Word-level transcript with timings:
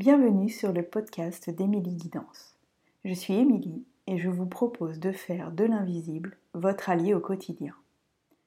Bienvenue 0.00 0.48
sur 0.48 0.72
le 0.72 0.82
podcast 0.82 1.50
d'Émilie 1.50 1.94
Guidance. 1.94 2.56
Je 3.04 3.12
suis 3.12 3.34
Émilie 3.34 3.84
et 4.06 4.16
je 4.16 4.30
vous 4.30 4.46
propose 4.46 4.98
de 4.98 5.12
faire 5.12 5.52
de 5.52 5.64
l'invisible 5.64 6.38
votre 6.54 6.88
allié 6.88 7.12
au 7.12 7.20
quotidien. 7.20 7.74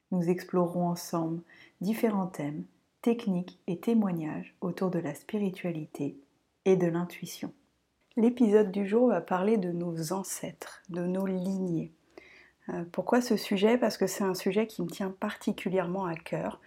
Nous 0.09 0.31
explorerons 0.31 0.87
ensemble 0.87 1.43
différents 1.79 2.25
thèmes, 2.25 2.63
techniques 3.03 3.59
et 3.67 3.77
témoignages 3.77 4.55
autour 4.61 4.89
de 4.89 4.97
la 4.97 5.13
spiritualité 5.13 6.17
et 6.65 6.75
de 6.75 6.87
l'intuition. 6.87 7.53
L'épisode 8.17 8.71
du 8.71 8.87
jour 8.87 9.09
va 9.09 9.21
parler 9.21 9.57
de 9.57 9.71
nos 9.71 10.11
ancêtres, 10.11 10.81
de 10.89 11.05
nos 11.05 11.27
lignées. 11.27 11.91
Euh, 12.69 12.83
pourquoi 12.91 13.21
ce 13.21 13.37
sujet? 13.37 13.77
Parce 13.77 13.97
que 13.97 14.07
c'est 14.07 14.23
un 14.23 14.33
sujet 14.33 14.65
qui 14.65 14.81
me 14.81 14.89
tient 14.89 15.11
particulièrement 15.11 16.05
à 16.05 16.15
cœur 16.15 16.59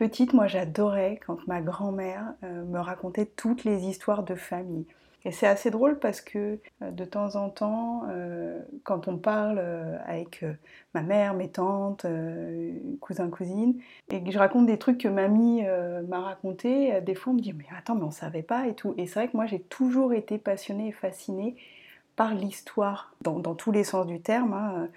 Petite, 0.00 0.32
moi 0.32 0.46
j'adorais 0.46 1.20
quand 1.26 1.46
ma 1.46 1.60
grand-mère 1.60 2.32
euh, 2.42 2.64
me 2.64 2.78
racontait 2.78 3.26
toutes 3.26 3.64
les 3.64 3.84
histoires 3.84 4.22
de 4.22 4.34
famille. 4.34 4.86
Et 5.26 5.30
c'est 5.30 5.46
assez 5.46 5.70
drôle 5.70 5.98
parce 5.98 6.22
que 6.22 6.58
euh, 6.80 6.90
de 6.90 7.04
temps 7.04 7.36
en 7.36 7.50
temps, 7.50 8.04
euh, 8.08 8.58
quand 8.82 9.08
on 9.08 9.18
parle 9.18 9.58
avec 10.06 10.42
ma 10.94 11.02
mère, 11.02 11.34
mes 11.34 11.50
tantes, 11.50 12.06
cousins, 13.00 13.28
cousines, 13.28 13.78
et 14.08 14.24
que 14.24 14.30
je 14.30 14.38
raconte 14.38 14.64
des 14.64 14.78
trucs 14.78 14.96
que 14.96 15.08
mamie 15.08 15.64
m'a 16.08 16.20
raconté, 16.20 16.98
des 17.02 17.14
fois 17.14 17.34
on 17.34 17.36
me 17.36 17.42
dit 17.42 17.52
mais 17.52 17.66
attends 17.76 17.94
mais 17.94 18.04
on 18.04 18.10
savait 18.10 18.42
pas 18.42 18.68
et 18.68 18.74
tout. 18.74 18.94
Et 18.96 19.06
c'est 19.06 19.20
vrai 19.20 19.28
que 19.28 19.36
moi 19.36 19.44
j'ai 19.44 19.60
toujours 19.60 20.14
été 20.14 20.38
passionnée 20.38 20.88
et 20.88 20.92
fascinée 20.92 21.56
par 22.16 22.34
l'histoire 22.34 23.12
dans, 23.20 23.54
tous 23.54 23.70
les 23.70 23.84
sens 23.84 24.06
du 24.06 24.22
terme. 24.22 24.54
Hein. 24.54 24.88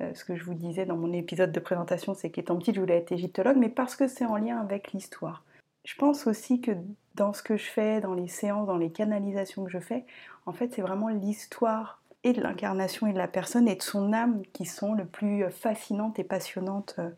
Euh, 0.00 0.12
ce 0.14 0.24
que 0.24 0.36
je 0.36 0.44
vous 0.44 0.54
disais 0.54 0.86
dans 0.86 0.96
mon 0.96 1.12
épisode 1.12 1.52
de 1.52 1.60
présentation, 1.60 2.14
c'est 2.14 2.30
qu'étant 2.30 2.56
petite, 2.56 2.76
je 2.76 2.80
voulais 2.80 2.98
être 2.98 3.12
égyptologue, 3.12 3.56
mais 3.56 3.68
parce 3.68 3.96
que 3.96 4.06
c'est 4.06 4.24
en 4.24 4.36
lien 4.36 4.60
avec 4.60 4.92
l'histoire. 4.92 5.44
Je 5.84 5.94
pense 5.96 6.26
aussi 6.26 6.60
que 6.60 6.72
dans 7.14 7.32
ce 7.32 7.42
que 7.42 7.56
je 7.56 7.64
fais, 7.64 8.00
dans 8.00 8.14
les 8.14 8.28
séances, 8.28 8.66
dans 8.66 8.76
les 8.76 8.90
canalisations 8.90 9.64
que 9.64 9.70
je 9.70 9.78
fais, 9.78 10.04
en 10.46 10.52
fait, 10.52 10.72
c'est 10.74 10.82
vraiment 10.82 11.08
l'histoire 11.08 12.00
et 12.24 12.32
de 12.32 12.40
l'incarnation 12.40 13.06
et 13.06 13.12
de 13.12 13.18
la 13.18 13.28
personne 13.28 13.68
et 13.68 13.76
de 13.76 13.82
son 13.82 14.12
âme 14.12 14.42
qui 14.52 14.66
sont 14.66 14.94
le 14.94 15.04
plus 15.04 15.44
fascinantes 15.50 16.18
et 16.18 16.24
passionnantes 16.24 16.96
euh, 16.98 17.10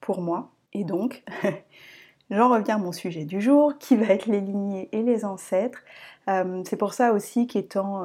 pour 0.00 0.20
moi. 0.20 0.50
Et 0.74 0.84
donc, 0.84 1.22
j'en 2.30 2.50
reviens 2.50 2.76
à 2.76 2.78
mon 2.78 2.92
sujet 2.92 3.24
du 3.24 3.40
jour, 3.40 3.78
qui 3.78 3.96
va 3.96 4.06
être 4.06 4.26
les 4.26 4.40
lignées 4.40 4.88
et 4.92 5.02
les 5.02 5.24
ancêtres. 5.24 5.82
Euh, 6.28 6.62
c'est 6.66 6.76
pour 6.76 6.92
ça 6.92 7.12
aussi 7.12 7.46
qu'étant 7.46 8.04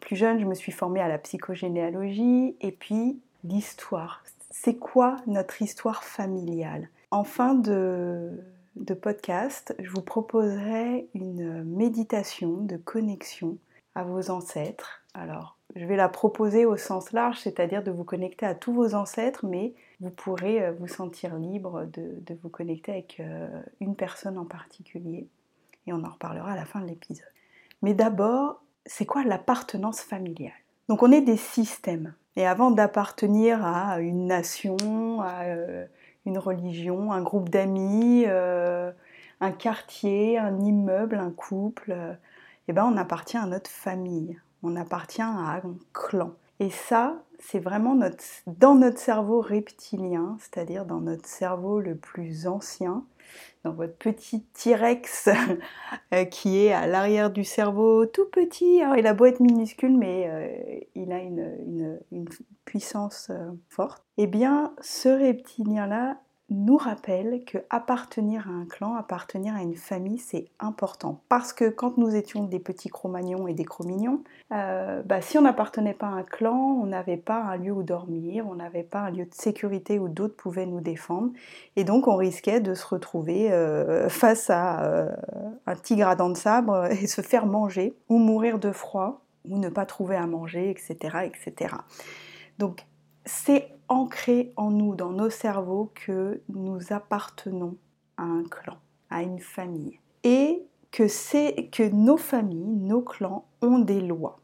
plus 0.00 0.16
jeune, 0.16 0.40
je 0.40 0.46
me 0.46 0.54
suis 0.54 0.72
formée 0.72 1.00
à 1.00 1.08
la 1.08 1.18
psychogénéalogie 1.18 2.56
et 2.62 2.72
puis 2.72 3.20
l'histoire. 3.44 4.22
C'est 4.50 4.76
quoi 4.76 5.16
notre 5.26 5.62
histoire 5.62 6.04
familiale? 6.04 6.88
En 7.10 7.24
fin 7.24 7.54
de, 7.54 8.30
podcast, 9.00 9.74
je 9.78 9.90
vous 9.90 10.02
proposerai 10.02 11.08
une 11.14 11.64
méditation 11.64 12.58
de 12.58 12.76
connexion 12.76 13.58
à 13.94 14.04
vos 14.04 14.30
ancêtres. 14.30 15.02
Alors, 15.14 15.56
je 15.76 15.84
vais 15.84 15.96
la 15.96 16.08
proposer 16.08 16.66
au 16.66 16.76
sens 16.76 17.12
large, 17.12 17.38
c'est-à-dire 17.38 17.82
de 17.82 17.90
vous 17.90 18.04
connecter 18.04 18.46
à 18.46 18.54
tous 18.54 18.72
vos 18.72 18.94
ancêtres, 18.94 19.46
mais 19.46 19.74
vous 20.00 20.10
pourrez 20.10 20.64
euh, 20.64 20.72
vous 20.72 20.88
sentir 20.88 21.36
libre 21.36 21.86
de, 21.92 22.34
vous 22.42 22.48
connecter 22.48 22.92
avec 22.92 23.20
euh, 23.20 23.48
une 23.80 23.96
personne 23.96 24.38
en 24.38 24.44
particulier. 24.44 25.28
Et 25.86 25.92
on 25.92 26.04
en 26.04 26.10
reparlera 26.10 26.52
à 26.52 26.56
la 26.56 26.64
fin 26.64 26.80
de 26.80 26.86
l'épisode. 26.86 27.26
Mais 27.82 27.94
d'abord, 27.94 28.62
c'est 28.86 29.06
quoi 29.06 29.24
l'appartenance 29.24 30.00
familiale? 30.00 30.52
Donc 30.88 31.02
on 31.02 31.12
est 31.12 31.20
des 31.20 31.36
systèmes. 31.36 32.14
Et 32.36 32.46
avant 32.46 32.70
d'appartenir 32.70 33.64
à 33.64 34.00
une 34.00 34.26
nation, 34.26 35.20
à 35.20 35.44
euh, 35.44 35.86
une 36.26 36.38
religion, 36.38 37.12
un 37.12 37.22
groupe 37.22 37.48
d'amis, 37.48 38.24
euh, 38.26 38.92
un 39.40 39.52
quartier, 39.52 40.38
un 40.38 40.60
immeuble, 40.60 41.16
un 41.16 41.30
couple, 41.30 41.94
eh 42.68 42.72
ben 42.72 42.84
on 42.84 42.96
appartient 42.96 43.36
à 43.36 43.46
notre 43.46 43.70
famille, 43.70 44.38
on 44.62 44.76
appartient 44.76 45.22
à 45.22 45.60
un 45.64 45.76
clan. 45.92 46.32
C'est 47.40 47.58
vraiment 47.58 47.98
dans 48.46 48.74
notre 48.74 48.98
cerveau 48.98 49.40
reptilien, 49.40 50.36
c'est-à-dire 50.40 50.84
dans 50.84 51.00
notre 51.00 51.26
cerveau 51.26 51.80
le 51.80 51.96
plus 51.96 52.46
ancien, 52.46 53.04
dans 53.64 53.72
votre 53.72 53.96
petit 53.96 54.42
T-Rex 54.42 55.28
euh, 56.14 56.24
qui 56.24 56.58
est 56.58 56.72
à 56.72 56.86
l'arrière 56.86 57.30
du 57.30 57.44
cerveau, 57.44 58.06
tout 58.06 58.26
petit. 58.26 58.82
Alors, 58.82 58.96
il 58.96 59.06
a 59.06 59.14
beau 59.14 59.26
être 59.26 59.40
minuscule, 59.40 59.96
mais 59.96 60.28
euh, 60.28 60.80
il 60.94 61.12
a 61.12 61.20
une, 61.20 61.98
puissance 62.64 63.28
euh, 63.30 63.50
forte. 63.68 64.04
Eh 64.16 64.26
bien, 64.26 64.74
ce 64.80 65.08
reptilien-là 65.08 66.20
nous 66.50 66.76
rappelle 66.76 67.44
que 67.44 67.58
appartenir 67.70 68.48
à 68.48 68.50
un 68.50 68.66
clan, 68.66 68.96
appartenir 68.96 69.54
à 69.54 69.62
une 69.62 69.76
famille, 69.76 70.18
c'est 70.18 70.48
important. 70.58 71.22
Parce 71.28 71.52
que 71.52 71.68
quand 71.68 71.96
nous 71.96 72.14
étions 72.16 72.44
des 72.44 72.58
petits 72.58 72.88
cro-magnons 72.88 73.46
et 73.46 73.54
des 73.54 73.64
cro-mignons, 73.64 74.24
euh, 74.52 75.02
bah, 75.04 75.20
si 75.20 75.38
on 75.38 75.42
n'appartenait 75.42 75.94
pas 75.94 76.08
à 76.08 76.10
un 76.10 76.22
clan, 76.24 76.78
on 76.82 76.86
n'avait 76.86 77.16
pas 77.16 77.40
un 77.40 77.56
lieu 77.56 77.72
où 77.72 77.84
dormir, 77.84 78.46
on 78.48 78.56
n'avait 78.56 78.82
pas 78.82 79.00
un 79.00 79.10
lieu 79.10 79.26
de 79.26 79.34
sécurité 79.34 80.00
où 80.00 80.08
d'autres 80.08 80.36
pouvaient 80.36 80.66
nous 80.66 80.80
défendre. 80.80 81.30
Et 81.76 81.84
donc 81.84 82.08
on 82.08 82.16
risquait 82.16 82.60
de 82.60 82.74
se 82.74 82.86
retrouver 82.86 83.52
euh, 83.52 84.08
face 84.08 84.50
à 84.50 84.82
euh, 84.82 85.08
un 85.66 85.76
tigre 85.76 86.08
à 86.08 86.16
dents 86.16 86.30
de 86.30 86.36
sabre 86.36 86.86
et 86.90 87.06
se 87.06 87.20
faire 87.20 87.46
manger, 87.46 87.94
ou 88.08 88.18
mourir 88.18 88.58
de 88.58 88.72
froid, 88.72 89.22
ou 89.48 89.58
ne 89.58 89.68
pas 89.68 89.86
trouver 89.86 90.16
à 90.16 90.26
manger, 90.26 90.70
etc. 90.70 91.18
etc. 91.24 91.74
Donc 92.58 92.84
c'est 93.24 93.68
ancré 93.90 94.54
en 94.56 94.70
nous, 94.70 94.94
dans 94.94 95.10
nos 95.10 95.28
cerveaux, 95.28 95.92
que 95.94 96.40
nous 96.48 96.78
appartenons 96.92 97.76
à 98.16 98.22
un 98.22 98.44
clan, 98.44 98.78
à 99.10 99.22
une 99.22 99.40
famille. 99.40 99.98
Et 100.24 100.64
que, 100.90 101.08
c'est, 101.08 101.68
que 101.70 101.82
nos 101.82 102.16
familles, 102.16 102.76
nos 102.76 103.02
clans 103.02 103.44
ont 103.60 103.78
des 103.78 104.00
lois. 104.00 104.40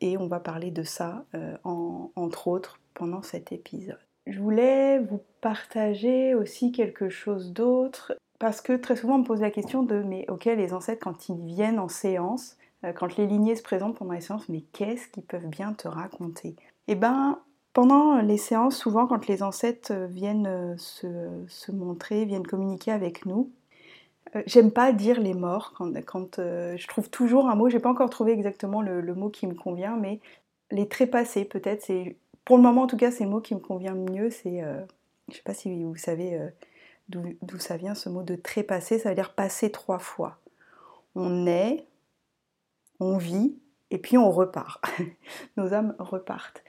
Et 0.00 0.16
on 0.16 0.26
va 0.26 0.40
parler 0.40 0.70
de 0.70 0.82
ça, 0.82 1.24
euh, 1.34 1.56
entre 1.64 2.48
autres, 2.48 2.80
pendant 2.94 3.22
cet 3.22 3.52
épisode. 3.52 3.98
Je 4.26 4.40
voulais 4.40 4.98
vous 4.98 5.20
partager 5.40 6.34
aussi 6.34 6.72
quelque 6.72 7.08
chose 7.08 7.52
d'autre, 7.52 8.12
parce 8.38 8.60
que 8.60 8.74
très 8.74 8.96
souvent 8.96 9.14
on 9.16 9.18
me 9.18 9.24
pose 9.24 9.40
la 9.40 9.50
question 9.50 9.82
de, 9.82 10.02
mais 10.02 10.26
ok, 10.28 10.44
les 10.44 10.74
ancêtres, 10.74 11.02
quand 11.02 11.28
ils 11.28 11.42
viennent 11.44 11.78
en 11.78 11.88
séance, 11.88 12.56
euh, 12.84 12.92
quand 12.92 13.16
les 13.16 13.26
lignées 13.26 13.56
se 13.56 13.62
présentent 13.62 13.96
pendant 13.96 14.12
les 14.12 14.20
séances, 14.20 14.48
mais 14.48 14.60
qu'est-ce 14.72 15.08
qu'ils 15.08 15.24
peuvent 15.24 15.48
bien 15.48 15.72
te 15.72 15.88
raconter? 15.88 16.54
Eh 16.86 16.94
ben, 16.94 17.38
pendant 17.72 18.20
les 18.20 18.38
séances, 18.38 18.76
souvent 18.76 19.06
quand 19.06 19.26
les 19.26 19.42
ancêtres 19.42 19.92
euh, 19.92 20.06
viennent 20.06 20.46
euh, 20.46 20.76
se, 20.76 21.72
montrer, 21.72 22.24
viennent 22.24 22.46
communiquer 22.46 22.92
avec 22.92 23.26
nous, 23.26 23.52
euh, 24.36 24.42
j'aime 24.46 24.72
pas 24.72 24.92
dire 24.92 25.20
les 25.20 25.34
morts 25.34 25.74
quand, 25.76 26.36
je 26.36 26.86
trouve 26.86 27.10
toujours 27.10 27.48
un 27.48 27.54
mot, 27.54 27.68
j'ai 27.68 27.78
pas 27.78 27.90
encore 27.90 28.10
trouvé 28.10 28.32
exactement 28.32 28.82
le, 28.82 29.14
mot 29.14 29.30
qui 29.30 29.46
me 29.46 29.54
convient, 29.54 29.96
mais 29.96 30.20
les 30.70 30.88
trépassés 30.88 31.44
peut-être, 31.44 31.82
c'est 31.82 32.16
pour 32.44 32.56
le 32.56 32.62
moment 32.62 32.82
en 32.82 32.86
tout 32.86 32.96
cas 32.96 33.10
c'est 33.10 33.24
le 33.24 33.30
mot 33.30 33.40
qui 33.40 33.54
me 33.54 33.60
convient 33.60 33.94
le 33.94 34.10
mieux, 34.10 34.30
c'est, 34.30 34.62
je 35.30 35.36
sais 35.36 35.42
pas 35.42 35.54
si 35.54 35.82
vous 35.82 35.96
savez 35.96 36.38
d'où 37.08 37.58
ça 37.58 37.76
vient 37.76 37.94
ce 37.94 38.08
mot 38.08 38.22
de 38.22 38.36
trépasser, 38.36 38.98
ça 38.98 39.10
veut 39.10 39.14
dire 39.14 39.34
passer 39.34 39.70
trois 39.70 39.98
fois. 39.98 40.38
On 41.14 41.46
est, 41.46 41.86
on 43.00 43.16
vit 43.16 43.56
et 43.90 43.98
puis 43.98 44.18
on 44.18 44.30
repart. 44.30 44.84
Nos 45.56 45.72
âmes 45.72 45.94
repartent. 45.98 46.62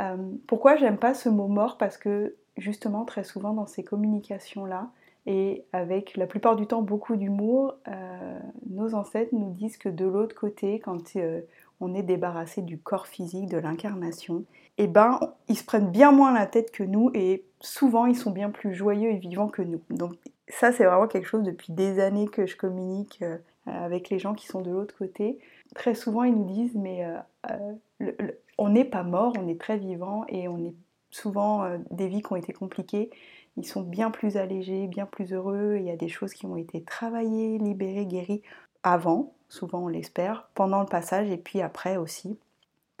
Euh, 0.00 0.16
pourquoi 0.46 0.76
j'aime 0.76 0.98
pas 0.98 1.14
ce 1.14 1.28
mot 1.28 1.48
mort? 1.48 1.76
Parce 1.78 1.96
que 1.96 2.36
justement, 2.56 3.04
très 3.04 3.24
souvent 3.24 3.52
dans 3.52 3.66
ces 3.66 3.84
communications-là, 3.84 4.90
et 5.26 5.64
avec 5.72 6.16
la 6.16 6.26
plupart 6.26 6.56
du 6.56 6.66
temps 6.66 6.82
beaucoup 6.82 7.16
d'humour, 7.16 7.74
euh, 7.88 8.38
nos 8.70 8.94
ancêtres 8.94 9.34
nous 9.34 9.50
disent 9.50 9.76
que 9.76 9.88
de 9.88 10.06
l'autre 10.06 10.34
côté, 10.34 10.80
quand 10.80 11.16
euh, 11.16 11.42
on 11.80 11.94
est 11.94 12.02
débarrassé 12.02 12.62
du 12.62 12.78
corps 12.78 13.06
physique, 13.06 13.46
de 13.50 13.58
l'incarnation, 13.58 14.44
eh 14.78 14.86
ben, 14.86 15.20
ils 15.48 15.58
se 15.58 15.64
prennent 15.64 15.90
bien 15.90 16.12
moins 16.12 16.32
la 16.32 16.46
tête 16.46 16.70
que 16.70 16.82
nous 16.82 17.10
et 17.12 17.44
souvent 17.60 18.06
ils 18.06 18.16
sont 18.16 18.30
bien 18.30 18.48
plus 18.48 18.74
joyeux 18.74 19.10
et 19.10 19.18
vivants 19.18 19.48
que 19.48 19.60
nous. 19.60 19.82
Donc 19.90 20.14
ça, 20.48 20.72
c'est 20.72 20.84
vraiment 20.84 21.08
quelque 21.08 21.28
chose 21.28 21.42
depuis 21.42 21.72
des 21.72 22.00
années 22.00 22.26
que 22.26 22.46
je 22.46 22.56
communique 22.56 23.22
avec 23.66 24.08
les 24.08 24.18
gens 24.18 24.32
qui 24.32 24.46
sont 24.46 24.62
de 24.62 24.70
l'autre 24.70 24.96
côté. 24.96 25.38
Très 25.74 25.94
souvent, 25.94 26.22
ils 26.22 26.34
nous 26.34 26.46
disent, 26.46 26.74
mais 26.74 27.04
le, 27.98 28.14
on 28.58 28.68
n'est 28.70 28.84
pas 28.84 29.04
mort, 29.04 29.32
on 29.38 29.48
est 29.48 29.60
très 29.60 29.78
vivant 29.78 30.24
et 30.28 30.48
on 30.48 30.58
est 30.58 30.74
souvent 31.10 31.64
euh, 31.64 31.78
des 31.90 32.08
vies 32.08 32.22
qui 32.22 32.32
ont 32.32 32.36
été 32.36 32.52
compliquées. 32.52 33.10
Ils 33.56 33.66
sont 33.66 33.82
bien 33.82 34.10
plus 34.10 34.36
allégés, 34.36 34.86
bien 34.86 35.06
plus 35.06 35.32
heureux. 35.32 35.76
Il 35.78 35.84
y 35.84 35.90
a 35.90 35.96
des 35.96 36.08
choses 36.08 36.34
qui 36.34 36.46
ont 36.46 36.56
été 36.56 36.82
travaillées, 36.82 37.58
libérées, 37.58 38.06
guéries 38.06 38.42
avant, 38.82 39.34
souvent 39.48 39.84
on 39.84 39.88
l'espère, 39.88 40.48
pendant 40.54 40.80
le 40.80 40.86
passage 40.86 41.30
et 41.30 41.38
puis 41.38 41.60
après 41.62 41.96
aussi, 41.96 42.38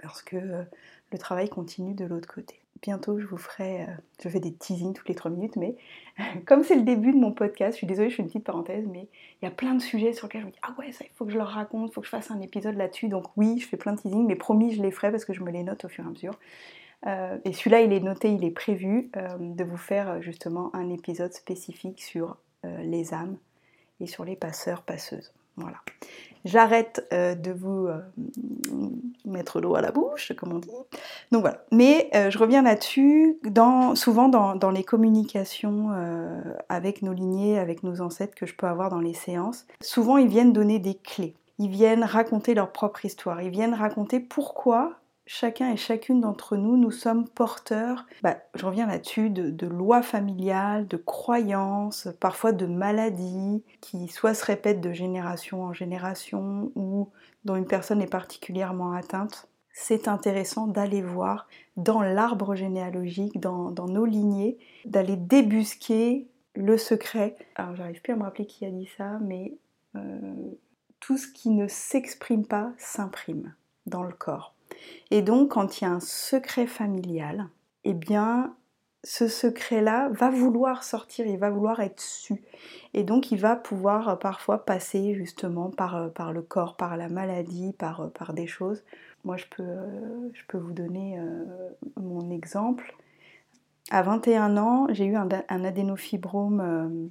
parce 0.00 0.22
que 0.22 0.36
euh, 0.36 0.64
le 1.12 1.18
travail 1.18 1.48
continue 1.48 1.94
de 1.94 2.04
l'autre 2.04 2.32
côté 2.32 2.60
bientôt 2.82 3.18
je 3.18 3.26
vous 3.26 3.36
ferai, 3.36 3.82
euh, 3.82 3.86
je 4.22 4.28
fais 4.28 4.40
des 4.40 4.52
teasings 4.52 4.94
toutes 4.94 5.08
les 5.08 5.14
3 5.14 5.30
minutes, 5.30 5.56
mais 5.56 5.76
comme 6.46 6.62
c'est 6.64 6.76
le 6.76 6.82
début 6.82 7.12
de 7.12 7.18
mon 7.18 7.32
podcast, 7.32 7.72
je 7.72 7.78
suis 7.78 7.86
désolée, 7.86 8.10
je 8.10 8.16
fais 8.16 8.22
une 8.22 8.28
petite 8.28 8.44
parenthèse, 8.44 8.86
mais 8.86 9.08
il 9.40 9.44
y 9.44 9.48
a 9.48 9.50
plein 9.50 9.74
de 9.74 9.82
sujets 9.82 10.12
sur 10.12 10.26
lesquels 10.26 10.42
je 10.42 10.46
me 10.46 10.52
dis, 10.52 10.58
ah 10.62 10.74
ouais, 10.78 10.92
ça, 10.92 11.04
il 11.04 11.10
faut 11.14 11.24
que 11.24 11.32
je 11.32 11.38
leur 11.38 11.48
raconte, 11.48 11.90
il 11.90 11.92
faut 11.94 12.00
que 12.00 12.06
je 12.06 12.10
fasse 12.10 12.30
un 12.30 12.40
épisode 12.40 12.76
là-dessus, 12.76 13.08
donc 13.08 13.24
oui, 13.36 13.58
je 13.58 13.66
fais 13.66 13.76
plein 13.76 13.92
de 13.92 14.00
teasings, 14.00 14.26
mais 14.26 14.36
promis, 14.36 14.74
je 14.74 14.82
les 14.82 14.90
ferai 14.90 15.10
parce 15.10 15.24
que 15.24 15.32
je 15.32 15.42
me 15.42 15.50
les 15.50 15.62
note 15.62 15.84
au 15.84 15.88
fur 15.88 16.04
et 16.04 16.06
à 16.06 16.10
mesure. 16.10 16.38
Euh, 17.06 17.38
et 17.44 17.52
celui-là, 17.52 17.82
il 17.82 17.92
est 17.92 18.00
noté, 18.00 18.32
il 18.32 18.44
est 18.44 18.50
prévu 18.50 19.10
euh, 19.16 19.36
de 19.38 19.64
vous 19.64 19.76
faire 19.76 20.20
justement 20.20 20.74
un 20.74 20.90
épisode 20.90 21.32
spécifique 21.32 22.02
sur 22.02 22.36
les 22.64 23.14
âmes 23.14 23.36
et 24.00 24.08
sur 24.08 24.24
les 24.24 24.34
passeurs, 24.34 24.82
passeuses. 24.82 25.32
Voilà. 25.58 25.78
J'arrête 26.44 27.06
euh, 27.12 27.34
de 27.34 27.52
vous 27.52 27.86
euh, 27.86 28.00
mettre 29.24 29.60
l'eau 29.60 29.74
à 29.74 29.80
la 29.80 29.90
bouche, 29.90 30.32
comme 30.36 30.52
on 30.52 30.58
dit. 30.58 30.70
Donc 31.32 31.42
voilà. 31.42 31.58
Mais 31.72 32.08
euh, 32.14 32.30
je 32.30 32.38
reviens 32.38 32.62
là-dessus, 32.62 33.38
souvent 33.94 34.28
dans, 34.28 34.54
dans, 34.54 34.70
les 34.70 34.84
communications 34.84 35.90
avec 36.68 37.02
nos 37.02 37.12
lignées, 37.12 37.58
avec 37.58 37.82
nos 37.82 38.00
ancêtres 38.00 38.34
que 38.34 38.46
je 38.46 38.54
peux 38.54 38.66
avoir 38.66 38.88
dans 38.88 39.00
les 39.00 39.14
séances. 39.14 39.66
Souvent, 39.80 40.16
ils 40.16 40.28
viennent 40.28 40.52
donner 40.52 40.78
des 40.78 40.94
clés. 40.94 41.34
Ils 41.58 41.70
viennent 41.70 42.04
raconter 42.04 42.54
leur 42.54 42.70
propre 42.70 43.04
histoire. 43.04 43.42
Ils 43.42 43.50
viennent 43.50 43.74
raconter 43.74 44.20
pourquoi 44.20 44.97
chacun 45.28 45.70
et 45.70 45.76
chacune 45.76 46.22
d'entre 46.22 46.56
nous, 46.56 46.76
nous 46.78 46.90
sommes 46.90 47.28
porteurs, 47.28 48.06
bah, 48.22 48.38
je 48.54 48.64
reviens 48.64 48.86
là-dessus, 48.86 49.28
de, 49.28 49.66
lois 49.66 50.02
familiales, 50.02 50.88
de 50.88 50.96
croyances, 50.96 52.08
parfois 52.18 52.52
de 52.52 52.64
maladies 52.64 53.62
qui 53.82 54.08
soit 54.08 54.32
se 54.32 54.44
répètent 54.44 54.80
de 54.80 54.92
génération 54.92 55.62
en 55.62 55.72
génération 55.74 56.72
ou 56.74 57.10
dont 57.44 57.56
une 57.56 57.66
personne 57.66 58.00
est 58.00 58.10
particulièrement 58.10 58.92
atteinte. 58.92 59.48
C'est 59.70 60.08
intéressant 60.08 60.66
d'aller 60.66 61.02
voir 61.02 61.46
dans 61.76 62.00
l'arbre 62.00 62.54
généalogique, 62.54 63.38
dans, 63.38 63.70
nos 63.70 64.06
lignées, 64.06 64.58
d'aller 64.86 65.16
débusquer 65.16 66.26
le 66.54 66.78
secret. 66.78 67.36
Alors 67.54 67.76
j'arrive 67.76 68.00
plus 68.00 68.14
à 68.14 68.16
me 68.16 68.22
rappeler 68.22 68.46
qui 68.46 68.64
a 68.64 68.70
dit 68.70 68.88
ça, 68.96 69.18
mais 69.20 69.58
euh, 69.94 70.34
tout 71.00 71.18
ce 71.18 71.28
qui 71.28 71.50
ne 71.50 71.68
s'exprime 71.68 72.46
pas 72.46 72.72
s'imprime 72.78 73.54
dans 73.86 74.02
le 74.02 74.12
corps. 74.12 74.54
Et 75.10 75.22
donc, 75.22 75.52
quand 75.52 75.80
il 75.80 75.84
y 75.84 75.86
a 75.86 75.90
un 75.90 76.00
secret 76.00 76.66
familial, 76.66 77.48
eh 77.84 77.94
bien, 77.94 78.54
ce 79.04 79.28
secret-là 79.28 80.08
va 80.10 80.28
vouloir 80.28 80.82
sortir, 80.82 81.26
il 81.26 81.38
va 81.38 81.50
vouloir 81.50 81.80
être 81.80 82.00
su. 82.00 82.42
Et 82.94 83.04
donc, 83.04 83.30
il 83.30 83.38
va 83.38 83.56
pouvoir 83.56 84.08
euh, 84.08 84.16
parfois 84.16 84.64
passer 84.64 85.14
justement 85.14 85.70
par, 85.70 85.96
euh, 85.96 86.08
par 86.08 86.32
le 86.32 86.42
corps, 86.42 86.76
par 86.76 86.96
la 86.96 87.08
maladie, 87.08 87.72
par, 87.72 88.00
euh, 88.00 88.32
des 88.32 88.46
choses. 88.46 88.84
Moi, 89.24 89.36
je 89.36 89.46
peux, 89.50 89.64
je 90.32 90.42
peux 90.48 90.58
vous 90.58 90.72
donner 90.72 91.18
mon 92.00 92.30
exemple. 92.30 92.94
À 93.90 94.02
21 94.02 94.56
ans, 94.56 94.86
j'ai 94.90 95.06
eu 95.06 95.16
un, 95.16 95.28
un 95.48 95.64
adénofibrome 95.64 97.10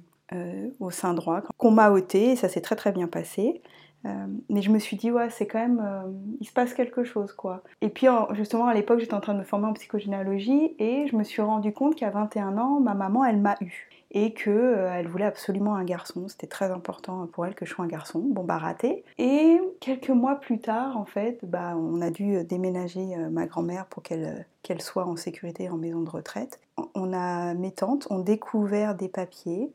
au 0.80 0.90
sein 0.90 1.12
droit 1.12 1.42
qu'on 1.58 1.70
m'a 1.70 1.90
ôté 1.90 2.32
et 2.32 2.36
ça 2.36 2.48
s'est 2.48 2.62
très 2.62 2.76
très 2.76 2.92
bien 2.92 3.08
passé. 3.08 3.60
Euh, 4.08 4.26
mais 4.48 4.62
je 4.62 4.70
me 4.70 4.78
suis 4.78 4.96
dit, 4.96 5.10
ouais, 5.10 5.30
c'est 5.30 5.46
quand 5.46 5.58
même, 5.58 5.82
euh, 5.84 6.10
il 6.40 6.46
se 6.46 6.52
passe 6.52 6.74
quelque 6.74 7.04
chose, 7.04 7.32
quoi. 7.32 7.62
Et 7.80 7.88
puis, 7.88 8.06
justement, 8.32 8.66
à 8.66 8.74
l'époque, 8.74 9.00
j'étais 9.00 9.14
en 9.14 9.20
train 9.20 9.34
de 9.34 9.40
me 9.40 9.44
former 9.44 9.66
en 9.66 9.72
psychogénéalogie 9.74 10.74
et 10.78 11.06
je 11.06 11.16
me 11.16 11.24
suis 11.24 11.42
rendu 11.42 11.72
compte 11.72 11.94
qu'à 11.94 12.10
21 12.10 12.58
ans, 12.58 12.80
ma 12.80 12.94
maman, 12.94 13.24
elle 13.24 13.38
m'a 13.38 13.56
eu. 13.60 13.88
Et 14.10 14.32
qu'elle 14.32 14.54
euh, 14.54 15.02
voulait 15.06 15.26
absolument 15.26 15.74
un 15.74 15.84
garçon. 15.84 16.28
C'était 16.28 16.46
très 16.46 16.70
important 16.70 17.26
pour 17.26 17.44
elle 17.44 17.54
que 17.54 17.66
je 17.66 17.72
sois 17.72 17.84
un 17.84 17.88
garçon. 17.88 18.20
Bon, 18.24 18.42
bah, 18.42 18.56
raté. 18.56 19.04
Et 19.18 19.60
quelques 19.80 20.08
mois 20.08 20.36
plus 20.36 20.60
tard, 20.60 20.96
en 20.96 21.04
fait, 21.04 21.40
bah, 21.42 21.74
on 21.76 22.00
a 22.00 22.10
dû 22.10 22.42
déménager 22.44 23.16
ma 23.30 23.46
grand-mère 23.46 23.84
pour 23.86 24.02
qu'elle 24.02 24.46
qu'elle 24.62 24.82
soit 24.82 25.06
en 25.06 25.16
sécurité 25.16 25.68
en 25.70 25.76
maison 25.76 26.00
de 26.00 26.10
retraite. 26.10 26.58
On 26.94 27.12
a, 27.12 27.54
mes 27.54 27.70
tantes 27.70 28.06
ont 28.10 28.18
découvert 28.18 28.94
des 28.94 29.08
papiers 29.08 29.72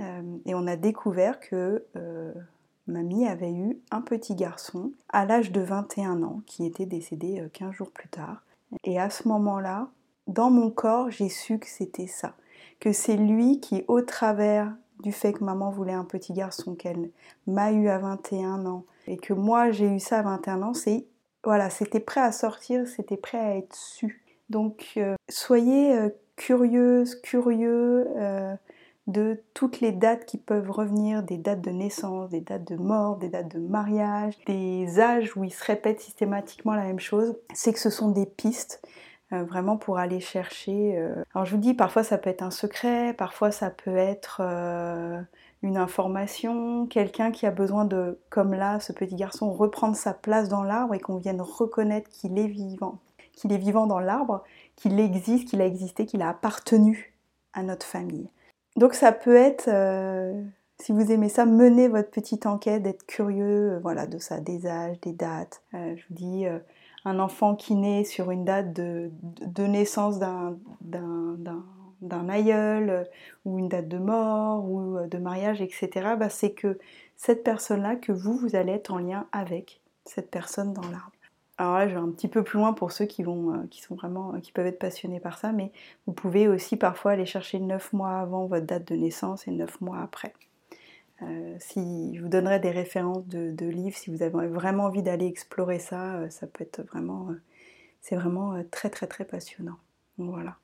et 0.00 0.54
on 0.54 0.66
a 0.66 0.76
découvert 0.76 1.40
que 1.40 1.84
mamie 2.86 3.26
avait 3.26 3.52
eu 3.52 3.78
un 3.90 4.00
petit 4.00 4.34
garçon 4.34 4.92
à 5.08 5.24
l'âge 5.24 5.52
de 5.52 5.60
21 5.60 6.22
ans 6.22 6.40
qui 6.46 6.64
était 6.66 6.86
décédé 6.86 7.42
15 7.52 7.68
euh, 7.68 7.72
jours 7.72 7.90
plus 7.90 8.08
tard. 8.08 8.42
Et 8.84 8.98
à 8.98 9.10
ce 9.10 9.28
moment-là, 9.28 9.88
dans 10.26 10.50
mon 10.50 10.70
corps, 10.70 11.10
j'ai 11.10 11.28
su 11.28 11.58
que 11.58 11.68
c'était 11.68 12.06
ça. 12.06 12.34
Que 12.80 12.92
c'est 12.92 13.16
lui 13.16 13.60
qui, 13.60 13.84
au 13.88 14.02
travers 14.02 14.74
du 15.00 15.12
fait 15.12 15.32
que 15.32 15.44
maman 15.44 15.70
voulait 15.70 15.92
un 15.92 16.04
petit 16.04 16.32
garçon, 16.32 16.74
qu'elle 16.74 17.10
m'a 17.46 17.72
eu 17.72 17.88
à 17.88 17.98
21 17.98 18.66
ans, 18.66 18.84
et 19.06 19.16
que 19.16 19.32
moi 19.34 19.70
j'ai 19.70 19.88
eu 19.88 20.00
ça 20.00 20.20
à 20.20 20.22
21 20.22 20.62
ans, 20.62 20.74
c'est 20.74 21.06
voilà, 21.44 21.70
c'était 21.70 22.00
prêt 22.00 22.22
à 22.22 22.32
sortir, 22.32 22.88
c'était 22.88 23.16
prêt 23.16 23.38
à 23.38 23.56
être 23.56 23.74
su. 23.74 24.24
Donc 24.50 24.94
euh, 24.96 25.14
soyez 25.28 25.96
euh, 25.96 26.08
curieuse, 26.34 27.14
curieux, 27.20 28.08
de 29.06 29.42
toutes 29.54 29.80
les 29.80 29.92
dates 29.92 30.26
qui 30.26 30.36
peuvent 30.36 30.70
revenir, 30.70 31.22
des 31.22 31.36
dates 31.36 31.60
de 31.60 31.70
naissance, 31.70 32.30
des 32.30 32.40
dates 32.40 32.66
de 32.66 32.76
mort, 32.76 33.16
des 33.16 33.28
dates 33.28 33.54
de 33.54 33.60
mariage, 33.60 34.34
des 34.46 34.98
âges 34.98 35.36
où 35.36 35.44
il 35.44 35.52
se 35.52 35.64
répète 35.64 36.00
systématiquement 36.00 36.74
la 36.74 36.84
même 36.84 36.98
chose, 36.98 37.36
c'est 37.54 37.72
que 37.72 37.78
ce 37.78 37.90
sont 37.90 38.10
des 38.10 38.26
pistes 38.26 38.82
euh, 39.32 39.44
vraiment 39.44 39.76
pour 39.76 39.98
aller 39.98 40.20
chercher. 40.20 40.98
Euh. 40.98 41.22
Alors 41.34 41.46
je 41.46 41.54
vous 41.54 41.60
dis, 41.60 41.74
parfois 41.74 42.02
ça 42.02 42.18
peut 42.18 42.30
être 42.30 42.42
un 42.42 42.50
secret, 42.50 43.14
parfois 43.14 43.52
ça 43.52 43.70
peut 43.70 43.96
être 43.96 44.40
euh, 44.40 45.20
une 45.62 45.76
information, 45.76 46.86
quelqu'un 46.86 47.30
qui 47.30 47.46
a 47.46 47.52
besoin 47.52 47.84
de, 47.84 48.18
comme 48.28 48.54
là, 48.54 48.80
ce 48.80 48.92
petit 48.92 49.14
garçon, 49.14 49.52
reprendre 49.52 49.96
sa 49.96 50.14
place 50.14 50.48
dans 50.48 50.64
l'arbre 50.64 50.94
et 50.94 51.00
qu'on 51.00 51.16
vienne 51.16 51.40
reconnaître 51.40 52.10
qu'il 52.10 52.38
est 52.38 52.48
vivant, 52.48 52.98
qu'il 53.34 53.52
est 53.52 53.58
vivant 53.58 53.86
dans 53.86 54.00
l'arbre, 54.00 54.42
qu'il 54.74 54.98
existe, 54.98 55.48
qu'il 55.48 55.60
a 55.60 55.66
existé, 55.66 56.06
qu'il 56.06 56.22
a 56.22 56.28
appartenu 56.28 57.14
à 57.52 57.62
notre 57.62 57.86
famille. 57.86 58.28
Donc 58.76 58.92
ça 58.92 59.12
peut 59.12 59.36
être, 59.36 59.68
euh, 59.68 60.42
si 60.78 60.92
vous 60.92 61.10
aimez 61.10 61.30
ça, 61.30 61.46
mener 61.46 61.88
votre 61.88 62.10
petite 62.10 62.44
enquête, 62.46 62.82
d'être 62.82 63.06
curieux, 63.06 63.72
euh, 63.72 63.78
voilà, 63.80 64.06
de 64.06 64.18
ça, 64.18 64.40
des 64.40 64.66
âges, 64.66 65.00
des 65.00 65.12
dates. 65.12 65.62
Euh, 65.74 65.96
je 65.96 66.02
vous 66.08 66.14
dis, 66.14 66.44
un 67.04 67.18
enfant 67.18 67.54
qui 67.56 67.74
naît 67.74 68.04
sur 68.04 68.30
une 68.30 68.44
date 68.44 68.72
de, 68.74 69.10
naissance 69.58 70.18
d'un, 70.18 70.58
aïeul, 72.28 73.08
ou 73.44 73.58
une 73.58 73.68
date 73.68 73.88
de 73.88 73.98
mort, 73.98 74.68
ou 74.68 74.98
de 75.06 75.18
mariage, 75.18 75.62
etc., 75.62 76.14
bah, 76.18 76.28
c'est 76.28 76.52
que 76.52 76.78
cette 77.16 77.44
personne-là, 77.44 77.96
que 77.96 78.12
vous, 78.12 78.36
vous 78.36 78.56
allez 78.56 78.72
être 78.72 78.92
en 78.92 78.98
lien 78.98 79.26
avec 79.32 79.80
cette 80.04 80.30
personne 80.30 80.74
dans 80.74 80.82
l'arbre. 80.82 81.15
Alors 81.58 81.74
là, 81.74 81.88
je 81.88 81.94
vais 81.94 82.00
un 82.00 82.10
petit 82.10 82.28
peu 82.28 82.42
plus 82.42 82.58
loin 82.58 82.74
pour 82.74 82.92
ceux 82.92 83.06
qui, 83.06 83.22
vont, 83.22 83.54
euh, 83.54 83.66
qui 83.70 83.80
sont 83.80 83.94
vraiment, 83.94 84.34
euh, 84.34 84.40
qui 84.40 84.52
peuvent 84.52 84.66
être 84.66 84.78
passionnés 84.78 85.20
par 85.20 85.38
ça, 85.38 85.52
mais 85.52 85.72
vous 86.06 86.12
pouvez 86.12 86.48
aussi 86.48 86.76
parfois 86.76 87.12
aller 87.12 87.24
chercher 87.24 87.58
9 87.60 87.92
mois 87.94 88.18
avant 88.18 88.46
votre 88.46 88.66
date 88.66 88.86
de 88.88 88.96
naissance 88.96 89.48
et 89.48 89.52
9 89.52 89.80
mois 89.80 90.00
après. 90.00 90.34
Euh, 91.22 91.56
si 91.58 92.14
je 92.14 92.20
vous 92.20 92.28
donnerai 92.28 92.60
des 92.60 92.70
références 92.70 93.26
de, 93.26 93.66
livres, 93.66 93.96
si 93.96 94.10
vous 94.10 94.22
avez 94.22 94.48
vraiment 94.48 94.84
envie 94.84 95.02
d'aller 95.02 95.26
explorer 95.26 95.78
ça, 95.78 96.28
ça 96.28 96.46
peut 96.46 96.62
être 96.62 96.82
vraiment, 96.82 97.28
c'est 98.02 98.16
vraiment 98.16 98.62
très 98.70 98.90
très 98.90 99.06
très 99.06 99.24
passionnant. 99.24 99.78
voilà. 100.18 100.56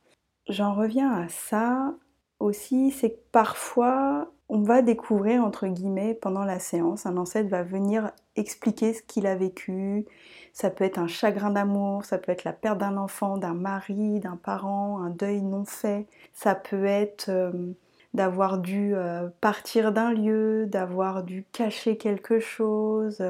J'en 0.48 0.74
reviens 0.74 1.10
à 1.12 1.28
ça 1.28 1.94
aussi, 2.42 2.90
c'est 2.90 3.10
que 3.10 3.20
parfois 3.32 4.30
on 4.48 4.62
va 4.62 4.82
découvrir 4.82 5.42
entre 5.42 5.66
guillemets 5.66 6.14
pendant 6.14 6.44
la 6.44 6.58
séance, 6.58 7.06
un 7.06 7.16
ancêtre 7.16 7.48
va 7.48 7.62
venir 7.62 8.10
expliquer 8.36 8.92
ce 8.92 9.02
qu'il 9.02 9.26
a 9.26 9.34
vécu, 9.34 10.04
ça 10.52 10.68
peut 10.68 10.84
être 10.84 10.98
un 10.98 11.06
chagrin 11.06 11.50
d'amour, 11.50 12.04
ça 12.04 12.18
peut 12.18 12.32
être 12.32 12.44
la 12.44 12.52
perte 12.52 12.78
d'un 12.78 12.98
enfant, 12.98 13.38
d'un 13.38 13.54
mari, 13.54 14.20
d'un 14.20 14.36
parent, 14.36 15.00
un 15.00 15.10
deuil 15.10 15.40
non 15.40 15.64
fait. 15.64 16.06
Ça 16.34 16.54
peut 16.54 16.84
être 16.84 17.30
euh, 17.30 17.72
d'avoir 18.12 18.58
dû 18.58 18.94
euh, 18.94 19.28
partir 19.40 19.92
d'un 19.92 20.12
lieu, 20.12 20.66
d'avoir 20.66 21.22
dû 21.22 21.46
cacher 21.52 21.96
quelque 21.96 22.38
chose. 22.38 23.24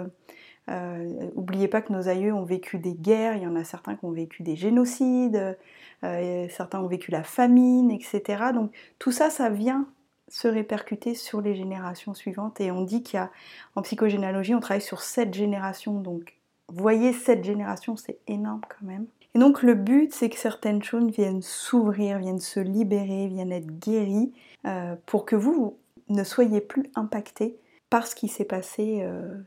Euh, 0.68 1.30
oubliez 1.36 1.68
pas 1.68 1.82
que 1.82 1.92
nos 1.92 2.08
aïeux 2.08 2.32
ont 2.32 2.44
vécu 2.44 2.78
des 2.78 2.94
guerres, 2.94 3.36
il 3.36 3.44
y 3.44 3.46
en 3.46 3.56
a 3.56 3.64
certains 3.64 3.94
qui 3.94 4.04
ont 4.04 4.12
vécu 4.12 4.42
des 4.42 4.56
génocides, 4.56 5.56
certains 6.02 6.80
ont 6.80 6.88
vécu 6.88 7.10
la 7.10 7.22
famine, 7.22 7.90
etc. 7.90 8.22
Donc 8.54 8.72
tout 8.98 9.12
ça, 9.12 9.30
ça 9.30 9.48
vient 9.48 9.86
se 10.28 10.48
répercuter 10.48 11.14
sur 11.14 11.40
les 11.40 11.54
générations 11.54 12.14
suivantes. 12.14 12.60
Et 12.60 12.70
on 12.70 12.82
dit 12.82 13.02
qu'il 13.02 13.18
y 13.18 13.20
a, 13.20 13.30
en 13.76 13.82
psychogénéalogie, 13.82 14.54
on 14.54 14.60
travaille 14.60 14.80
sur 14.80 15.02
sept 15.02 15.34
générations, 15.34 16.00
donc 16.00 16.36
voyez 16.68 17.12
cette 17.12 17.44
génération, 17.44 17.96
c'est 17.96 18.18
énorme 18.26 18.62
quand 18.68 18.86
même. 18.86 19.06
Et 19.34 19.38
donc 19.38 19.62
le 19.62 19.74
but, 19.74 20.12
c'est 20.12 20.28
que 20.28 20.38
certaines 20.38 20.82
choses 20.82 21.10
viennent 21.10 21.42
s'ouvrir, 21.42 22.18
viennent 22.18 22.40
se 22.40 22.60
libérer, 22.60 23.28
viennent 23.28 23.52
être 23.52 23.78
guéries, 23.78 24.32
euh, 24.66 24.94
pour 25.06 25.24
que 25.24 25.36
vous, 25.36 25.76
ne 26.08 26.24
soyez 26.24 26.60
plus 26.60 26.84
impacté 26.94 27.56
par 27.90 28.06
ce 28.06 28.14
qui 28.14 28.28
s'est 28.28 28.44
passé 28.44 29.00
euh, 29.02 29.38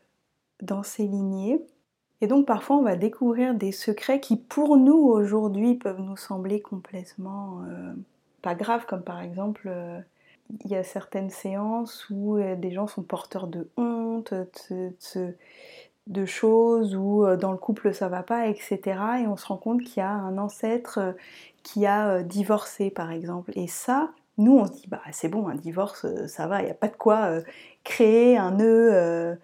dans 0.61 0.83
ces 0.83 1.03
lignées. 1.03 1.61
Et 2.21 2.27
donc 2.27 2.45
parfois 2.45 2.77
on 2.77 2.83
va 2.83 2.95
découvrir 2.95 3.53
des 3.53 3.71
secrets 3.71 4.19
qui 4.19 4.37
pour 4.37 4.77
nous 4.77 4.97
aujourd'hui 4.97 5.75
peuvent 5.75 6.01
nous 6.01 6.17
sembler 6.17 6.61
complètement 6.61 7.61
euh, 7.69 7.93
pas 8.41 8.55
graves, 8.55 8.85
comme 8.85 9.03
par 9.03 9.21
exemple 9.21 9.69
il 10.63 10.71
y 10.71 10.75
a 10.75 10.83
certaines 10.83 11.29
séances 11.29 12.07
où 12.09 12.39
des 12.39 12.71
gens 12.71 12.87
sont 12.87 13.03
porteurs 13.03 13.47
de 13.47 13.67
honte, 13.77 14.33
de, 16.07 16.25
choses 16.25 16.95
où 16.95 17.25
euh, 17.25 17.37
dans 17.37 17.51
le 17.51 17.57
couple 17.57 17.93
ça 17.93 18.09
va 18.09 18.23
pas, 18.23 18.47
etc. 18.47 18.79
Et 19.21 19.27
on 19.27 19.37
se 19.37 19.47
rend 19.47 19.57
compte 19.57 19.83
qu'il 19.83 19.97
y 19.97 20.01
a 20.01 20.11
un 20.11 20.37
ancêtre 20.37 20.99
euh, 20.99 21.11
qui 21.63 21.85
a 21.85 22.09
euh, 22.09 22.23
divorcé 22.23 22.89
par 22.89 23.11
exemple. 23.11 23.51
Et 23.55 23.67
ça, 23.67 24.11
nous 24.37 24.57
on 24.57 24.65
se 24.65 24.71
dit 24.73 24.87
bah 24.87 25.01
c'est 25.11 25.29
bon, 25.29 25.47
un 25.47 25.55
divorce 25.55 26.05
ça 26.27 26.47
va, 26.47 26.61
il 26.61 26.65
n'y 26.65 26.71
a 26.71 26.75
pas 26.75 26.87
de 26.87 26.95
quoi 26.95 27.39
créer 27.83 28.37
un 28.37 28.51
nœud 28.51 29.37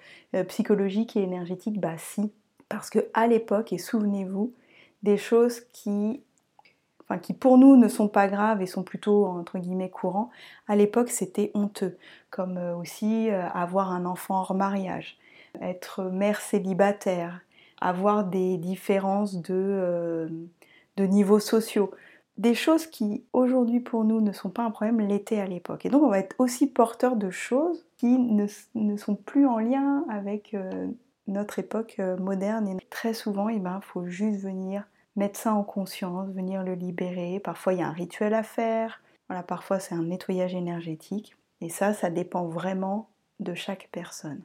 psychologique 0.47 1.15
et 1.15 1.23
énergétique. 1.23 1.79
Bah 1.79 1.97
si, 1.97 2.31
parce 2.71 2.89
que 2.89 2.99
à 3.13 3.27
l'époque, 3.27 3.73
et 3.73 3.77
souvenez-vous, 3.77 4.53
des 5.03 5.17
choses 5.17 5.61
qui 5.73 6.21
Enfin, 7.03 7.19
qui 7.19 7.33
pour 7.33 7.57
nous 7.57 7.75
ne 7.75 7.89
sont 7.89 8.07
pas 8.07 8.29
graves 8.29 8.61
et 8.61 8.65
sont 8.65 8.83
plutôt 8.83 9.25
entre 9.25 9.59
guillemets 9.59 9.89
courants, 9.89 10.29
à 10.69 10.77
l'époque 10.77 11.09
c'était 11.09 11.51
honteux, 11.53 11.97
comme 12.29 12.57
aussi 12.57 13.29
avoir 13.29 13.91
un 13.91 14.05
enfant 14.05 14.39
hors 14.39 14.53
mariage, 14.53 15.17
être 15.59 16.03
mère 16.03 16.39
célibataire, 16.39 17.41
avoir 17.81 18.23
des 18.23 18.57
différences 18.57 19.41
de, 19.41 19.53
euh, 19.53 20.29
de 20.97 21.03
niveaux 21.03 21.39
sociaux. 21.39 21.91
Des 22.37 22.53
choses 22.53 22.87
qui 22.87 23.25
aujourd'hui 23.33 23.81
pour 23.81 24.05
nous 24.05 24.21
ne 24.21 24.31
sont 24.31 24.49
pas 24.49 24.63
un 24.63 24.71
problème, 24.71 25.01
l'étaient 25.01 25.41
à 25.41 25.47
l'époque. 25.47 25.85
Et 25.85 25.89
donc 25.89 26.03
on 26.03 26.09
va 26.09 26.19
être 26.19 26.35
aussi 26.39 26.67
porteur 26.67 27.15
de 27.15 27.29
choses 27.29 27.85
qui 27.97 28.17
ne, 28.17 28.45
ne 28.75 28.95
sont 28.95 29.15
plus 29.15 29.45
en 29.45 29.59
lien 29.59 30.05
avec 30.09 30.53
euh, 30.53 30.87
notre 31.27 31.59
époque 31.59 31.95
euh, 31.99 32.17
moderne. 32.17 32.67
Et 32.67 32.77
très 32.89 33.13
souvent, 33.13 33.49
il 33.49 33.57
eh 33.57 33.59
ben, 33.59 33.79
faut 33.81 34.05
juste 34.05 34.41
venir 34.41 34.87
mettre 35.15 35.39
ça 35.39 35.53
en 35.53 35.63
conscience, 35.63 36.29
venir 36.29 36.63
le 36.63 36.73
libérer. 36.73 37.39
Parfois, 37.39 37.73
il 37.73 37.79
y 37.79 37.83
a 37.83 37.87
un 37.87 37.93
rituel 37.93 38.33
à 38.33 38.43
faire. 38.43 39.01
Voilà, 39.27 39.43
parfois, 39.43 39.79
c'est 39.79 39.95
un 39.95 40.03
nettoyage 40.03 40.55
énergétique. 40.55 41.35
Et 41.61 41.69
ça, 41.69 41.93
ça 41.93 42.09
dépend 42.09 42.45
vraiment 42.45 43.09
de 43.39 43.53
chaque 43.53 43.89
personne. 43.91 44.41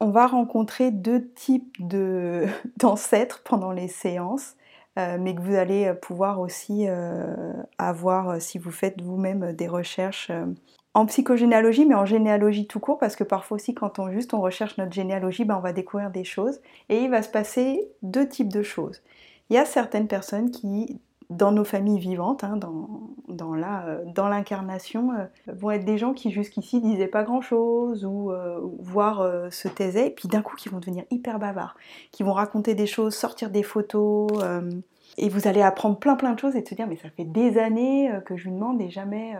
On 0.00 0.10
va 0.10 0.26
rencontrer 0.26 0.90
deux 0.90 1.28
types 1.32 1.76
d'ancêtres 2.76 3.42
pendant 3.44 3.72
les 3.72 3.88
séances, 3.88 4.56
euh, 4.98 5.18
mais 5.20 5.34
que 5.34 5.40
vous 5.40 5.54
allez 5.54 5.92
pouvoir 6.00 6.40
aussi 6.40 6.86
euh, 6.88 7.52
avoir 7.78 8.40
si 8.40 8.58
vous 8.58 8.70
faites 8.70 9.00
vous-même 9.00 9.52
des 9.52 9.68
recherches 9.68 10.30
en 10.94 11.06
psychogénéalogie, 11.06 11.86
mais 11.86 11.96
en 11.96 12.06
généalogie 12.06 12.66
tout 12.66 12.78
court, 12.78 12.98
parce 12.98 13.16
que 13.16 13.24
parfois 13.24 13.56
aussi 13.56 13.74
quand 13.74 13.98
on 13.98 14.10
juste 14.12 14.32
on 14.32 14.40
recherche 14.40 14.78
notre 14.78 14.92
généalogie, 14.92 15.44
ben, 15.44 15.56
on 15.56 15.60
va 15.60 15.72
découvrir 15.72 16.10
des 16.10 16.24
choses. 16.24 16.60
Et 16.88 16.98
il 16.98 17.10
va 17.10 17.22
se 17.22 17.28
passer 17.28 17.88
deux 18.02 18.28
types 18.28 18.52
de 18.52 18.62
choses. 18.62 19.02
Il 19.50 19.56
y 19.56 19.58
a 19.58 19.64
certaines 19.64 20.06
personnes 20.06 20.50
qui, 20.50 21.00
dans 21.30 21.52
nos 21.52 21.64
familles 21.64 21.98
vivantes, 21.98 22.44
hein, 22.44 22.56
dans, 22.56 22.88
euh, 23.28 24.04
dans 24.14 24.28
l'incarnation, 24.28 25.12
euh, 25.12 25.24
vont 25.52 25.70
être 25.70 25.84
des 25.84 25.98
gens 25.98 26.12
qui 26.12 26.30
jusqu'ici 26.30 26.80
disaient 26.80 27.08
pas 27.08 27.22
grand-chose 27.22 28.04
ou 28.04 28.30
euh, 28.30 28.60
voire 28.78 29.26
se 29.50 29.68
taisaient, 29.68 30.08
et 30.08 30.10
puis 30.10 30.28
d'un 30.28 30.42
coup 30.42 30.56
qui 30.56 30.68
vont 30.68 30.78
devenir 30.78 31.04
hyper 31.10 31.38
bavards, 31.38 31.76
qui 32.12 32.22
vont 32.22 32.32
raconter 32.32 32.74
des 32.74 32.86
choses, 32.86 33.14
sortir 33.14 33.50
des 33.50 33.62
photos, 33.62 34.28
et 35.16 35.28
vous 35.28 35.46
allez 35.46 35.62
apprendre 35.62 35.98
plein 35.98 36.16
plein 36.16 36.32
de 36.32 36.38
choses 36.38 36.56
et 36.56 36.64
se 36.64 36.74
dire 36.74 36.86
mais 36.86 36.96
ça 36.96 37.08
fait 37.10 37.24
des 37.24 37.58
années 37.58 38.10
que 38.26 38.36
je 38.36 38.44
lui 38.44 38.52
demande 38.52 38.80
et 38.80 38.90
jamais 38.90 39.34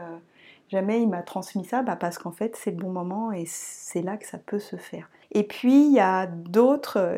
jamais 0.68 1.02
il 1.02 1.08
m'a 1.08 1.22
transmis 1.22 1.64
ça, 1.64 1.82
bah 1.82 1.96
parce 1.96 2.18
qu'en 2.18 2.32
fait 2.32 2.56
c'est 2.56 2.70
le 2.70 2.76
bon 2.76 2.90
moment 2.90 3.32
et 3.32 3.44
c'est 3.46 4.02
là 4.02 4.16
que 4.16 4.26
ça 4.26 4.38
peut 4.38 4.58
se 4.58 4.76
faire. 4.76 5.08
Et 5.32 5.42
puis 5.42 5.86
il 5.86 5.92
y 5.92 6.00
a 6.00 6.26
d'autres, 6.26 7.16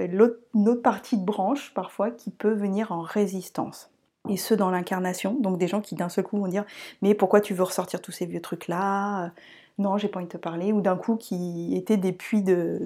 une 0.54 0.68
autre 0.68 0.82
partie 0.82 1.18
de 1.18 1.24
branche 1.24 1.72
parfois 1.74 2.10
qui 2.10 2.30
peut 2.30 2.54
venir 2.54 2.92
en 2.92 3.00
résistance. 3.00 3.90
Et 4.28 4.36
ce 4.36 4.54
dans 4.54 4.70
l'incarnation, 4.70 5.34
donc 5.40 5.58
des 5.58 5.68
gens 5.68 5.80
qui 5.80 5.94
d'un 5.94 6.08
seul 6.08 6.24
coup 6.24 6.38
vont 6.38 6.48
dire 6.48 6.64
mais 7.02 7.14
pourquoi 7.14 7.40
tu 7.40 7.54
veux 7.54 7.62
ressortir 7.62 8.00
tous 8.00 8.12
ces 8.12 8.26
vieux 8.26 8.40
trucs 8.40 8.68
là 8.68 9.32
Non, 9.78 9.98
j'ai 9.98 10.08
pas 10.08 10.18
envie 10.18 10.26
de 10.26 10.32
te 10.32 10.36
parler. 10.36 10.72
Ou 10.72 10.80
d'un 10.80 10.96
coup 10.96 11.16
qui 11.16 11.76
étaient 11.76 11.96
des 11.96 12.12
puits 12.12 12.42
de, 12.42 12.80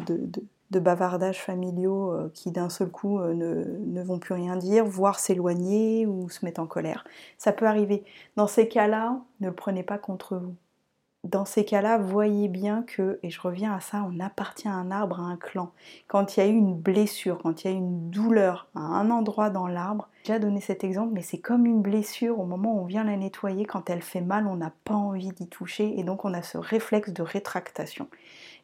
bavardages 0.70 1.40
familiaux 1.40 2.12
euh, 2.12 2.30
qui 2.34 2.50
d'un 2.50 2.68
seul 2.68 2.90
coup 2.90 3.18
euh, 3.18 3.34
ne, 3.34 4.02
vont 4.02 4.18
plus 4.18 4.34
rien 4.34 4.56
dire, 4.56 4.84
voire 4.84 5.18
s'éloigner 5.18 6.06
ou 6.06 6.28
se 6.28 6.44
mettre 6.44 6.60
en 6.60 6.66
colère. 6.66 7.04
Ça 7.38 7.52
peut 7.52 7.66
arriver. 7.66 8.04
Dans 8.36 8.46
ces 8.46 8.68
cas-là, 8.68 9.20
ne 9.40 9.48
le 9.48 9.54
prenez 9.54 9.82
pas 9.82 9.98
contre 9.98 10.36
vous. 10.36 10.54
Dans 11.24 11.44
ces 11.44 11.66
cas-là, 11.66 11.98
voyez 11.98 12.48
bien 12.48 12.82
que, 12.82 13.18
et 13.22 13.28
je 13.28 13.42
reviens 13.42 13.74
à 13.74 13.80
ça, 13.80 14.06
on 14.10 14.20
appartient 14.20 14.68
à 14.68 14.72
un 14.72 14.90
arbre, 14.90 15.20
à 15.20 15.24
un 15.24 15.36
clan. 15.36 15.70
Quand 16.08 16.36
il 16.36 16.40
y 16.40 16.42
a 16.42 16.46
eu 16.46 16.54
une 16.54 16.74
blessure, 16.74 17.38
quand 17.42 17.62
il 17.62 17.70
y 17.70 17.70
a 17.70 17.76
eu 17.76 17.78
une 17.78 18.08
douleur 18.08 18.68
à 18.74 18.80
un 18.80 19.10
endroit 19.10 19.50
dans 19.50 19.66
l'arbre, 19.66 20.08
j'ai 20.22 20.32
déjà 20.32 20.38
donné 20.38 20.62
cet 20.62 20.82
exemple, 20.82 21.12
mais 21.12 21.20
c'est 21.20 21.38
comme 21.38 21.66
une 21.66 21.82
blessure 21.82 22.40
au 22.40 22.46
moment 22.46 22.74
où 22.74 22.80
on 22.80 22.86
vient 22.86 23.04
la 23.04 23.18
nettoyer, 23.18 23.66
quand 23.66 23.90
elle 23.90 24.00
fait 24.00 24.22
mal, 24.22 24.46
on 24.46 24.56
n'a 24.56 24.72
pas 24.84 24.94
envie 24.94 25.32
d'y 25.32 25.46
toucher 25.46 25.98
et 25.98 26.04
donc 26.04 26.24
on 26.24 26.32
a 26.32 26.42
ce 26.42 26.56
réflexe 26.56 27.10
de 27.10 27.22
rétractation. 27.22 28.08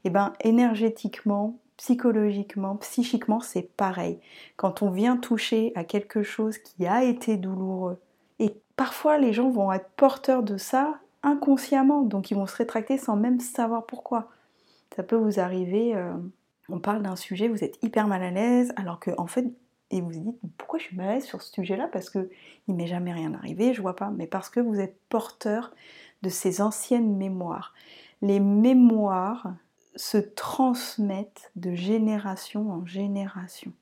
Et 0.05 0.09
eh 0.09 0.11
bien 0.11 0.33
énergétiquement, 0.41 1.59
psychologiquement, 1.77 2.77
psychiquement, 2.77 3.41
c'est 3.41 3.69
pareil. 3.77 4.19
Quand 4.57 4.83
on 4.83 4.91
vient 4.91 5.19
toucher 5.19 5.73
à 5.75 5.85
quelque 5.85 6.23
chose 6.23 6.57
qui 6.57 6.87
a 6.87 7.05
été 7.05 7.37
douloureux, 7.37 8.01
et 8.39 8.55
parfois 8.77 9.19
les 9.19 9.35
gens 9.35 9.51
vont 9.51 9.73
être 9.73 9.91
porteurs 9.97 10.43
de 10.43 10.57
ça 10.57 11.01
inconsciemment, 11.27 12.03
donc 12.03 12.31
ils 12.31 12.35
vont 12.35 12.47
se 12.47 12.57
rétracter 12.57 12.97
sans 12.97 13.17
même 13.17 13.41
savoir 13.41 13.85
pourquoi. 13.85 14.31
Ça 14.95 15.03
peut 15.03 15.17
vous 15.17 15.41
arriver, 15.41 15.95
euh, 15.95 16.15
on 16.71 16.79
parle 16.79 17.03
d'un 17.03 17.17
sujet, 17.17 17.49
vous 17.49 17.65
êtes 17.65 17.79
hyper 17.83 18.07
mal 18.07 18.23
à 18.23 18.31
l'aise, 18.31 18.73
alors 18.77 18.99
que 18.99 19.11
en 19.19 19.27
fait, 19.27 19.47
et 19.91 20.01
vous 20.01 20.11
vous 20.11 20.13
dites 20.13 20.41
pourquoi 20.57 20.79
je 20.79 20.85
suis 20.85 20.97
mal 20.97 21.09
à 21.09 21.15
l'aise 21.15 21.25
sur 21.25 21.43
ce 21.43 21.53
sujet-là? 21.53 21.89
Parce 21.93 22.09
que 22.09 22.31
il 22.69 22.75
m'est 22.75 22.87
jamais 22.87 23.13
rien 23.13 23.35
arrivé, 23.35 23.75
je 23.75 23.83
vois 23.83 23.97
pas, 23.97 24.11
mais 24.11 24.27
parce 24.27 24.49
que 24.49 24.61
vous 24.61 24.81
êtes 24.81 24.99
porteur 25.11 25.75
de 26.23 26.31
ces 26.31 26.63
anciennes 26.63 27.17
mémoires. 27.17 27.75
Les 28.23 28.41
mémoires, 28.41 29.53
se 29.97 30.19
transmettent 30.19 31.51
de 31.57 31.75
génération 31.75 32.71
en 32.71 32.87
génération. 32.87 33.73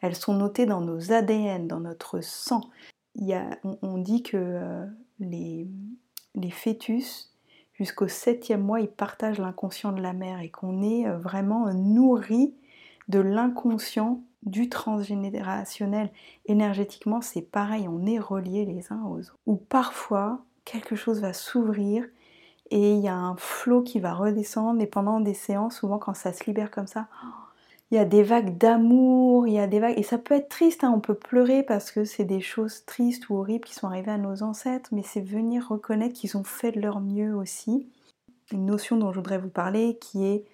Elles 0.00 0.16
sont 0.16 0.34
notées 0.34 0.66
dans 0.66 0.80
nos 0.80 1.12
ADN, 1.12 1.66
dans 1.66 1.80
notre 1.80 2.20
sang. 2.20 2.60
On, 3.82 3.96
dit 3.96 4.22
que 4.22 4.36
euh, 4.36 4.86
les, 5.20 5.66
les, 6.36 6.50
fœtus, 6.50 7.32
jusqu'au 7.74 8.08
septième 8.08 8.62
mois, 8.62 8.80
ils 8.80 8.88
partagent 8.88 9.38
l'inconscient 9.38 9.92
de 9.92 10.00
la 10.00 10.12
mère 10.12 10.40
et 10.40 10.50
qu'on 10.50 10.82
est 10.82 11.06
euh, 11.06 11.18
vraiment 11.18 11.72
nourri 11.72 12.54
de 13.08 13.18
l'inconscient 13.18 14.20
du 14.42 14.68
transgénérationnel. 14.68 16.10
Énergétiquement, 16.46 17.20
c'est 17.20 17.42
pareil, 17.42 17.88
on 17.88 18.06
est 18.06 18.18
reliés 18.18 18.64
les 18.64 18.92
uns 18.92 19.02
aux 19.04 19.18
autres. 19.18 19.38
Ou 19.46 19.56
parfois, 19.56 20.44
quelque 20.64 20.96
chose 20.96 21.20
va 21.20 21.32
s'ouvrir 21.32 22.04
et 22.70 22.94
il 22.94 23.00
y 23.00 23.08
a 23.08 23.14
un 23.14 23.36
flot 23.36 23.82
qui 23.82 24.00
va 24.00 24.12
redescendre 24.12 24.80
et 24.80 24.86
pendant 24.86 25.20
des 25.20 25.34
séances, 25.34 25.78
souvent 25.78 25.98
quand 25.98 26.14
ça 26.14 26.32
se 26.32 26.44
libère 26.44 26.70
comme 26.70 26.88
ça, 26.88 27.06
il 27.90 27.96
y 27.96 27.98
a 27.98 28.04
des 28.04 28.24
vagues 28.24 28.58
d'amour, 28.58 29.46
il 29.46 29.54
y 29.54 29.60
a 29.60 29.66
des 29.66 29.78
vagues 29.78 29.98
et 29.98 30.02
ça 30.02 30.18
peut 30.18 30.34
être 30.34 30.48
triste, 30.48 30.82
hein, 30.82 30.92
on 30.94 31.00
peut 31.00 31.14
pleurer 31.14 31.62
parce 31.62 31.92
que 31.92 32.04
c'est 32.04 32.24
des 32.24 32.40
choses 32.40 32.84
tristes 32.84 33.28
ou 33.28 33.36
horribles 33.36 33.64
qui 33.64 33.74
sont 33.74 33.86
arrivées 33.86 34.10
à 34.10 34.18
nos 34.18 34.42
ancêtres, 34.42 34.90
mais 34.92 35.02
c'est 35.02 35.20
venir 35.20 35.68
reconnaître 35.68 36.14
qu'ils 36.14 36.36
ont 36.36 36.44
fait 36.44 36.72
de 36.72 36.80
leur 36.80 37.00
mieux 37.00 37.34
aussi. 37.34 37.88
Une 38.52 38.66
notion 38.66 38.96
dont 38.96 39.12
je 39.12 39.18
voudrais 39.18 39.38
vous 39.38 39.48
parler 39.48 39.98
qui 40.00 40.24
est 40.24 40.44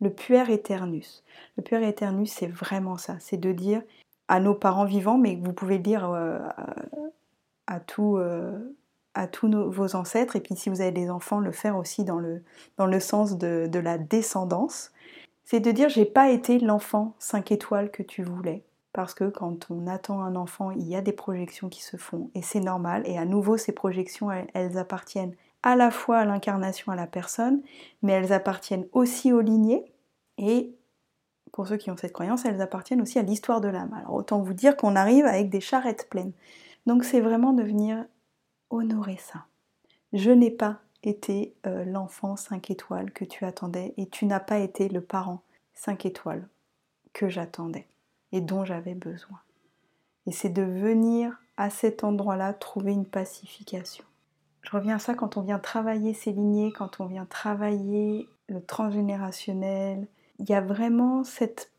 le 0.00 0.10
puer 0.10 0.52
éternus. 0.52 1.22
Le 1.56 1.62
puer 1.62 1.86
éternus, 1.86 2.32
c'est 2.32 2.48
vraiment 2.48 2.96
ça, 2.96 3.16
c'est 3.20 3.36
de 3.36 3.52
dire 3.52 3.82
à 4.26 4.40
nos 4.40 4.54
parents 4.54 4.84
vivants, 4.84 5.18
mais 5.18 5.38
vous 5.42 5.52
pouvez 5.52 5.76
le 5.76 5.82
dire 5.82 6.10
euh, 6.10 6.40
à, 7.66 7.78
tout, 7.80 8.16
euh, 8.16 8.58
à 9.14 9.28
tous 9.28 9.48
vos 9.70 9.94
ancêtres, 9.94 10.36
et 10.36 10.40
puis 10.40 10.56
si 10.56 10.70
vous 10.70 10.80
avez 10.80 10.92
des 10.92 11.10
enfants, 11.10 11.38
le 11.38 11.52
faire 11.52 11.76
aussi 11.76 12.04
dans 12.04 12.18
le, 12.18 12.42
dans 12.78 12.86
le 12.86 13.00
sens 13.00 13.38
de, 13.38 13.68
de 13.70 13.78
la 13.78 13.98
descendance. 13.98 14.92
C'est 15.50 15.58
de 15.58 15.72
dire 15.72 15.88
j'ai 15.88 16.04
pas 16.04 16.30
été 16.30 16.60
l'enfant 16.60 17.16
5 17.18 17.50
étoiles 17.50 17.90
que 17.90 18.04
tu 18.04 18.22
voulais. 18.22 18.62
Parce 18.92 19.14
que 19.14 19.24
quand 19.24 19.68
on 19.68 19.88
attend 19.88 20.22
un 20.22 20.36
enfant, 20.36 20.70
il 20.70 20.86
y 20.86 20.94
a 20.94 21.00
des 21.00 21.10
projections 21.10 21.68
qui 21.68 21.82
se 21.82 21.96
font, 21.96 22.30
et 22.36 22.42
c'est 22.42 22.60
normal. 22.60 23.02
Et 23.04 23.18
à 23.18 23.24
nouveau, 23.24 23.56
ces 23.56 23.72
projections, 23.72 24.30
elles, 24.30 24.46
elles 24.54 24.78
appartiennent 24.78 25.34
à 25.64 25.74
la 25.74 25.90
fois 25.90 26.18
à 26.18 26.24
l'incarnation, 26.24 26.92
à 26.92 26.94
la 26.94 27.08
personne, 27.08 27.62
mais 28.00 28.12
elles 28.12 28.32
appartiennent 28.32 28.86
aussi 28.92 29.32
aux 29.32 29.40
lignées. 29.40 29.92
Et 30.38 30.72
pour 31.50 31.66
ceux 31.66 31.78
qui 31.78 31.90
ont 31.90 31.96
cette 31.96 32.12
croyance, 32.12 32.44
elles 32.44 32.62
appartiennent 32.62 33.02
aussi 33.02 33.18
à 33.18 33.22
l'histoire 33.22 33.60
de 33.60 33.66
l'âme. 33.66 33.92
Alors 33.92 34.14
autant 34.14 34.42
vous 34.42 34.54
dire 34.54 34.76
qu'on 34.76 34.94
arrive 34.94 35.26
avec 35.26 35.50
des 35.50 35.60
charrettes 35.60 36.08
pleines. 36.10 36.32
Donc 36.86 37.02
c'est 37.02 37.20
vraiment 37.20 37.52
de 37.52 37.64
venir 37.64 38.04
honorer 38.70 39.18
ça. 39.18 39.46
Je 40.12 40.30
n'ai 40.30 40.52
pas 40.52 40.78
été 41.02 41.54
euh, 41.66 41.84
l'enfant 41.84 42.36
5 42.36 42.70
étoiles 42.70 43.10
que 43.12 43.24
tu 43.24 43.44
attendais 43.44 43.94
et 43.96 44.06
tu 44.06 44.26
n'as 44.26 44.40
pas 44.40 44.58
été 44.58 44.88
le 44.88 45.00
parent 45.00 45.42
5 45.74 46.06
étoiles 46.06 46.46
que 47.12 47.28
j'attendais 47.28 47.86
et 48.32 48.40
dont 48.40 48.64
j'avais 48.64 48.94
besoin. 48.94 49.40
Et 50.26 50.32
c'est 50.32 50.50
de 50.50 50.62
venir 50.62 51.40
à 51.56 51.70
cet 51.70 52.04
endroit-là 52.04 52.52
trouver 52.52 52.92
une 52.92 53.06
pacification. 53.06 54.04
Je 54.62 54.70
reviens 54.70 54.96
à 54.96 54.98
ça 54.98 55.14
quand 55.14 55.36
on 55.36 55.42
vient 55.42 55.58
travailler 55.58 56.14
ces 56.14 56.32
lignées, 56.32 56.72
quand 56.72 57.00
on 57.00 57.06
vient 57.06 57.24
travailler 57.24 58.28
le 58.48 58.62
transgénérationnel. 58.62 60.06
Il 60.38 60.48
y 60.48 60.54
a 60.54 60.60
vraiment 60.60 61.24
cette 61.24 61.72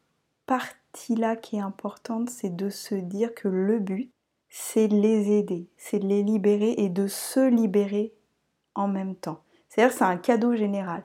partie-là 0.47 1.35
qui 1.35 1.57
est 1.57 1.61
importante, 1.61 2.29
c'est 2.29 2.55
de 2.55 2.69
se 2.69 2.95
dire 2.95 3.33
que 3.35 3.47
le 3.47 3.79
but, 3.79 4.11
c'est 4.49 4.87
les 4.87 5.31
aider, 5.31 5.69
c'est 5.77 5.99
les 5.99 6.23
libérer 6.23 6.73
et 6.77 6.89
de 6.89 7.07
se 7.07 7.47
libérer 7.47 8.13
en 8.75 8.87
même 8.87 9.15
temps. 9.15 9.41
C'est-à-dire 9.69 9.95
c'est 9.95 10.03
un 10.03 10.17
cadeau 10.17 10.55
général. 10.55 11.03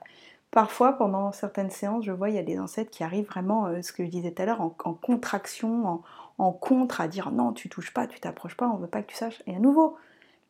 Parfois, 0.51 0.93
pendant 0.93 1.31
certaines 1.31 1.69
séances, 1.69 2.05
je 2.05 2.11
vois, 2.11 2.29
il 2.29 2.35
y 2.35 2.39
a 2.39 2.43
des 2.43 2.59
ancêtres 2.59 2.89
qui 2.89 3.03
arrivent 3.03 3.27
vraiment, 3.27 3.67
euh, 3.67 3.81
ce 3.81 3.91
que 3.91 4.05
je 4.05 4.09
disais 4.09 4.31
tout 4.31 4.41
à 4.41 4.45
l'heure, 4.45 4.61
en, 4.61 4.69
contraction, 4.69 6.01
en, 6.37 6.51
contre, 6.53 7.01
à 7.01 7.07
dire 7.07 7.31
non, 7.31 7.53
tu 7.53 7.69
touches 7.69 7.93
pas, 7.93 8.07
tu 8.07 8.19
t'approches 8.19 8.55
pas, 8.55 8.67
on 8.67 8.77
veut 8.77 8.87
pas 8.87 9.01
que 9.01 9.11
tu 9.11 9.15
saches. 9.15 9.43
Et 9.45 9.55
à 9.55 9.59
nouveau, 9.59 9.97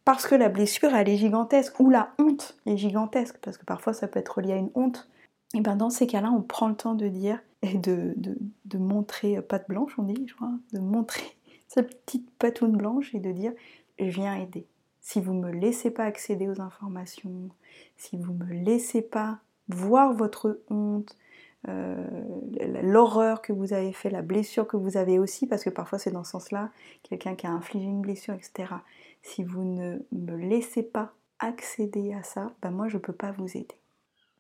parce 0.06 0.28
que 0.28 0.36
la 0.36 0.50
blessure, 0.50 0.94
elle 0.94 1.10
est 1.10 1.18
gigantesque, 1.18 1.80
ou 1.80 1.90
la 1.90 2.12
honte 2.20 2.58
est 2.66 2.78
gigantesque, 2.78 3.38
parce 3.42 3.58
que 3.58 3.66
parfois 3.66 3.94
ça 3.94 4.08
peut 4.08 4.20
être 4.20 4.40
lié 4.42 4.54
à 4.54 4.58
une 4.58 4.72
honte. 4.76 5.10
Et 5.56 5.62
bien 5.62 5.76
dans 5.76 5.90
ces 5.90 6.08
cas-là, 6.08 6.32
on 6.32 6.42
prend 6.42 6.68
le 6.70 6.76
temps 6.76 6.94
de 6.94 7.08
dire 7.08 7.40
et 7.64 7.78
de, 7.78 8.14
de, 8.18 8.38
de 8.66 8.78
montrer, 8.78 9.42
patte 9.42 9.68
blanche 9.68 9.94
on 9.98 10.04
dit, 10.04 10.28
de 10.74 10.80
montrer 10.80 11.26
cette 11.68 12.06
petite 12.06 12.30
patoune 12.38 12.78
blanche 12.78 13.14
et 13.16 13.20
de 13.20 13.32
dire 13.32 13.54
je 13.98 14.06
viens 14.06 14.36
aider. 14.36 14.68
Si 15.10 15.22
vous 15.22 15.34
ne 15.34 15.40
me 15.40 15.52
laissez 15.54 15.90
pas 15.90 16.04
accéder 16.04 16.50
aux 16.50 16.60
informations, 16.60 17.48
si 17.96 18.18
vous 18.18 18.34
ne 18.34 18.44
me 18.44 18.54
laissez 18.66 19.02
pas 19.02 19.40
voir 19.70 20.12
votre 20.12 20.60
honte, 20.70 21.16
l'horreur 21.64 23.42
que 23.42 23.54
vous 23.54 23.72
avez 23.72 23.94
fait, 23.94 24.10
la 24.10 24.22
blessure 24.22 24.68
que 24.68 24.76
vous 24.76 24.98
avez 24.98 25.18
aussi, 25.18 25.48
parce 25.48 25.64
que 25.64 25.70
parfois 25.70 25.98
c'est 25.98 26.12
dans 26.12 26.26
ce 26.26 26.32
sens-là, 26.32 26.72
quelqu'un 27.04 27.36
qui 27.36 27.48
a 27.48 27.52
infligé 27.52 27.86
une 27.86 28.02
blessure, 28.02 28.34
etc. 28.34 28.74
Si 29.22 29.46
vous 29.46 29.64
ne 29.64 30.00
me 30.12 30.36
laissez 30.36 30.84
pas 30.84 31.14
accéder 31.40 32.14
à 32.14 32.24
ça, 32.24 32.52
ben 32.62 32.72
moi 32.72 32.90
je 32.90 32.98
ne 32.98 33.02
peux 33.02 33.14
pas 33.14 33.32
vous 33.32 33.56
aider. 33.56 33.78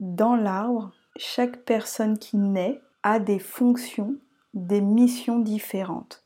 Dans 0.02 0.36
l'arbre, 0.36 0.92
chaque 1.16 1.64
personne 1.64 2.20
qui 2.20 2.36
naît 2.36 2.82
a 3.04 3.20
des 3.20 3.40
fonctions, 3.40 4.18
des 4.54 4.82
missions 4.82 5.40
différentes. 5.40 6.26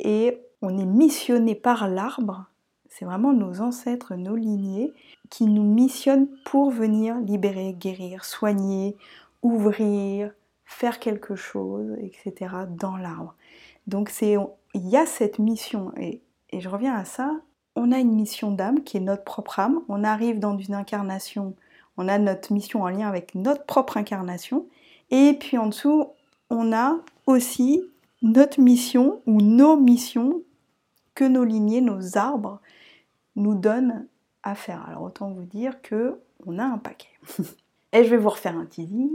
Et 0.00 0.36
on 0.62 0.76
est 0.78 0.84
missionné 0.84 1.54
par 1.54 1.86
l'arbre, 1.88 2.46
c'est 2.98 3.04
vraiment 3.04 3.32
nos 3.32 3.60
ancêtres, 3.60 4.16
nos 4.16 4.34
lignées, 4.34 4.92
qui 5.30 5.44
nous 5.44 5.62
missionnent 5.62 6.26
pour 6.44 6.70
venir 6.70 7.16
libérer, 7.18 7.72
guérir, 7.72 8.24
soigner, 8.24 8.96
ouvrir, 9.42 10.32
faire 10.64 10.98
quelque 10.98 11.36
chose, 11.36 11.96
etc. 12.00 12.54
dans 12.68 12.96
l'arbre. 12.96 13.36
Donc 13.86 14.10
il 14.20 14.88
y 14.88 14.96
a 14.96 15.06
cette 15.06 15.38
mission, 15.38 15.92
et, 15.96 16.22
et 16.50 16.60
je 16.60 16.68
reviens 16.68 16.94
à 16.96 17.04
ça, 17.04 17.36
on 17.76 17.92
a 17.92 17.98
une 17.98 18.14
mission 18.14 18.50
d'âme 18.50 18.82
qui 18.82 18.96
est 18.96 19.00
notre 19.00 19.22
propre 19.22 19.60
âme, 19.60 19.80
on 19.88 20.02
arrive 20.02 20.40
dans 20.40 20.58
une 20.58 20.74
incarnation, 20.74 21.54
on 21.96 22.08
a 22.08 22.18
notre 22.18 22.52
mission 22.52 22.82
en 22.82 22.88
lien 22.88 23.08
avec 23.08 23.36
notre 23.36 23.64
propre 23.64 23.96
incarnation, 23.96 24.66
et 25.10 25.34
puis 25.34 25.56
en 25.56 25.68
dessous, 25.68 26.08
on 26.50 26.72
a 26.72 26.96
aussi 27.26 27.80
notre 28.22 28.60
mission 28.60 29.22
ou 29.26 29.40
nos 29.40 29.76
missions 29.76 30.42
que 31.14 31.24
nos 31.24 31.44
lignées, 31.44 31.80
nos 31.80 32.18
arbres 32.18 32.60
nous 33.38 33.54
donnent 33.54 34.06
à 34.42 34.54
faire. 34.54 34.86
Alors 34.88 35.02
autant 35.02 35.30
vous 35.30 35.44
dire 35.44 35.80
que 35.82 36.20
on 36.46 36.58
a 36.58 36.64
un 36.64 36.78
paquet. 36.78 37.08
et 37.92 38.04
je 38.04 38.10
vais 38.10 38.16
vous 38.16 38.28
refaire 38.28 38.56
un 38.56 38.66
teasing. 38.66 39.10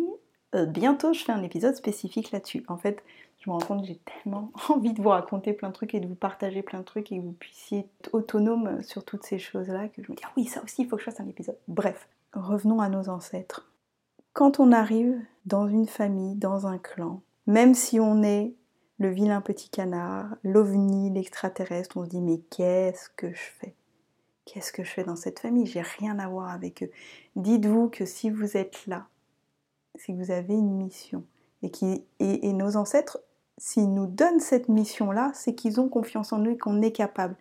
Euh, 0.56 0.65
bientôt, 0.65 1.13
je 1.13 1.24
fais 1.24 1.32
un 1.32 1.44
épisode 1.44 1.75
spécifique 1.75 2.32
là-dessus. 2.32 2.63
En 2.68 2.77
fait, 2.77 3.03
je 3.39 3.50
me 3.50 3.56
rends 3.56 3.65
compte 3.65 3.82
que 3.82 3.88
j'ai 3.88 4.00
tellement 4.00 4.51
envie 4.70 4.94
de 4.94 5.01
vous 5.01 5.10
raconter 5.10 5.53
plein 5.53 5.70
de 5.70 5.74
trucs 5.74 5.96
et 5.96 6.00
de 6.00 6.08
vous 6.08 6.15
partager 6.15 6.62
plein 6.62 6.80
de 6.80 6.86
trucs 6.86 7.12
et 7.12 7.18
que 7.18 7.24
vous 7.24 7.34
puissiez 7.34 7.80
être 7.80 8.13
autonome 8.13 8.82
sur 8.84 9.03
toutes 9.03 9.24
ces 9.24 9.39
choses-là 9.39 9.88
que 9.89 10.03
je 10.03 10.12
me 10.12 10.15
dis, 10.15 10.24
ah 10.25 10.32
oui, 10.38 10.46
ça 10.46 10.63
aussi, 10.63 10.84
il 10.84 10.88
faut 10.88 10.96
que 10.96 11.01
je 11.01 11.10
fasse 11.10 11.20
un 11.20 11.27
épisode. 11.27 11.58
Bref, 11.68 12.08
revenons 12.34 12.80
à 12.80 12.89
nos 12.89 13.10
ancêtres. 13.10 13.70
Quand 14.34 14.60
on 14.60 14.72
arrive 14.72 15.20
dans 15.46 15.68
une 15.68 15.88
famille, 15.88 16.36
dans 16.36 16.68
un 16.68 16.77
clan, 16.77 17.22
même 17.46 17.74
si 17.74 18.00
on 18.00 18.24
est 18.24 18.53
le 18.98 19.10
vilain 19.10 19.42
petit 19.42 19.70
canard, 19.70 20.36
l'ovni, 20.44 21.10
l'extraterrestre, 21.10 21.98
on 21.98 22.06
se 22.06 22.10
dit 22.10 22.22
mais 22.22 22.39
qu'est-ce 22.50 23.10
que 23.10 23.32
je 23.34 23.42
fais? 23.60 23.75
Qu'est-ce 24.45 24.71
que 24.71 24.83
je 24.83 24.89
fais 24.89 25.03
dans 25.03 25.15
cette 25.15 25.39
famille? 25.39 25.65
J'ai 25.65 25.81
rien 25.81 26.19
à 26.19 26.27
voir 26.27 26.50
avec 26.50 26.83
eux. 26.83 26.91
Dites-vous 27.35 27.89
que 27.89 28.05
si 28.05 28.29
vous 28.29 28.57
êtes 28.57 28.85
là, 28.88 29.07
si 29.95 30.13
vous 30.13 30.31
avez 30.31 30.53
une 30.53 30.75
mission, 30.75 31.23
et, 31.62 31.71
qui, 31.71 32.03
et, 32.19 32.53
nos 32.53 32.75
ancêtres, 32.75 33.19
s'ils 33.57 33.93
nous 33.93 34.05
donnent 34.05 34.41
cette 34.41 34.67
mission-là, 34.67 35.31
c'est 35.33 35.55
qu'ils 35.55 35.79
ont 35.79 35.88
confiance 35.88 36.33
en 36.33 36.39
nous 36.39 36.51
et 36.51 36.57
qu'on 36.57 36.81
est 36.81 36.91
capable 36.91 37.35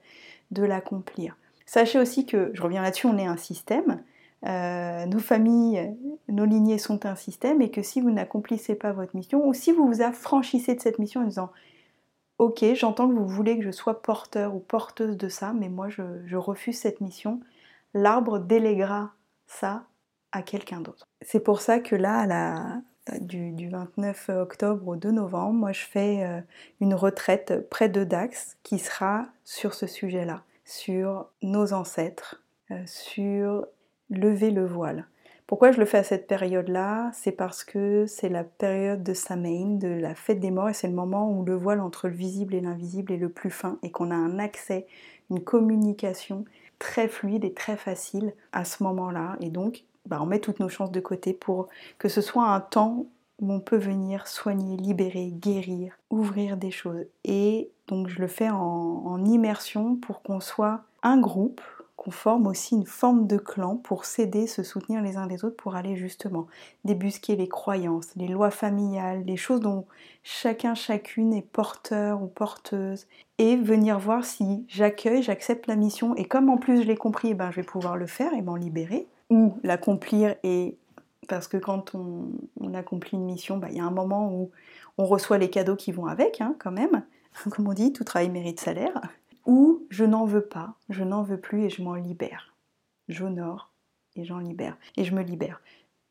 de 0.53 0.63
l'accomplir. 0.63 1.37
Sachez 1.67 1.99
aussi 1.99 2.25
que, 2.25 2.51
je 2.55 2.63
reviens 2.63 2.83
là-dessus, 2.83 3.07
on 3.07 3.19
est 3.19 3.27
un 3.27 3.37
système, 3.37 4.03
euh, 4.47 5.07
nos 5.07 5.19
familles, 5.19 5.97
nos 6.29 6.45
lignées 6.45 6.79
sont 6.79 7.07
un 7.07 7.17
système 7.17 7.63
et 7.63 7.71
que 7.71 7.83
si 7.83 8.01
vous 8.01 8.11
n'accomplissez 8.11 8.75
pas 8.75 8.93
votre 8.93 9.15
mission 9.17 9.47
ou 9.47 9.55
si 9.55 9.73
vous 9.73 9.87
vous 9.87 10.03
affranchissez 10.03 10.75
de 10.75 10.81
cette 10.81 10.99
mission 10.99 11.23
en 11.23 11.25
disant 11.25 11.51
Ok, 12.43 12.65
j'entends 12.75 13.09
que 13.09 13.15
vous 13.15 13.29
voulez 13.29 13.57
que 13.57 13.63
je 13.63 13.71
sois 13.71 14.03
porteur 14.03 14.53
ou 14.57 14.59
porteuse 14.59 15.17
de 15.17 15.29
ça, 15.29 15.53
mais 15.53 15.69
moi 15.69 15.89
je, 15.89 16.35
refuse 16.35 16.77
cette 16.77 17.01
mission, 17.01 17.39
l'arbre 17.95 18.41
déléguera 18.41 19.13
ça 19.47 19.85
à 20.33 20.43
quelqu'un 20.43 20.81
d'autre. 20.81 21.07
C'est 21.21 21.39
pour 21.39 21.61
ça 21.61 21.79
que 21.79 21.95
là, 21.95 22.81
du, 23.21 23.69
29 23.69 24.31
octobre 24.31 24.89
au 24.89 24.97
2 24.97 25.13
novembre, 25.13 25.53
moi 25.53 25.71
je 25.71 25.85
fais 25.85 26.25
euh, 26.25 26.41
une 26.81 26.95
retraite 26.95 27.69
près 27.71 27.89
de 27.89 28.03
Dax 28.03 28.57
qui 28.65 28.81
sera 28.81 29.29
sur 29.45 29.73
ce 29.73 29.87
sujet-là, 29.87 30.43
sur 30.65 31.29
nos 31.43 31.73
ancêtres, 31.73 32.43
euh, 32.73 32.83
sur 32.87 33.69
lever 34.11 34.51
le 34.51 34.67
voile. 34.67 35.07
Pourquoi 35.53 35.71
je 35.71 35.81
le 35.81 35.85
fais 35.85 35.99
à 35.99 36.03
cette 36.03 36.27
période-là? 36.27 37.11
C'est 37.13 37.31
parce 37.31 37.63
que 37.63 38.07
c'est 38.07 38.31
la 38.31 38.43
période 38.43 39.03
de 39.03 39.13
Samhain, 39.13 39.77
de 39.77 39.87
la 39.87 40.15
fête 40.15 40.41
des 40.41 40.51
morts, 40.51 40.71
et 40.71 40.73
c'est 40.73 40.89
le 40.89 40.95
moment 40.95 41.31
où 41.31 41.45
le 41.45 41.55
voile 41.55 41.83
entre 41.83 42.09
le 42.09 42.15
visible 42.15 42.55
et 42.55 42.63
l'invisible 42.63 43.13
est 43.13 43.19
le 43.19 43.29
plus 43.29 43.51
fin, 43.51 43.77
et 43.83 43.91
qu'on 43.91 44.11
a 44.11 44.15
un 44.15 44.39
accès, 44.39 44.87
une 45.29 45.45
communication 45.45 46.47
très 46.79 47.07
fluide 47.07 47.45
et 47.45 47.53
très 47.53 47.77
facile 47.77 48.33
à 48.53 48.65
ce 48.65 48.83
moment-là. 48.83 49.37
Et 49.43 49.51
donc, 49.51 49.85
bah, 50.07 50.21
on 50.23 50.25
met 50.25 50.39
toutes 50.39 50.59
nos 50.59 50.71
chances 50.71 50.91
de 50.91 51.01
côté 51.01 51.35
pour 51.35 51.69
que 51.99 52.09
ce 52.09 52.23
soit 52.23 52.47
un 52.47 52.61
temps 52.61 53.05
où 53.39 53.53
on 53.53 53.61
peut 53.61 53.77
venir 53.77 54.29
soigner, 54.29 54.79
libérer, 54.79 55.27
guérir, 55.33 55.99
ouvrir 56.09 56.57
des 56.57 56.71
choses. 56.71 57.05
Et 57.25 57.71
donc 57.89 58.09
je 58.09 58.23
le 58.23 58.27
fais 58.27 58.49
en 58.49 59.23
immersion 59.27 59.97
pour 59.97 60.23
qu'on 60.23 60.41
soit 60.41 60.81
un 61.03 61.21
groupe 61.21 61.61
qu'on 62.03 62.11
forme 62.11 62.49
aussi 62.49 62.75
une 62.75 62.87
forme 62.87 63.29
de 63.29 63.37
clan 63.37 63.77
pour 63.77 64.07
s'aider, 64.07 64.49
se 64.49 64.65
soutenir 64.65 65.03
les 65.03 65.17
uns 65.17 65.27
les 65.29 65.45
autres 65.45 65.57
pour 65.57 65.77
aller 65.77 65.95
justement 65.95 66.49
débusquer 66.85 67.37
les 67.37 67.49
croyances, 67.49 68.09
les 68.17 68.27
lois 68.27 68.51
familiales, 68.51 69.23
les 69.25 69.37
choses 69.37 69.61
dont 69.61 69.87
chacun, 70.25 70.75
chacune 70.75 71.33
est 71.33 71.43
porteur 71.43 72.21
ou 72.21 72.27
porteuse 72.27 73.07
et 73.39 73.55
venir 73.57 74.01
voir 74.01 74.25
si 74.25 74.65
j'accueille, 74.67 75.23
j'accepte 75.23 75.69
la 75.69 75.77
mission. 75.77 76.17
Et 76.17 76.25
comme 76.25 76.51
en 76.51 76.57
plus 76.57 76.83
je 76.83 76.89
l'ai 76.89 76.97
compris, 76.97 77.29
eh 77.31 77.35
ben, 77.35 77.53
je 77.53 77.57
vais 77.57 77.67
pouvoir 77.67 77.97
le 77.97 78.07
faire 78.07 78.35
et 78.35 78.43
m'en 78.43 78.57
libérer 78.57 79.07
ou 79.31 79.55
l'accomplir. 79.63 80.35
Et 80.43 80.77
parce 81.29 81.47
que 81.47 81.57
quand 81.57 81.95
on, 81.95 82.75
accomplit 82.75 83.17
une 83.17 83.25
mission, 83.25 83.59
bah, 83.59 83.69
il 83.71 83.77
y 83.77 83.81
a 83.81 83.85
un 83.85 83.93
moment 83.93 84.33
où 84.33 84.51
on 84.99 85.05
reçoit 85.05 85.39
les 85.39 85.51
cadeaux 85.51 85.77
qui 85.77 85.93
vont 85.93 86.07
avec, 86.07 86.41
hein, 86.41 86.57
quand 86.59 86.73
même. 86.73 87.05
Comme 87.51 87.69
on 87.69 87.75
dit, 87.75 87.93
tout 87.93 88.03
travail 88.03 88.29
mérite 88.29 88.59
salaire 88.59 89.01
ou 89.47 89.87
je 89.91 90.05
n'en 90.05 90.25
veux 90.25 90.45
pas, 90.45 90.75
je 90.89 91.05
n'en 91.05 91.23
veux 91.23 91.41
plus 91.41 91.65
et 91.65 91.71
je 91.71 91.83
m'en 91.83 91.95
libère. 91.95 92.55
J'honore 93.09 93.73
et 94.17 94.25
j'en 94.25 94.39
libère. 94.39 94.77
Et 94.97 95.05
je 95.05 95.15
me 95.15 95.23
libère. 95.23 95.61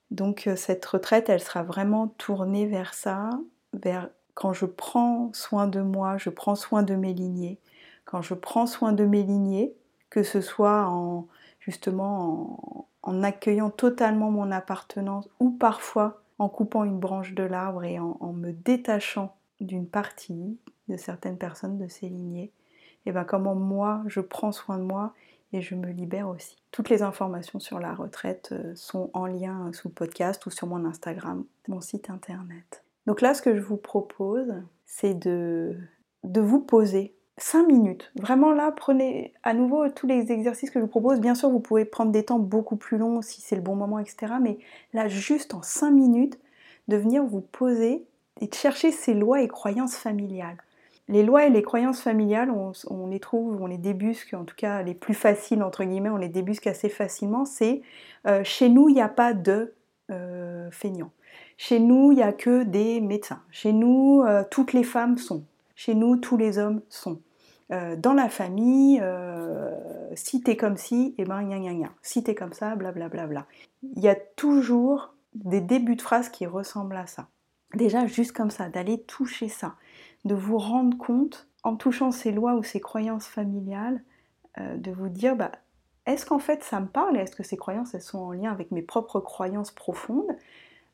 Donc 0.10 0.48
euh, 0.48 0.56
cette 0.56 0.86
retraite, 0.86 1.30
elle 1.30 1.40
sera 1.40 1.64
vraiment 1.64 2.08
tournée 2.08 2.68
vers 2.68 2.94
ça, 2.94 3.30
vers 3.74 4.10
quand 4.34 4.54
je 4.54 4.66
prends 4.66 5.32
soin 5.34 5.68
de 5.68 5.82
moi, 5.82 6.18
je 6.18 6.30
prends 6.30 6.56
soin 6.56 6.84
de 6.84 6.96
mes 6.96 7.14
lignées. 7.14 7.60
Quand 8.06 8.22
je 8.22 8.34
prends 8.34 8.66
soin 8.66 8.92
de 8.92 9.06
mes 9.06 9.24
lignées, 9.24 9.74
que 10.10 10.24
ce 10.24 10.42
soit 10.42 10.88
en 10.88 11.28
justement 11.60 12.86
en, 13.04 13.24
accueillant 13.24 13.70
totalement 13.70 14.32
mon 14.32 14.52
appartenance 14.52 15.30
ou 15.40 15.52
parfois 15.52 16.22
en 16.40 16.50
coupant 16.50 16.84
une 16.84 17.00
branche 17.00 17.34
de 17.34 17.44
l'arbre 17.44 17.84
et 17.84 18.00
en, 18.00 18.18
en 18.20 18.34
me 18.34 18.52
détachant 18.52 19.36
d'une 19.60 19.88
partie 19.88 20.58
de 20.88 20.98
certaines 20.98 21.38
personnes 21.38 21.78
de 21.78 21.88
ces 21.88 22.10
lignées, 22.10 22.52
et 23.06 23.12
ben 23.12 23.24
comment 23.24 23.56
moi 23.56 24.04
je 24.08 24.20
prends 24.20 24.52
soin 24.52 24.78
de 24.78 24.84
moi 24.84 25.14
et 25.54 25.62
je 25.62 25.76
me 25.76 25.92
libère 25.92 26.30
aussi. 26.30 26.58
Toutes 26.72 26.90
les 26.90 27.04
informations 27.04 27.60
sur 27.60 27.80
la 27.80 27.94
retraite 27.94 28.50
euh, 28.54 28.74
sont 28.76 29.10
en 29.14 29.26
lien 29.26 29.72
sous 29.74 29.90
le 29.90 29.94
podcast 29.94 30.46
ou 30.46 30.50
sur 30.50 30.68
mon 30.68 30.86
Instagram, 30.86 31.44
mon 31.68 31.82
site 31.82 32.10
internet. 32.10 32.84
Donc 33.06 33.22
là, 33.22 33.34
ce 33.34 33.42
que 33.42 33.56
je 33.56 33.62
vous 33.62 33.78
propose, 33.78 34.54
c'est 34.86 35.14
de, 35.14 35.76
de 36.24 36.42
vous 36.42 36.62
poser 36.62 37.14
5 37.38 37.68
minutes. 37.68 38.12
Vraiment 38.16 38.54
là, 38.54 38.72
prenez 38.72 39.34
à 39.44 39.54
nouveau 39.54 39.90
tous 39.90 40.08
les 40.08 40.32
exercices 40.32 40.70
que 40.70 40.80
je 40.80 40.86
vous 40.86 40.90
propose. 40.90 41.20
Bien 41.20 41.36
sûr, 41.36 41.50
vous 41.50 41.60
pouvez 41.60 41.86
prendre 41.86 42.12
des 42.12 42.24
temps 42.24 42.40
beaucoup 42.40 42.76
plus 42.76 42.98
longs 42.98 43.22
si 43.22 43.42
c'est 43.42 43.56
le 43.56 43.62
bon 43.62 43.76
moment, 43.76 44.00
etc. 44.00 44.34
Mais 44.42 44.60
là, 44.94 45.08
juste 45.08 45.54
en 45.54 45.62
5 45.62 45.92
minutes, 45.92 46.40
de 46.88 46.98
venir 46.98 47.24
vous 47.24 47.42
poser 47.42 48.06
et 48.40 48.48
de 48.48 48.54
chercher 48.54 48.92
ces 48.92 49.14
lois 49.14 49.42
et 49.42 49.48
croyances 49.48 49.96
familiales. 49.96 50.58
Les 51.12 51.24
lois 51.24 51.46
et 51.46 51.50
les 51.50 51.62
croyances 51.62 52.02
familiales, 52.02 52.50
on, 52.52 53.08
les 53.08 53.20
trouve, 53.20 53.62
on 53.62 53.68
les 53.68 53.78
débusque, 53.78 54.34
en 54.34 54.46
tout 54.46 54.56
cas 54.56 54.82
les 54.82 54.94
plus 54.94 55.14
faciles, 55.14 55.62
entre 55.62 55.84
guillemets, 55.84 56.10
on 56.10 56.16
les 56.16 56.30
débusque 56.30 56.68
assez 56.68 56.88
facilement. 56.88 57.44
C'est 57.44 57.82
euh, 58.28 58.46
chez 58.46 58.70
nous, 58.70 58.88
il 58.88 58.94
n'y 58.94 59.02
a 59.02 59.10
pas 59.10 59.34
de 59.34 59.74
euh, 60.10 60.72
feignants. 60.72 61.12
Chez 61.58 61.82
nous, 61.82 62.14
il 62.14 62.16
n'y 62.16 62.24
a 62.24 62.32
que 62.32 62.64
des 62.64 63.02
médecins. 63.02 63.42
Chez 63.52 63.74
nous, 63.74 64.24
euh, 64.26 64.46
toutes 64.50 64.72
les 64.72 64.86
femmes 64.86 65.18
sont. 65.18 65.44
Chez 65.76 65.96
nous, 65.96 66.16
tous 66.16 66.38
les 66.38 66.58
hommes 66.58 66.82
sont. 66.88 67.20
dans 67.70 68.14
la 68.14 68.30
famille, 68.30 69.02
si 70.16 70.42
t'es 70.42 70.56
comme 70.56 70.78
si, 70.78 71.14
et 71.18 71.24
eh 71.24 71.26
ben 71.26 71.42
gna 71.44 71.58
gna 71.58 71.74
gna. 71.74 71.90
Si 72.02 72.24
t'es 72.24 72.36
comme 72.36 72.54
ça, 72.54 72.76
blablabla. 72.76 73.10
Bla, 73.10 73.28
bla, 73.28 73.42
bla. 73.42 73.48
Il 73.96 74.02
y 74.02 74.08
a 74.08 74.16
toujours 74.16 75.14
des 75.34 75.62
débuts 75.62 75.96
de 75.96 76.02
phrases 76.02 76.30
qui 76.30 76.46
ressemblent 76.46 76.96
à 76.96 77.08
ça. 77.08 77.28
Déjà, 77.74 78.06
juste 78.06 78.34
comme 78.34 78.52
ça, 78.52 78.70
d'aller 78.70 79.02
toucher 79.02 79.50
ça 79.50 79.76
de 80.26 80.36
vous 80.36 80.58
rendre 80.58 80.98
compte, 80.98 81.48
en 81.64 81.76
touchant 81.76 82.12
ces 82.12 82.32
lois 82.32 82.56
ou 82.56 82.64
ces 82.64 82.80
croyances 82.80 83.28
familiales, 83.28 84.04
euh, 84.60 84.78
de 84.78 84.92
vous 84.92 85.10
dire, 85.10 85.36
bah, 85.36 85.52
est-ce 86.06 86.26
qu'en 86.26 86.40
fait 86.40 86.64
ça 86.64 86.80
me 86.80 86.88
parle 86.88 87.18
Est-ce 87.18 87.36
que 87.36 87.44
ces 87.44 87.58
croyances, 87.58 87.94
elles 87.94 88.02
sont 88.02 88.20
en 88.20 88.32
lien 88.32 88.52
avec 88.52 88.72
mes 88.72 88.82
propres 88.82 89.20
croyances 89.20 89.72
profondes 89.72 90.36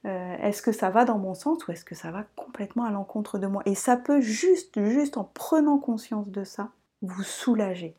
euh, 0.06 0.38
Est-ce 0.38 0.62
que 0.62 0.72
ça 0.72 0.90
va 0.90 1.06
dans 1.06 1.18
mon 1.18 1.34
sens 1.34 1.66
ou 1.68 1.72
est-ce 1.72 1.86
que 1.86 1.96
ça 1.96 2.12
va 2.12 2.26
complètement 2.36 2.84
à 2.84 2.92
l'encontre 2.92 3.38
de 3.40 3.48
moi? 3.48 3.62
Et 3.66 3.76
ça 3.76 3.98
peut 3.98 4.22
juste, 4.22 4.84
juste 4.84 5.18
en 5.18 5.24
prenant 5.24 5.78
conscience 5.78 6.30
de 6.30 6.44
ça, 6.44 6.72
vous 7.02 7.24
soulager. 7.24 7.96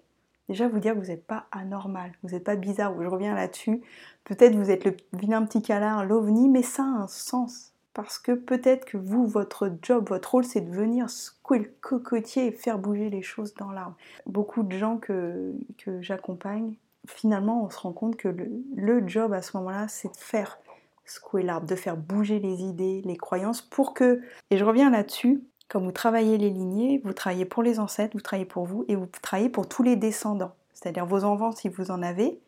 Déjà 0.49 0.67
vous 0.67 0.79
dire 0.79 0.95
que 0.95 0.99
vous 0.99 1.07
n'êtes 1.07 1.27
pas 1.27 1.47
anormal, 1.51 2.13
vous 2.23 2.31
n'êtes 2.31 2.45
pas 2.45 2.57
bizarre, 2.57 2.95
je 3.01 3.07
reviens 3.07 3.35
là-dessus. 3.35 3.83
Peut-être 4.25 4.55
vous 4.55 4.71
êtes 4.71 4.85
le 4.85 4.97
vilain 5.13 5.45
petit 5.45 5.63
câlin, 5.63 6.03
l'ovni, 6.05 6.49
mais 6.49 6.63
ça 6.63 6.83
a 6.83 7.03
un 7.03 7.07
sens. 7.07 7.73
Parce 7.95 8.19
que 8.19 8.33
peut-être 8.33 8.85
que 8.85 8.97
vous, 8.97 9.27
votre 9.27 9.73
job, 9.83 10.09
votre 10.09 10.33
rôle, 10.33 10.45
c'est 10.45 10.61
de 10.61 10.71
venir 10.71 11.11
secouer 11.11 11.59
le 11.59 11.73
cocotier 11.81 12.47
et 12.47 12.53
faire 12.53 12.79
bouger 12.79 13.11
les 13.11 13.23
choses 13.23 13.55
dans 13.55 13.71
l'arbre. 13.71 13.97
Beaucoup 14.27 14.63
de 14.63 14.77
gens 14.77 14.99
que, 14.99 15.53
que 15.79 16.01
j'accompagne, 16.01 16.75
finalement, 17.07 17.65
on 17.65 17.71
se 17.71 17.79
rend 17.79 17.93
compte 17.93 18.17
que 18.17 18.29
le, 18.29 18.51
le 18.77 19.09
job 19.09 19.33
à 19.33 19.43
ce 19.43 19.57
moment-là, 19.57 19.89
c'est 19.89 20.13
de 20.13 20.17
faire 20.17 20.59
secouer 21.05 21.43
l'arbre, 21.43 21.67
de 21.67 21.75
faire 21.75 21.97
bouger 21.97 22.39
les 22.39 22.63
idées, 22.63 23.03
les 23.05 23.17
croyances, 23.17 23.63
pour 23.63 23.95
que, 23.95 24.21
et 24.51 24.59
je 24.59 24.65
reviens 24.65 24.91
là-dessus, 24.91 25.43
quand 25.69 25.81
vous 25.81 25.93
travaillez 25.93 26.39
les 26.39 26.51
lignées, 26.51 27.01
vous 27.05 27.13
travaillez 27.13 27.45
pour 27.45 27.63
les 27.63 27.79
ancêtres, 27.79 28.15
vous 28.15 28.23
travaillez 28.23 28.47
pour 28.47 28.65
vous, 28.65 28.85
et 28.89 28.97
vous 28.97 29.07
travaillez 29.23 29.49
pour 29.49 29.69
tous 29.69 29.83
les 29.83 29.97
descendants, 29.97 30.55
c'est-à-dire 30.73 31.07
vos 31.07 31.25
enfants 31.25 31.53
si 31.53 31.69
vous 31.69 31.91
en 31.91 32.03
avez, 32.03 32.41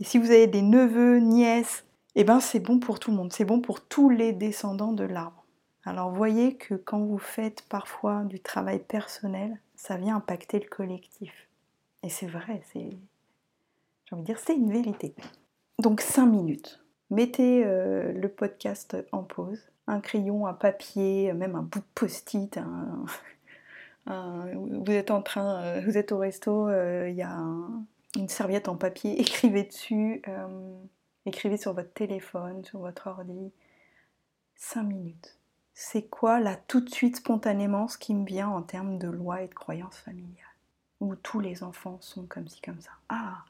et 0.00 0.04
si 0.04 0.18
vous 0.18 0.30
avez 0.30 0.46
des 0.46 0.62
neveux, 0.62 1.18
nièces, 1.18 1.84
eh 2.14 2.24
ben 2.24 2.40
c'est 2.40 2.60
bon 2.60 2.78
pour 2.78 3.00
tout 3.00 3.10
le 3.10 3.16
monde, 3.16 3.32
c'est 3.32 3.44
bon 3.44 3.60
pour 3.60 3.80
tous 3.80 4.10
les 4.10 4.32
descendants 4.32 4.92
de 4.92 5.04
l'arbre. 5.04 5.44
Alors 5.84 6.10
voyez 6.10 6.56
que 6.56 6.74
quand 6.74 7.00
vous 7.00 7.18
faites 7.18 7.62
parfois 7.68 8.22
du 8.24 8.40
travail 8.40 8.78
personnel, 8.78 9.58
ça 9.74 9.96
vient 9.96 10.16
impacter 10.16 10.60
le 10.60 10.68
collectif. 10.68 11.48
Et 12.02 12.08
c'est 12.08 12.26
vrai, 12.26 12.62
c'est 12.72 12.90
j'ai 14.04 14.14
envie 14.14 14.22
de 14.22 14.26
dire 14.26 14.38
c'est 14.38 14.54
une 14.54 14.70
vérité. 14.70 15.14
Donc 15.78 16.00
5 16.00 16.26
minutes. 16.26 16.82
Mettez 17.10 17.64
euh, 17.64 18.12
le 18.12 18.28
podcast 18.28 18.96
en 19.12 19.22
pause, 19.22 19.60
un 19.86 20.00
crayon, 20.00 20.46
un 20.46 20.54
papier, 20.54 21.32
même 21.34 21.56
un 21.56 21.62
bout 21.62 21.80
de 21.80 21.84
post-it, 21.94 22.58
vous 24.06 24.90
êtes 24.90 25.10
en 25.10 25.22
train, 25.22 25.62
euh, 25.62 25.82
vous 25.84 25.98
êtes 25.98 26.12
au 26.12 26.18
resto, 26.18 26.68
euh, 26.68 27.08
il 27.10 27.16
y 27.16 27.22
a 27.22 27.38
une 28.16 28.28
serviette 28.28 28.68
en 28.68 28.76
papier, 28.76 29.20
écrivez 29.20 29.64
dessus. 29.64 30.22
Écrivez 31.24 31.56
sur 31.56 31.72
votre 31.72 31.92
téléphone, 31.92 32.64
sur 32.64 32.80
votre 32.80 33.06
ordi. 33.06 33.52
5 34.56 34.82
minutes. 34.82 35.38
C'est 35.74 36.02
quoi 36.02 36.40
là 36.40 36.56
tout 36.56 36.80
de 36.80 36.90
suite 36.90 37.16
spontanément 37.16 37.88
ce 37.88 37.96
qui 37.96 38.14
me 38.14 38.26
vient 38.26 38.48
en 38.48 38.62
termes 38.62 38.98
de 38.98 39.08
loi 39.08 39.42
et 39.42 39.48
de 39.48 39.54
croyances 39.54 39.98
familiales? 39.98 40.46
Où 41.00 41.14
tous 41.14 41.40
les 41.40 41.62
enfants 41.62 41.98
sont 42.00 42.26
comme 42.26 42.48
ci, 42.48 42.60
comme 42.60 42.80
ça. 42.80 42.90
Ah 43.08 43.44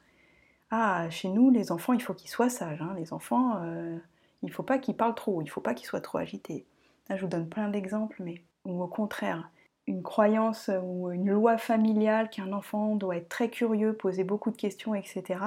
Ah, 0.70 1.08
chez 1.10 1.28
nous, 1.28 1.50
les 1.50 1.72
enfants, 1.72 1.92
il 1.94 2.02
faut 2.02 2.14
qu'ils 2.14 2.30
soient 2.30 2.50
sages. 2.50 2.80
Hein. 2.80 2.94
Les 2.96 3.12
enfants, 3.12 3.56
euh, 3.62 3.98
il 4.42 4.48
ne 4.48 4.52
faut 4.52 4.62
pas 4.62 4.78
qu'ils 4.78 4.96
parlent 4.96 5.14
trop, 5.14 5.40
il 5.40 5.46
ne 5.46 5.50
faut 5.50 5.60
pas 5.60 5.74
qu'ils 5.74 5.86
soient 5.86 6.00
trop 6.00 6.18
agités. 6.18 6.66
Là, 7.08 7.16
je 7.16 7.22
vous 7.22 7.28
donne 7.28 7.48
plein 7.48 7.68
d'exemples, 7.68 8.22
mais 8.22 8.42
ou 8.64 8.82
au 8.82 8.86
contraire, 8.86 9.50
une 9.86 10.02
croyance 10.02 10.70
ou 10.82 11.10
une 11.10 11.30
loi 11.30 11.58
familiale 11.58 12.30
qu'un 12.30 12.52
enfant 12.52 12.94
doit 12.96 13.16
être 13.16 13.28
très 13.28 13.50
curieux, 13.50 13.94
poser 13.94 14.24
beaucoup 14.24 14.50
de 14.50 14.56
questions, 14.56 14.94
etc 14.94 15.40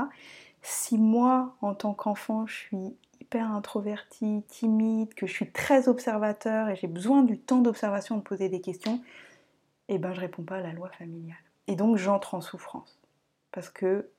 si 0.65 0.97
moi, 0.97 1.56
en 1.62 1.75
tant 1.75 1.93
qu'enfant, 1.93 2.47
je 2.47 2.56
suis 2.56 2.97
hyper 3.21 3.51
introvertie, 3.51 4.43
timide, 4.47 5.13
que 5.13 5.28
je 5.28 5.32
suis 5.32 5.51
très 5.51 5.88
observateur 5.88 6.69
et 6.69 6.75
j'ai 6.75 6.88
besoin 6.88 7.23
du 7.23 7.38
temps 7.38 7.60
d'observation 7.60 8.17
de 8.17 8.21
poser 8.21 8.49
des 8.49 8.62
questions, 8.62 9.01
eh 9.88 9.97
ben 9.97 10.13
je 10.13 10.21
réponds 10.21 10.43
pas 10.43 10.56
à 10.56 10.62
la 10.62 10.73
loi 10.73 10.89
familiale. 10.89 11.38
Et 11.67 11.75
donc 11.75 11.97
j'entre 11.97 12.34
en 12.34 12.41
souffrance. 12.41 12.99
Parce 13.51 13.69
que 13.69 14.10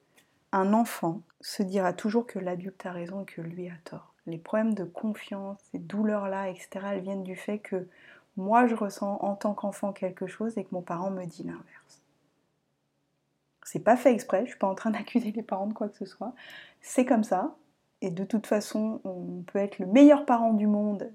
un 0.53 0.73
enfant 0.73 1.21
se 1.41 1.63
dira 1.63 1.93
toujours 1.93 2.27
que 2.27 2.39
l'adulte 2.39 2.87
a 2.87 2.93
raison 2.93 3.23
et 3.23 3.27
que 3.27 3.41
lui 3.41 3.69
a 3.69 3.75
tort. 3.85 4.15
Les 4.27 4.39
problèmes 4.39 4.75
de 4.75 4.85
confiance, 4.85 5.59
ces 5.73 5.79
douleurs-là, 5.79 6.49
etc., 6.49 6.69
elles 6.93 7.01
viennent 7.01 7.25
du 7.25 7.37
fait 7.37 7.59
que 7.59 7.89
moi 8.37 8.67
je 8.67 8.75
ressens 8.75 9.19
en 9.21 9.35
tant 9.35 9.55
qu'enfant 9.55 9.93
quelque 9.93 10.27
chose 10.27 10.57
et 10.59 10.65
que 10.65 10.73
mon 10.73 10.83
parent 10.83 11.11
me 11.11 11.25
dit 11.25 11.43
l'inverse. 11.43 12.03
C'est 13.67 13.81
pas 13.81 13.97
fait 13.97 14.13
exprès, 14.13 14.43
je 14.45 14.51
suis 14.51 14.59
pas 14.59 14.69
en 14.69 14.75
train 14.75 14.91
d'accuser 14.93 15.33
les 15.33 15.43
parents 15.43 15.67
de 15.67 15.75
quoi 15.75 15.89
que 15.89 15.97
ce 15.97 16.07
soit. 16.07 16.33
C'est 16.81 17.05
comme 17.05 17.25
ça. 17.25 17.57
Et 18.01 18.11
de 18.11 18.25
toute 18.25 18.47
façon, 18.47 19.01
on 19.05 19.43
peut 19.43 19.59
être 19.59 19.79
le 19.79 19.87
meilleur 19.87 20.25
parent 20.25 20.53
du 20.53 20.67
monde. 20.67 21.11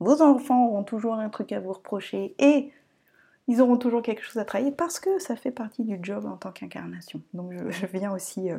Vos 0.00 0.20
enfants 0.20 0.66
auront 0.66 0.82
toujours 0.82 1.14
un 1.14 1.28
truc 1.28 1.52
à 1.52 1.60
vous 1.60 1.72
reprocher 1.72 2.34
et 2.38 2.72
ils 3.46 3.60
auront 3.60 3.76
toujours 3.76 4.02
quelque 4.02 4.22
chose 4.22 4.38
à 4.38 4.44
travailler 4.44 4.72
parce 4.72 4.98
que 4.98 5.18
ça 5.18 5.36
fait 5.36 5.50
partie 5.50 5.84
du 5.84 5.98
job 6.02 6.26
en 6.26 6.36
tant 6.36 6.50
qu'incarnation. 6.50 7.20
Donc 7.34 7.52
je, 7.52 7.86
viens 7.86 8.12
aussi. 8.12 8.50
Euh, 8.50 8.58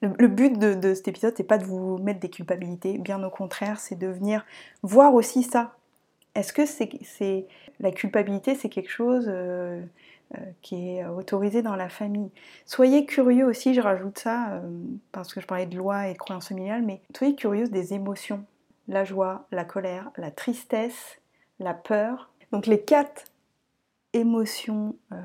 le, 0.00 0.28
but 0.28 0.58
de, 0.58 0.94
cet 0.94 1.08
épisode, 1.08 1.34
c'est 1.36 1.44
pas 1.44 1.58
de 1.58 1.64
vous 1.64 1.98
mettre 1.98 2.20
des 2.20 2.30
culpabilités, 2.30 2.98
bien 2.98 3.22
au 3.22 3.30
contraire, 3.30 3.78
c'est 3.78 3.96
de 3.96 4.08
venir 4.08 4.44
voir 4.82 5.14
aussi 5.14 5.42
ça. 5.42 5.76
Est-ce 6.34 6.52
que 6.52 6.64
c'est 6.64 7.46
la 7.80 7.90
culpabilité, 7.90 8.54
c'est 8.54 8.68
quelque 8.68 8.90
chose 8.90 9.26
euh, 9.28 9.82
qui 10.62 10.90
est 10.90 11.06
autorisé 11.06 11.62
dans 11.62 11.76
la 11.76 11.88
famille. 11.88 12.30
Soyez 12.64 13.04
curieux 13.04 13.46
aussi, 13.46 13.74
je 13.74 13.80
rajoute 13.80 14.18
ça, 14.18 14.52
euh, 14.52 14.60
parce 15.12 15.34
que 15.34 15.40
je 15.40 15.46
parlais 15.46 15.66
de 15.66 15.76
loi 15.76 16.08
et 16.08 16.12
de 16.12 16.18
croyances 16.18 16.48
familiales, 16.48 16.82
mais 16.82 17.02
soyez 17.16 17.34
curieux 17.34 17.68
des 17.68 17.94
émotions. 17.94 18.44
La 18.88 19.04
joie, 19.04 19.46
la 19.50 19.64
colère, 19.64 20.10
la 20.16 20.30
tristesse, 20.30 21.20
la 21.58 21.74
peur. 21.74 22.30
Donc 22.52 22.66
les 22.66 22.80
quatre 22.80 23.24
émotions 24.12 24.96
euh, 25.12 25.20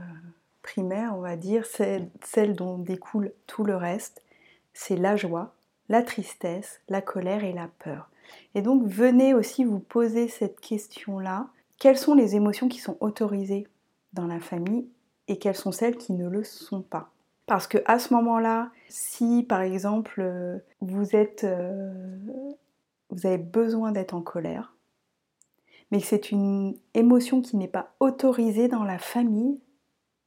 primaires, 0.62 1.16
on 1.16 1.22
va 1.22 1.36
dire, 1.36 1.66
celles 1.66 2.56
dont 2.56 2.78
découle 2.78 3.32
tout 3.48 3.64
le 3.64 3.76
reste, 3.76 4.24
c'est 4.74 4.96
la 4.96 5.16
joie, 5.16 5.54
la 5.90 6.04
tristesse, 6.04 6.82
la 6.90 7.02
colère 7.02 7.44
et 7.44 7.54
la 7.54 7.70
peur. 7.80 8.10
Et 8.56 8.62
donc 8.62 8.86
venez 8.88 9.34
aussi 9.34 9.64
vous 9.64 9.80
poser 9.80 10.28
cette 10.28 10.60
question-là. 10.60 11.48
Quelles 11.80 11.98
sont 11.98 12.16
les 12.16 12.36
émotions 12.36 12.68
qui 12.68 12.80
sont 12.80 12.98
autorisées 13.00 13.68
dans 14.14 14.28
la 14.28 14.40
famille 14.40 14.88
et 15.28 15.38
quelles 15.38 15.56
sont 15.56 15.72
celles 15.72 15.98
qui 15.98 16.14
ne 16.14 16.28
le 16.28 16.44
sont 16.44 16.82
pas. 16.82 17.12
Parce 17.46 17.68
que 17.68 17.78
à 17.86 18.00
ce 18.00 18.14
moment-là, 18.14 18.72
si 18.90 19.44
par 19.44 19.62
exemple 19.62 20.22
euh, 20.22 20.58
vous 20.82 21.16
êtes, 21.16 21.44
euh, 21.44 21.94
vous 23.10 23.26
avez 23.28 23.38
besoin 23.38 23.92
d'être 23.92 24.14
en 24.14 24.22
colère, 24.22 24.76
mais 25.92 26.00
que 26.00 26.08
c'est 26.08 26.32
une 26.32 26.76
émotion 26.94 27.42
qui 27.42 27.58
n'est 27.58 27.68
pas 27.68 27.94
autorisée 28.00 28.68
dans 28.68 28.84
la 28.84 28.98
famille, 28.98 29.60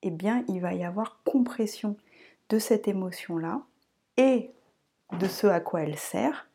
eh 0.02 0.10
bien 0.10 0.44
il 0.48 0.60
va 0.60 0.74
y 0.74 0.84
avoir 0.84 1.20
compression 1.24 1.96
de 2.48 2.58
cette 2.58 2.86
émotion-là 2.86 3.62
et 4.16 4.52
de 5.18 5.26
ce 5.26 5.46
à 5.46 5.60
quoi 5.60 5.82
elle 5.82 5.96
sert. 5.96 6.48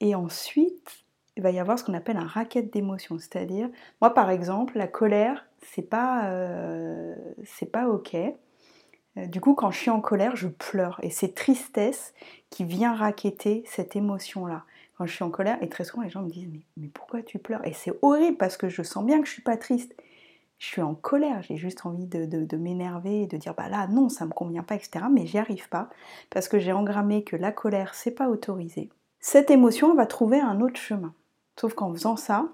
Et 0.00 0.14
ensuite, 0.14 1.04
il 1.36 1.42
va 1.42 1.50
y 1.50 1.58
avoir 1.58 1.78
ce 1.78 1.84
qu'on 1.84 1.94
appelle 1.94 2.16
un 2.16 2.26
racket 2.26 2.72
d'émotions. 2.72 3.18
C'est-à-dire, 3.18 3.68
moi 4.00 4.14
par 4.14 4.30
exemple, 4.30 4.78
la 4.78 4.86
colère, 4.86 5.46
c'est 5.62 5.88
pas, 5.88 6.26
euh, 6.26 7.14
c'est 7.44 7.70
pas 7.70 7.88
ok. 7.88 8.14
Euh, 8.14 9.26
du 9.26 9.40
coup, 9.40 9.54
quand 9.54 9.70
je 9.70 9.78
suis 9.78 9.90
en 9.90 10.00
colère, 10.00 10.36
je 10.36 10.48
pleure. 10.48 10.98
Et 11.02 11.10
c'est 11.10 11.34
tristesse 11.34 12.14
qui 12.50 12.64
vient 12.64 12.94
raqueter 12.94 13.64
cette 13.66 13.96
émotion-là. 13.96 14.64
Quand 14.96 15.06
je 15.06 15.14
suis 15.14 15.24
en 15.24 15.30
colère, 15.30 15.58
et 15.62 15.68
très 15.68 15.84
souvent 15.84 16.02
les 16.02 16.10
gens 16.10 16.22
me 16.22 16.30
disent 16.30 16.48
mais, 16.76 16.88
pourquoi 16.88 17.22
tu 17.22 17.38
pleures? 17.38 17.66
Et 17.66 17.72
c'est 17.72 17.92
horrible 18.02 18.36
parce 18.36 18.56
que 18.56 18.68
je 18.68 18.82
sens 18.82 19.04
bien 19.04 19.20
que 19.20 19.26
je 19.26 19.32
suis 19.32 19.42
pas 19.42 19.56
triste. 19.56 19.94
Je 20.58 20.66
suis 20.66 20.82
en 20.82 20.94
colère, 20.94 21.42
j'ai 21.42 21.56
juste 21.56 21.86
envie 21.86 22.06
de, 22.06 22.56
m'énerver 22.56 23.22
et 23.22 23.26
de 23.26 23.36
dire 23.36 23.52
bah 23.52 23.68
là 23.68 23.88
non, 23.88 24.08
ça 24.08 24.26
me 24.26 24.30
convient 24.30 24.62
pas, 24.62 24.76
etc. 24.76 25.06
Mais 25.10 25.26
j'y 25.26 25.38
arrive 25.38 25.68
pas 25.68 25.90
parce 26.30 26.46
que 26.46 26.60
j'ai 26.60 26.72
engrammé 26.72 27.24
que 27.24 27.34
la 27.34 27.50
colère 27.50 27.94
c'est 27.94 28.12
pas 28.12 28.28
autorisé. 28.28 28.88
Cette 29.18 29.50
émotion 29.50 29.92
va 29.96 30.06
trouver 30.06 30.38
un 30.38 30.60
autre 30.60 30.78
chemin. 30.78 31.14
Sauf 31.58 31.74
qu'en 31.74 31.92
faisant 31.92 32.16
ça, 32.16 32.46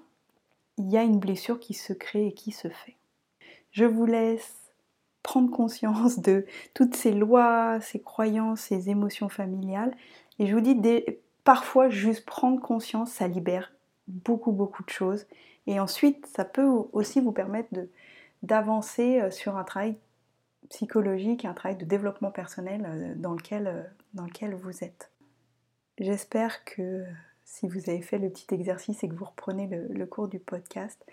il 0.77 0.89
y 0.89 0.97
a 0.97 1.03
une 1.03 1.19
blessure 1.19 1.59
qui 1.59 1.75
se 1.75 1.93
crée 1.93 2.27
et 2.27 2.33
qui 2.33 2.51
se 2.51 2.69
fait. 2.69 2.98
Je 3.71 3.85
vous 3.85 4.05
laisse 4.05 4.55
prendre 5.23 5.51
conscience 5.51 6.19
de 6.19 6.45
toutes 6.73 6.95
ces 6.95 7.11
lois, 7.11 7.79
ces 7.81 8.01
croyances, 8.01 8.61
ces 8.61 8.89
émotions 8.89 9.29
familiales. 9.29 9.95
Et 10.39 10.47
je 10.47 10.53
vous 10.53 10.61
dis, 10.61 10.75
parfois, 11.43 11.89
juste 11.89 12.25
prendre 12.25 12.61
conscience, 12.61 13.11
ça 13.11 13.27
libère 13.27 13.71
beaucoup, 14.07 14.51
beaucoup 14.51 14.83
de 14.83 14.89
choses. 14.89 15.25
Et 15.67 15.79
ensuite, 15.79 16.25
ça 16.25 16.45
peut 16.45 16.67
aussi 16.93 17.21
vous 17.21 17.31
permettre 17.31 17.69
d'avancer 18.41 19.19
euh, 19.19 19.31
sur 19.31 19.57
un 19.57 19.63
travail 19.63 19.97
psychologique, 20.69 21.45
un 21.45 21.53
travail 21.53 21.77
de 21.77 21.85
développement 21.85 22.31
personnel 22.31 22.85
euh, 22.87 23.13
dans 23.15 23.33
lequel, 23.33 23.67
euh, 23.67 23.83
dans 24.13 24.25
lequel 24.25 24.55
vous 24.55 24.83
êtes. 24.83 25.11
J'espère 25.99 26.63
que 26.63 27.03
si 27.49 27.67
vous 27.67 27.89
avez 27.89 28.01
fait 28.01 28.19
le 28.19 28.29
petit 28.29 28.53
exercice 28.53 29.03
et 29.03 29.09
que 29.09 29.15
vous 29.15 29.25
reprenez 29.25 29.67
le, 29.67 30.05
cours 30.05 30.27
du 30.27 30.39
podcast. 30.39 31.03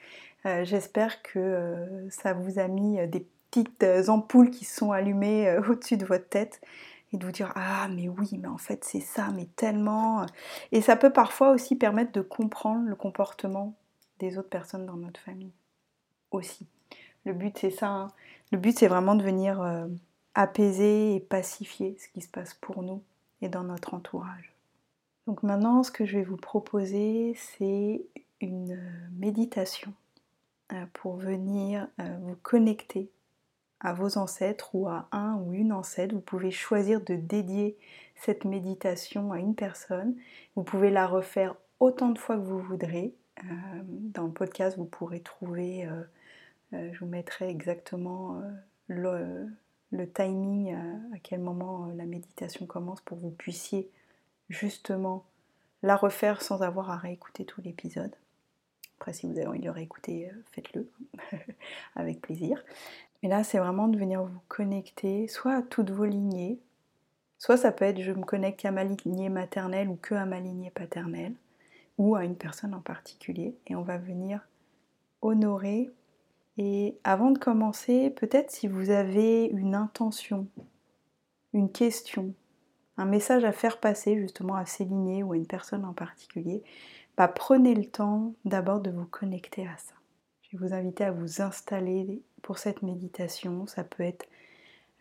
Euh, 0.44 0.64
j'espère 0.64 1.22
que 1.22 1.38
euh, 1.38 2.10
ça 2.10 2.34
vous 2.34 2.58
a 2.58 2.68
mis 2.68 3.00
euh, 3.00 3.06
des 3.06 3.26
petites 3.50 3.84
ampoules 4.08 4.50
qui 4.50 4.66
sont 4.66 4.92
allumées 4.92 5.56
au-dessus 5.68 5.96
de 5.96 6.04
votre 6.04 6.28
tête 6.28 6.60
et 7.12 7.16
de 7.16 7.24
vous 7.24 7.32
dire 7.32 7.52
ah 7.54 7.88
mais 7.88 8.08
oui 8.08 8.36
mais 8.38 8.48
en 8.48 8.58
fait 8.58 8.84
c'est 8.84 9.00
ça 9.00 9.30
mais 9.34 9.46
tellement 9.56 10.26
et 10.72 10.82
ça 10.82 10.96
peut 10.96 11.12
parfois 11.12 11.52
aussi 11.52 11.74
permettre 11.74 12.12
de 12.12 12.20
comprendre 12.20 12.86
le 12.86 12.96
comportement 12.96 13.74
des 14.18 14.36
autres 14.36 14.50
personnes 14.50 14.84
dans 14.84 14.96
notre 14.96 15.20
famille 15.20 15.52
aussi. 16.32 16.66
Le 17.24 17.32
but 17.32 17.56
c'est 17.58 17.70
ça, 17.70 17.88
hein. 17.88 18.08
le 18.52 18.58
but 18.58 18.78
c'est 18.78 18.88
vraiment 18.88 19.14
de 19.14 19.22
venir 19.22 19.64
apaiser 20.34 21.14
et 21.14 21.20
pacifier 21.20 21.96
ce 21.98 22.08
qui 22.08 22.20
se 22.20 22.28
passe 22.28 22.54
pour 22.54 22.82
nous 22.82 23.02
et 23.40 23.48
dans 23.48 23.62
notre 23.62 23.94
entourage. 23.94 24.55
Donc 25.26 25.42
maintenant, 25.42 25.82
ce 25.82 25.90
que 25.90 26.04
je 26.04 26.18
vais 26.18 26.24
vous 26.24 26.36
proposer, 26.36 27.34
c'est 27.36 28.00
une 28.40 28.72
euh, 28.72 29.08
méditation 29.18 29.92
euh, 30.72 30.84
pour 30.92 31.16
venir 31.16 31.88
euh, 32.00 32.16
vous 32.20 32.36
connecter 32.42 33.10
à 33.80 33.92
vos 33.92 34.18
ancêtres 34.18 34.74
ou 34.74 34.88
à 34.88 35.08
un 35.10 35.34
ou 35.36 35.52
une 35.52 35.72
ancêtre. 35.72 36.14
Vous 36.14 36.20
pouvez 36.20 36.50
choisir 36.50 37.00
de 37.00 37.16
dédier 37.16 37.76
cette 38.14 38.44
méditation 38.44 39.32
à 39.32 39.38
une 39.38 39.54
personne. 39.54 40.14
Vous 40.54 40.62
pouvez 40.62 40.90
la 40.90 41.06
refaire 41.06 41.56
autant 41.80 42.10
de 42.10 42.18
fois 42.18 42.36
que 42.36 42.42
vous 42.42 42.60
voudrez. 42.60 43.14
dans 43.84 44.24
le 44.24 44.32
podcast, 44.32 44.78
vous 44.78 44.86
pourrez 44.86 45.20
trouver, 45.20 45.86
je 46.72 46.98
vous 46.98 47.06
mettrai 47.06 47.50
exactement 47.50 48.40
le, 48.88 49.46
le, 49.90 50.10
timing, 50.10 50.74
à 51.14 51.18
quel 51.22 51.40
moment 51.40 51.92
la 51.94 52.06
méditation 52.06 52.64
commence 52.64 53.02
pour 53.02 53.18
que 53.18 53.22
vous 53.24 53.30
puissiez 53.30 53.90
justement 54.48 55.24
la 55.82 55.96
refaire 55.96 56.42
sans 56.42 56.62
avoir 56.62 56.90
à 56.90 56.96
réécouter 56.96 57.44
tout 57.44 57.60
l'épisode. 57.60 58.14
Après, 58.98 59.12
si 59.12 59.26
vous 59.26 59.38
avez 59.38 59.46
envie 59.46 59.60
de 59.60 59.66
le 59.66 59.70
réécouter, 59.70 60.30
faites-le 60.52 60.90
avec 61.96 62.20
plaisir. 62.20 62.62
Mais 63.22 63.28
là, 63.28 63.44
c'est 63.44 63.58
vraiment 63.58 63.88
de 63.88 63.98
venir 63.98 64.22
vous 64.22 64.40
connecter 64.48 65.28
soit 65.28 65.54
à 65.54 65.62
toutes 65.62 65.90
vos 65.90 66.04
lignées, 66.04 66.58
soit 67.38 67.56
ça 67.56 67.72
peut 67.72 67.84
être 67.84 68.00
je 68.00 68.12
me 68.12 68.24
connecte 68.24 68.64
à 68.64 68.70
ma 68.70 68.84
lignée 68.84 69.28
maternelle 69.28 69.88
ou 69.88 69.96
que 69.96 70.14
à 70.14 70.24
ma 70.24 70.40
lignée 70.40 70.70
paternelle, 70.70 71.34
ou 71.98 72.14
à 72.16 72.24
une 72.24 72.36
personne 72.36 72.74
en 72.74 72.80
particulier, 72.80 73.56
et 73.66 73.74
on 73.74 73.82
va 73.82 73.98
venir 73.98 74.46
honorer. 75.22 75.90
Et 76.58 76.96
avant 77.04 77.30
de 77.30 77.38
commencer, 77.38 78.10
peut-être 78.10 78.50
si 78.50 78.66
vous 78.66 78.90
avez 78.90 79.44
une 79.46 79.74
intention, 79.74 80.46
une 81.52 81.70
question, 81.70 82.32
un 82.98 83.04
message 83.04 83.44
à 83.44 83.52
faire 83.52 83.78
passer 83.78 84.16
justement 84.16 84.54
à 84.54 84.66
ces 84.66 84.84
lignées 84.84 85.22
ou 85.22 85.32
à 85.32 85.36
une 85.36 85.46
personne 85.46 85.84
en 85.84 85.92
particulier, 85.92 86.62
bah, 87.16 87.28
prenez 87.28 87.74
le 87.74 87.86
temps 87.86 88.34
d'abord 88.44 88.80
de 88.80 88.90
vous 88.90 89.06
connecter 89.06 89.66
à 89.66 89.76
ça. 89.78 89.94
Je 90.42 90.56
vais 90.56 90.66
vous 90.66 90.74
inviter 90.74 91.04
à 91.04 91.12
vous 91.12 91.42
installer 91.42 92.22
pour 92.42 92.58
cette 92.58 92.82
méditation. 92.82 93.66
Ça 93.66 93.84
peut 93.84 94.02
être, 94.02 94.28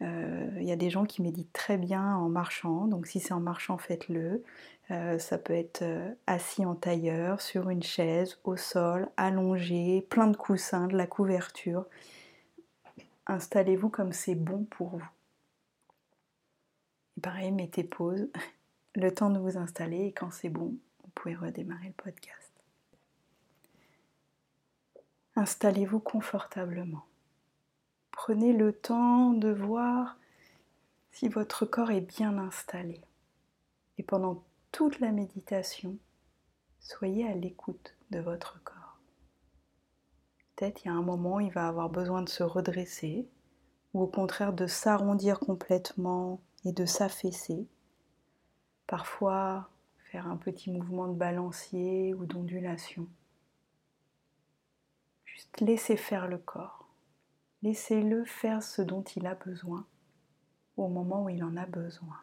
euh, 0.02 0.50
il 0.58 0.66
y 0.66 0.72
a 0.72 0.78
des 0.78 0.90
gens 0.90 1.06
qui 1.06 1.22
méditent 1.22 1.54
très 1.54 1.78
bien 1.78 2.16
en 2.16 2.30
marchant, 2.30 2.88
donc 2.88 3.08
si 3.08 3.20
c'est 3.20 3.34
en 3.34 3.40
marchant, 3.40 3.78
faites-le. 3.78 4.44
Euh, 4.92 5.18
ça 5.20 5.38
peut 5.38 5.54
être 5.54 5.82
euh, 5.82 6.12
assis 6.28 6.66
en 6.66 6.76
tailleur, 6.76 7.42
sur 7.42 7.70
une 7.70 7.84
chaise, 7.84 8.40
au 8.44 8.56
sol, 8.56 9.10
allongé, 9.18 10.06
plein 10.10 10.28
de 10.28 10.38
coussins, 10.38 10.88
de 10.88 10.98
la 10.98 11.08
couverture. 11.08 11.86
Installez-vous 13.28 13.90
comme 13.90 14.14
c'est 14.14 14.36
bon 14.36 14.66
pour 14.66 14.90
vous. 14.90 15.10
Et 17.18 17.22
pareil, 17.22 17.52
mettez 17.52 17.84
pause, 17.84 18.30
le 18.96 19.14
temps 19.14 19.30
de 19.30 19.40
vous 19.40 19.58
installer 19.58 20.06
et 20.06 20.12
quand 20.12 20.32
c'est 20.32 20.50
bon, 20.50 20.76
vous 21.04 21.10
pouvez 21.14 21.36
redémarrer 21.36 21.88
le 21.88 21.94
podcast. 21.94 22.52
Installez-vous 25.36 26.00
confortablement. 26.00 27.06
Prenez 28.12 28.54
le 28.54 28.72
temps 28.72 29.34
de 29.34 29.50
voir 29.50 30.18
si 31.12 31.28
votre 31.28 31.66
corps 31.66 31.92
est 31.92 32.02
bien 32.02 32.38
installé. 32.38 33.02
Et 33.98 34.04
pendant 34.04 34.44
toute 34.72 35.00
la 35.00 35.12
méditation, 35.12 35.98
soyez 36.80 37.28
à 37.28 37.34
l'écoute 37.34 37.96
de 38.12 38.20
votre 38.20 38.62
corps. 38.64 38.98
Peut-être 40.56 40.84
il 40.84 40.88
y 40.88 40.92
a 40.92 40.94
un 40.94 41.02
moment, 41.02 41.40
il 41.40 41.52
va 41.52 41.68
avoir 41.68 41.90
besoin 41.90 42.22
de 42.22 42.30
se 42.30 42.44
redresser, 42.44 43.28
ou 43.94 44.02
au 44.04 44.08
contraire 44.08 44.54
de 44.54 44.68
s'arrondir 44.68 45.40
complètement 45.40 46.40
et 46.66 46.72
de 46.72 46.86
s'affaisser. 46.86 47.68
Parfois, 48.88 49.70
faire 50.12 50.28
un 50.28 50.38
petit 50.38 50.72
mouvement 50.72 51.08
de 51.08 51.14
balancier 51.14 52.14
ou 52.14 52.26
d'ondulation. 52.26 53.08
Juste 55.26 55.62
laissez 55.62 55.98
faire 55.98 56.28
le 56.28 56.38
corps. 56.38 56.88
Laissez-le 57.62 58.26
faire 58.26 58.62
ce 58.62 58.82
dont 58.82 59.04
il 59.04 59.26
a 59.28 59.36
besoin 59.36 59.86
au 60.78 60.88
moment 60.88 61.24
où 61.24 61.30
il 61.30 61.44
en 61.44 61.56
a 61.56 61.66
besoin. 61.66 62.20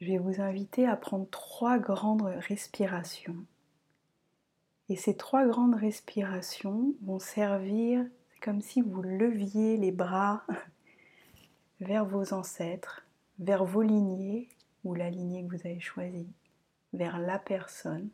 Je 0.00 0.06
vais 0.06 0.18
vous 0.18 0.40
inviter 0.40 0.86
à 0.86 0.96
prendre 0.96 1.28
trois 1.30 1.78
grandes 1.78 2.22
respirations. 2.22 3.44
Et 4.88 4.96
ces 4.96 5.16
trois 5.16 5.46
grandes 5.46 5.76
respirations 5.76 6.94
vont 7.02 7.20
servir, 7.20 8.04
comme 8.42 8.60
si 8.60 8.80
vous 8.80 9.02
leviez 9.02 9.76
les 9.76 9.92
bras 9.92 10.44
vers 11.80 12.04
vos 12.04 12.34
ancêtres, 12.34 13.06
vers 13.38 13.64
vos 13.64 13.82
lignées 13.82 14.48
ou 14.84 14.94
la 14.94 15.10
lignée 15.10 15.46
que 15.46 15.56
vous 15.56 15.66
avez 15.66 15.80
choisie, 15.80 16.32
vers 16.92 17.18
la 17.18 17.38
personne 17.38 18.10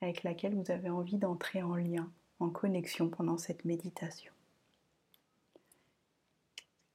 avec 0.00 0.22
laquelle 0.22 0.54
vous 0.54 0.70
avez 0.70 0.90
envie 0.90 1.18
d'entrer 1.18 1.62
en 1.62 1.74
lien, 1.74 2.10
en 2.38 2.50
connexion 2.50 3.08
pendant 3.08 3.36
cette 3.36 3.64
méditation. 3.64 4.32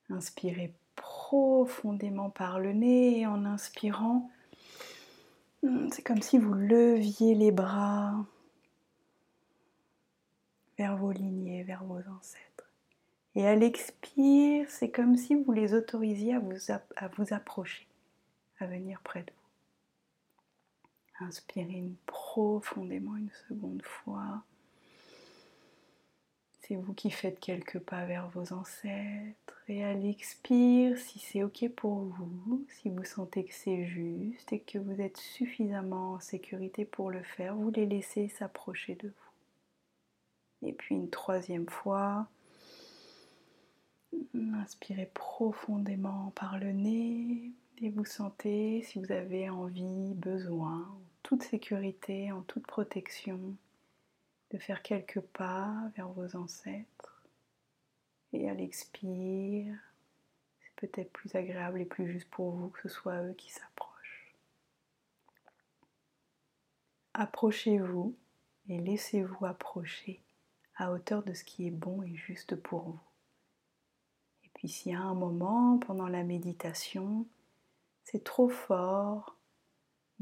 Inspirez 0.09 0.73
profondément 0.95 2.29
par 2.29 2.59
le 2.59 2.71
nez 2.71 3.19
et 3.19 3.27
en 3.27 3.43
inspirant, 3.45 4.29
c'est 5.91 6.01
comme 6.01 6.21
si 6.21 6.37
vous 6.37 6.53
leviez 6.53 7.35
les 7.35 7.51
bras 7.51 8.25
vers 10.77 10.97
vos 10.97 11.11
lignées, 11.11 11.63
vers 11.63 11.83
vos 11.83 11.99
ancêtres. 12.09 12.69
Et 13.35 13.47
à 13.47 13.55
l'expire, 13.55 14.69
c'est 14.69 14.89
comme 14.89 15.15
si 15.15 15.35
vous 15.35 15.51
les 15.51 15.73
autorisiez 15.73 16.35
à 16.35 16.39
vous, 16.39 16.71
à 16.95 17.07
vous 17.09 17.33
approcher, 17.33 17.87
à 18.59 18.65
venir 18.65 19.01
près 19.03 19.21
de 19.21 19.31
vous. 19.31 21.25
Inspirez 21.25 21.83
profondément 22.05 23.15
une 23.15 23.31
seconde 23.47 23.83
fois. 23.83 24.43
C'est 26.61 26.75
vous 26.75 26.93
qui 26.93 27.11
faites 27.11 27.39
quelques 27.39 27.79
pas 27.79 28.05
vers 28.05 28.27
vos 28.29 28.53
ancêtres. 28.53 29.63
Et 29.67 29.83
à 29.83 29.93
l'expire, 29.93 30.97
si 30.97 31.19
c'est 31.19 31.43
OK 31.43 31.67
pour 31.75 31.99
vous, 31.99 32.65
si 32.69 32.89
vous 32.89 33.05
sentez 33.05 33.45
que 33.45 33.53
c'est 33.53 33.85
juste 33.85 34.51
et 34.51 34.59
que 34.59 34.77
vous 34.77 34.99
êtes 34.99 35.17
suffisamment 35.17 36.13
en 36.13 36.19
sécurité 36.19 36.85
pour 36.85 37.09
le 37.09 37.23
faire, 37.23 37.55
vous 37.55 37.71
les 37.71 37.85
laissez 37.85 38.27
s'approcher 38.29 38.95
de 38.95 39.07
vous. 39.07 39.26
Et 40.63 40.73
puis 40.73 40.95
une 40.95 41.09
troisième 41.09 41.69
fois, 41.69 42.27
inspirez 44.33 45.09
profondément 45.13 46.31
par 46.35 46.57
le 46.57 46.71
nez 46.71 47.51
et 47.79 47.89
vous 47.89 48.05
sentez 48.05 48.81
si 48.83 48.99
vous 48.99 49.11
avez 49.11 49.49
envie, 49.49 50.13
besoin 50.15 50.87
toute 51.27 51.43
sécurité, 51.43 52.31
en 52.31 52.41
toute 52.41 52.65
protection, 52.65 53.55
de 54.51 54.57
faire 54.57 54.81
quelques 54.81 55.19
pas 55.19 55.73
vers 55.95 56.07
vos 56.07 56.37
ancêtres. 56.37 57.21
Et 58.31 58.49
à 58.49 58.53
l'expire, 58.53 59.75
c'est 60.61 60.75
peut-être 60.77 61.11
plus 61.11 61.35
agréable 61.35 61.81
et 61.81 61.85
plus 61.85 62.09
juste 62.09 62.29
pour 62.29 62.51
vous 62.51 62.69
que 62.69 62.81
ce 62.83 62.89
soit 62.89 63.23
eux 63.23 63.33
qui 63.33 63.51
s'approchent. 63.51 64.33
Approchez-vous 67.13 68.15
et 68.69 68.79
laissez-vous 68.79 69.45
approcher 69.45 70.21
à 70.77 70.91
hauteur 70.91 71.23
de 71.23 71.33
ce 71.33 71.43
qui 71.43 71.67
est 71.67 71.71
bon 71.71 72.03
et 72.03 72.15
juste 72.15 72.55
pour 72.55 72.81
vous. 72.81 72.99
Et 74.45 74.49
puis 74.53 74.69
s'il 74.69 74.91
y 74.91 74.95
a 74.95 75.01
un 75.01 75.15
moment 75.15 75.77
pendant 75.79 76.07
la 76.07 76.23
méditation, 76.23 77.25
c'est 78.03 78.23
trop 78.23 78.49
fort, 78.49 79.35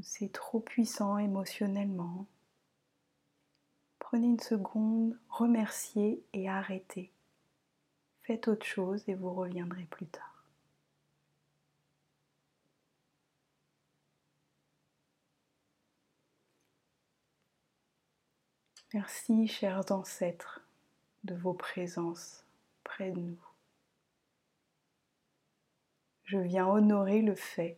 c'est 0.01 0.31
trop 0.31 0.59
puissant 0.59 1.17
émotionnellement. 1.17 2.25
Prenez 3.99 4.27
une 4.27 4.39
seconde, 4.39 5.17
remerciez 5.29 6.23
et 6.33 6.49
arrêtez. 6.49 7.11
Faites 8.23 8.47
autre 8.47 8.65
chose 8.65 9.03
et 9.07 9.13
vous 9.13 9.33
reviendrez 9.33 9.85
plus 9.85 10.07
tard. 10.07 10.35
Merci, 18.95 19.45
chers 19.49 19.91
ancêtres, 19.91 20.62
de 21.25 21.36
vos 21.36 21.53
présences 21.53 22.45
près 22.86 23.12
de 23.12 23.19
nous. 23.19 23.45
Je 26.23 26.38
viens 26.38 26.65
honorer 26.65 27.21
le 27.21 27.36
fait 27.36 27.77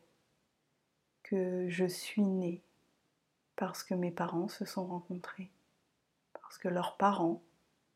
que 1.23 1.67
je 1.69 1.85
suis 1.85 2.21
née 2.21 2.61
parce 3.55 3.83
que 3.83 3.95
mes 3.95 4.11
parents 4.11 4.47
se 4.47 4.63
sont 4.63 4.85
rencontrés, 4.85 5.49
parce 6.33 6.59
que 6.59 6.67
leurs 6.67 6.97
parents 6.97 7.41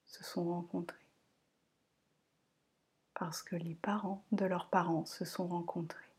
se 0.07 0.23
sont 0.23 0.45
rencontrés, 0.45 1.05
parce 3.13 3.43
que 3.43 3.55
les 3.55 3.75
parents 3.75 4.23
de 4.31 4.45
leurs 4.45 4.67
parents 4.67 5.05
se 5.05 5.25
sont 5.25 5.47
rencontrés, 5.47 6.15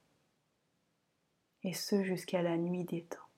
et 1.64 1.72
ce 1.72 2.04
jusqu'à 2.04 2.42
la 2.42 2.56
nuit 2.56 2.84
des 2.84 3.02
temps. 3.02 3.31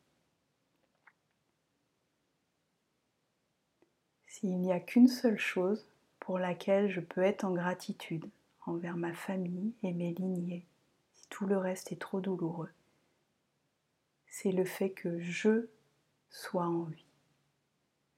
S'il 4.34 4.58
n'y 4.58 4.72
a 4.72 4.80
qu'une 4.80 5.06
seule 5.06 5.38
chose 5.38 5.86
pour 6.18 6.40
laquelle 6.40 6.90
je 6.90 6.98
peux 6.98 7.22
être 7.22 7.44
en 7.44 7.52
gratitude 7.52 8.28
envers 8.66 8.96
ma 8.96 9.14
famille 9.14 9.72
et 9.84 9.92
mes 9.92 10.12
lignées, 10.12 10.66
si 11.12 11.28
tout 11.28 11.46
le 11.46 11.56
reste 11.56 11.92
est 11.92 12.00
trop 12.00 12.20
douloureux, 12.20 12.72
c'est 14.26 14.50
le 14.50 14.64
fait 14.64 14.90
que 14.90 15.20
je 15.20 15.68
sois 16.30 16.66
en 16.66 16.82
vie. 16.82 17.04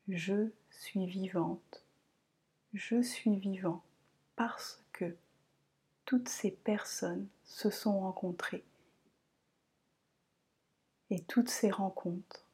Je 0.09 0.49
suis 0.71 1.05
vivante. 1.05 1.85
Je 2.73 3.03
suis 3.03 3.37
vivant 3.37 3.85
parce 4.37 4.83
que 4.95 5.15
toutes 6.07 6.31
ces 6.31 6.51
personnes 6.51 7.29
se 7.45 7.69
sont 7.69 8.01
rencontrées. 8.01 8.65
Et 11.11 11.21
toutes 11.25 11.51
ces 11.51 11.71
rencontres 11.71 12.47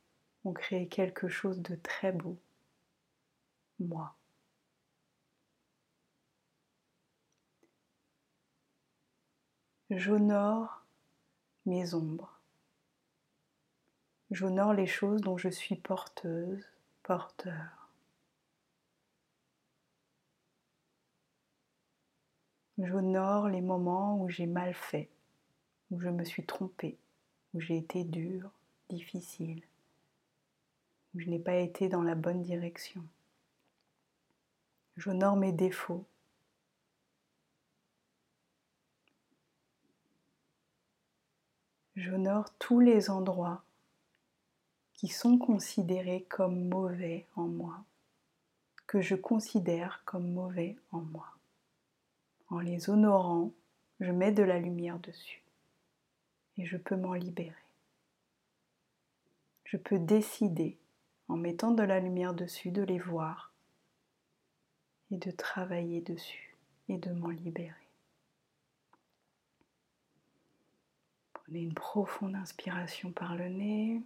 ont 0.44 0.53
créé 0.53 0.88
quelque 0.88 1.29
chose 1.29 1.62
de 1.62 1.77
très 1.77 2.11
beau, 2.11 2.37
moi. 3.80 4.14
J'honore 9.90 10.85
mes 11.66 11.92
ombres. 11.92 12.40
J'honore 14.30 14.72
les 14.72 14.87
choses 14.87 15.20
dont 15.20 15.37
je 15.37 15.50
suis 15.50 15.76
porteuse, 15.76 16.64
porteur. 17.02 17.90
J'honore 22.78 23.48
les 23.48 23.61
moments 23.61 24.16
où 24.18 24.30
j'ai 24.30 24.46
mal 24.46 24.72
fait, 24.72 25.11
où 25.90 26.00
je 26.00 26.08
me 26.08 26.24
suis 26.24 26.46
trompée, 26.46 26.96
où 27.52 27.61
j'ai 27.61 27.76
été 27.76 28.02
dure, 28.02 28.50
difficile, 28.88 29.62
où 31.14 31.20
je 31.20 31.28
n'ai 31.28 31.38
pas 31.38 31.56
été 31.56 31.90
dans 31.90 32.02
la 32.02 32.14
bonne 32.14 32.42
direction. 32.42 33.04
J'honore 34.96 35.37
mes 35.37 35.52
défauts. 35.52 36.05
J'honore 41.96 42.50
tous 42.59 42.81
les 42.81 43.11
endroits 43.11 43.62
qui 44.94 45.09
sont 45.09 45.38
considérés 45.38 46.24
comme 46.28 46.68
mauvais 46.68 47.26
en 47.37 47.46
moi, 47.46 47.85
que 48.87 49.00
je 49.00 49.14
considère 49.14 50.02
comme 50.05 50.33
mauvais 50.33 50.76
en 50.90 51.00
moi. 51.00 51.28
En 52.48 52.61
les 52.61 52.90
honorant, 52.90 53.50
je 54.00 54.11
mets 54.11 54.33
de 54.33 54.42
la 54.42 54.59
lumière 54.59 54.98
dessus 54.98 55.42
et 56.57 56.66
je 56.66 56.76
peux 56.76 56.96
m'en 56.96 57.14
libérer. 57.14 57.55
Je 59.64 59.76
peux 59.76 59.98
décider, 59.98 60.78
en 61.28 61.37
mettant 61.37 61.70
de 61.70 61.83
la 61.83 61.98
lumière 61.98 62.35
dessus, 62.35 62.70
de 62.70 62.83
les 62.83 62.98
voir 62.98 63.51
et 65.12 65.18
de 65.18 65.31
travailler 65.31 66.01
dessus 66.01 66.57
et 66.88 66.96
de 66.96 67.12
m'en 67.12 67.29
libérer. 67.29 67.70
Prenez 71.35 71.61
une 71.61 71.75
profonde 71.75 72.35
inspiration 72.35 73.12
par 73.12 73.37
le 73.37 73.48
nez. 73.48 74.01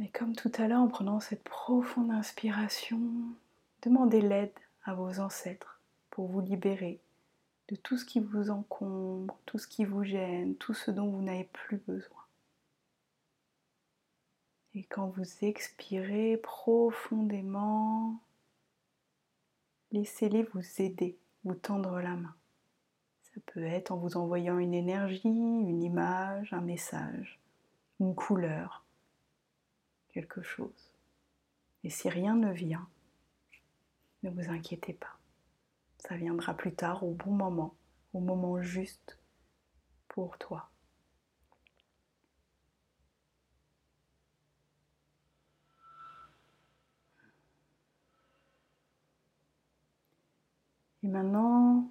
Et 0.00 0.08
comme 0.08 0.34
tout 0.34 0.50
à 0.58 0.66
l'heure, 0.66 0.80
en 0.80 0.88
prenant 0.88 1.20
cette 1.20 1.44
profonde 1.44 2.10
inspiration, 2.10 3.00
demandez 3.82 4.20
l'aide 4.20 4.52
à 4.84 4.94
vos 4.94 5.20
ancêtres 5.20 5.80
pour 6.10 6.26
vous 6.26 6.40
libérer 6.40 7.00
de 7.68 7.76
tout 7.76 7.96
ce 7.96 8.04
qui 8.04 8.18
vous 8.18 8.50
encombre, 8.50 9.38
tout 9.46 9.58
ce 9.58 9.68
qui 9.68 9.84
vous 9.84 10.02
gêne, 10.02 10.56
tout 10.56 10.74
ce 10.74 10.90
dont 10.90 11.08
vous 11.08 11.22
n'avez 11.22 11.48
plus 11.52 11.76
besoin. 11.76 12.18
Et 14.74 14.82
quand 14.84 15.06
vous 15.06 15.44
expirez 15.44 16.36
profondément, 16.38 18.20
laissez-les 19.92 20.42
vous 20.42 20.62
aider, 20.78 21.18
vous 21.44 21.54
tendre 21.54 22.00
la 22.00 22.16
main. 22.16 22.34
Ça 23.22 23.40
peut 23.46 23.62
être 23.62 23.92
en 23.92 23.96
vous 23.96 24.16
envoyant 24.16 24.58
une 24.58 24.74
énergie, 24.74 25.28
une 25.28 25.82
image, 25.82 26.52
un 26.52 26.60
message, 26.60 27.38
une 28.00 28.14
couleur, 28.14 28.84
quelque 30.08 30.42
chose. 30.42 30.92
Et 31.84 31.90
si 31.90 32.08
rien 32.08 32.34
ne 32.34 32.52
vient, 32.52 32.88
ne 34.22 34.30
vous 34.30 34.50
inquiétez 34.50 34.94
pas. 34.94 35.18
Ça 35.98 36.16
viendra 36.16 36.54
plus 36.54 36.74
tard 36.74 37.04
au 37.04 37.12
bon 37.12 37.32
moment, 37.32 37.74
au 38.12 38.20
moment 38.20 38.60
juste 38.60 39.18
pour 40.08 40.38
toi. 40.38 40.71
Et 51.02 51.08
maintenant, 51.08 51.90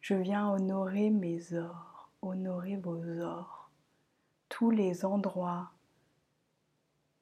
je 0.00 0.14
viens 0.14 0.50
honorer 0.50 1.10
mes 1.10 1.54
ors, 1.54 2.10
honorer 2.22 2.76
vos 2.76 3.02
ors, 3.20 3.70
tous 4.48 4.70
les 4.70 5.04
endroits 5.04 5.70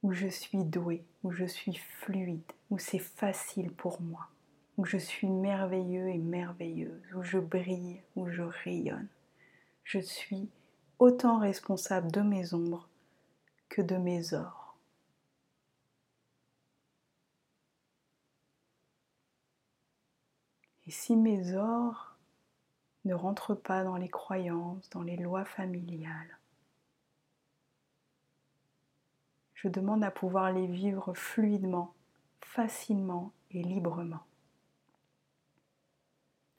où 0.02 0.12
je 0.12 0.28
suis 0.28 0.64
douée, 0.64 1.04
où 1.22 1.30
je 1.30 1.44
suis 1.44 1.74
fluide, 1.74 2.52
où 2.70 2.78
c'est 2.78 2.98
facile 2.98 3.70
pour 3.70 4.00
moi 4.00 4.28
où 4.80 4.86
je 4.86 4.96
suis 4.96 5.28
merveilleux 5.28 6.08
et 6.08 6.16
merveilleuse, 6.16 7.02
où 7.14 7.22
je 7.22 7.36
brille, 7.36 8.00
où 8.16 8.30
je 8.30 8.40
rayonne. 8.40 9.08
Je 9.84 9.98
suis 9.98 10.48
autant 10.98 11.38
responsable 11.38 12.10
de 12.10 12.22
mes 12.22 12.54
ombres 12.54 12.88
que 13.68 13.82
de 13.82 13.96
mes 13.96 14.32
ors. 14.32 14.59
Et 20.90 20.92
si 20.92 21.14
mes 21.14 21.54
ors 21.54 22.16
ne 23.04 23.14
rentrent 23.14 23.54
pas 23.54 23.84
dans 23.84 23.94
les 23.94 24.08
croyances, 24.08 24.90
dans 24.90 25.04
les 25.04 25.16
lois 25.16 25.44
familiales, 25.44 26.36
je 29.54 29.68
demande 29.68 30.02
à 30.02 30.10
pouvoir 30.10 30.50
les 30.50 30.66
vivre 30.66 31.14
fluidement, 31.14 31.94
facilement 32.40 33.30
et 33.52 33.62
librement. 33.62 34.24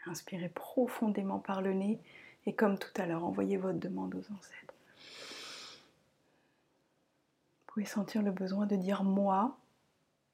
Inspirez 0.05 0.47
profondément 0.47 1.39
par 1.39 1.61
le 1.61 1.73
nez 1.73 1.99
et 2.45 2.55
comme 2.55 2.79
tout 2.79 3.01
à 3.01 3.07
l'heure, 3.07 3.25
envoyez 3.25 3.57
votre 3.57 3.79
demande 3.79 4.15
aux 4.15 4.33
ancêtres. 4.33 4.73
Vous 7.59 7.73
pouvez 7.73 7.85
sentir 7.85 8.21
le 8.21 8.31
besoin 8.31 8.65
de 8.65 8.77
dire 8.77 9.03
moi 9.03 9.57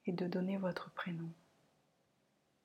et 0.06 0.12
de 0.12 0.28
donner 0.28 0.58
votre 0.58 0.92
prénom. 0.92 1.32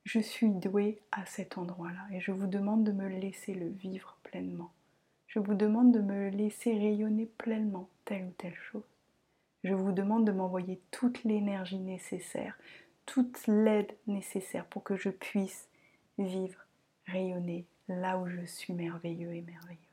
Je 0.04 0.18
suis 0.18 0.50
doué 0.50 1.00
à 1.12 1.24
cet 1.26 1.58
endroit-là 1.58 2.06
et 2.12 2.20
je 2.20 2.32
vous 2.32 2.48
demande 2.48 2.82
de 2.84 2.92
me 2.92 3.08
laisser 3.08 3.54
le 3.54 3.68
vivre 3.68 4.18
pleinement. 4.24 4.72
Je 5.28 5.38
vous 5.38 5.54
demande 5.54 5.92
de 5.92 6.00
me 6.00 6.28
laisser 6.28 6.76
rayonner 6.76 7.26
pleinement 7.38 7.88
telle 8.04 8.24
ou 8.24 8.32
telle 8.36 8.56
chose. 8.56 8.82
Je 9.62 9.74
vous 9.74 9.92
demande 9.92 10.26
de 10.26 10.32
m'envoyer 10.32 10.80
toute 10.90 11.22
l'énergie 11.22 11.78
nécessaire, 11.78 12.58
toute 13.06 13.46
l'aide 13.46 13.94
nécessaire 14.08 14.66
pour 14.66 14.82
que 14.82 14.96
je 14.96 15.08
puisse 15.08 15.68
vivre 16.18 16.60
rayonner 17.06 17.64
là 17.86 18.18
où 18.18 18.26
je 18.26 18.44
suis 18.44 18.72
merveilleux 18.72 19.32
et 19.32 19.42
merveilleuse. 19.42 19.91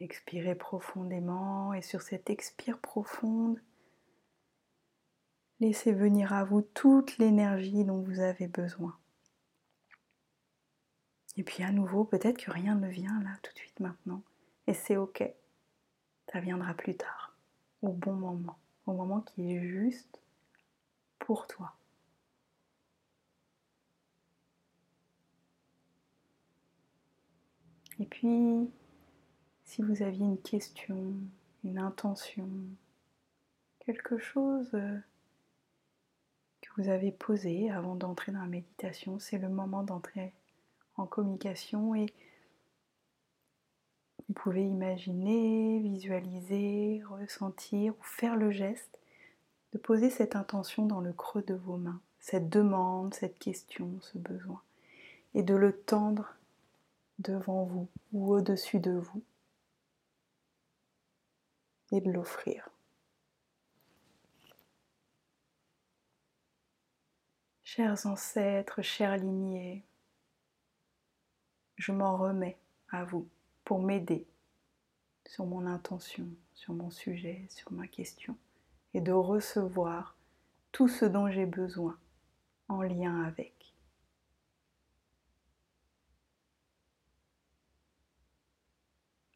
Expirez 0.00 0.54
profondément 0.54 1.74
et 1.74 1.82
sur 1.82 2.02
cette 2.02 2.30
expire 2.30 2.78
profonde, 2.78 3.60
laissez 5.60 5.92
venir 5.92 6.32
à 6.32 6.44
vous 6.44 6.62
toute 6.62 7.18
l'énergie 7.18 7.84
dont 7.84 8.00
vous 8.00 8.20
avez 8.20 8.48
besoin. 8.48 8.98
Et 11.36 11.44
puis 11.44 11.62
à 11.62 11.70
nouveau, 11.70 12.04
peut-être 12.04 12.38
que 12.38 12.50
rien 12.50 12.74
ne 12.74 12.88
vient 12.88 13.22
là 13.22 13.30
tout 13.42 13.52
de 13.52 13.58
suite 13.58 13.80
maintenant. 13.80 14.22
Et 14.66 14.74
c'est 14.74 14.96
ok. 14.96 15.22
Ça 16.32 16.40
viendra 16.40 16.74
plus 16.74 16.96
tard, 16.96 17.36
au 17.82 17.92
bon 17.92 18.14
moment 18.14 18.58
au 18.90 18.94
moment 18.94 19.20
qui 19.20 19.54
est 19.54 19.60
juste 19.60 20.20
pour 21.18 21.46
toi. 21.46 21.74
Et 27.98 28.06
puis, 28.06 28.70
si 29.70 29.82
vous 29.82 30.02
aviez 30.02 30.24
une 30.24 30.40
question, 30.40 31.14
une 31.62 31.78
intention, 31.78 32.48
quelque 33.86 34.18
chose 34.18 34.68
que 36.60 36.70
vous 36.76 36.88
avez 36.88 37.12
posé 37.12 37.70
avant 37.70 37.94
d'entrer 37.94 38.32
dans 38.32 38.40
la 38.40 38.48
méditation, 38.48 39.20
c'est 39.20 39.38
le 39.38 39.48
moment 39.48 39.84
d'entrer 39.84 40.32
en 40.96 41.06
communication 41.06 41.94
et 41.94 42.06
vous 44.26 44.34
pouvez 44.34 44.64
imaginer, 44.66 45.78
visualiser, 45.78 47.04
ressentir 47.08 47.92
ou 47.92 48.02
faire 48.02 48.34
le 48.34 48.50
geste 48.50 48.98
de 49.72 49.78
poser 49.78 50.10
cette 50.10 50.34
intention 50.34 50.84
dans 50.84 51.00
le 51.00 51.12
creux 51.12 51.42
de 51.42 51.54
vos 51.54 51.76
mains, 51.76 52.00
cette 52.18 52.48
demande, 52.48 53.14
cette 53.14 53.38
question, 53.38 53.88
ce 54.00 54.18
besoin, 54.18 54.60
et 55.34 55.44
de 55.44 55.54
le 55.54 55.72
tendre 55.72 56.34
devant 57.20 57.62
vous 57.66 57.86
ou 58.12 58.34
au-dessus 58.34 58.80
de 58.80 58.90
vous 58.90 59.22
et 61.92 62.00
de 62.00 62.10
l'offrir. 62.10 62.68
Chers 67.62 68.06
ancêtres, 68.06 68.82
chers 68.82 69.16
lignées, 69.16 69.84
je 71.76 71.92
m'en 71.92 72.16
remets 72.16 72.58
à 72.90 73.04
vous 73.04 73.28
pour 73.64 73.80
m'aider 73.80 74.26
sur 75.26 75.46
mon 75.46 75.66
intention, 75.66 76.26
sur 76.54 76.74
mon 76.74 76.90
sujet, 76.90 77.46
sur 77.48 77.72
ma 77.72 77.86
question, 77.86 78.36
et 78.94 79.00
de 79.00 79.12
recevoir 79.12 80.16
tout 80.72 80.88
ce 80.88 81.04
dont 81.04 81.30
j'ai 81.30 81.46
besoin 81.46 81.96
en 82.68 82.82
lien 82.82 83.22
avec. 83.22 83.74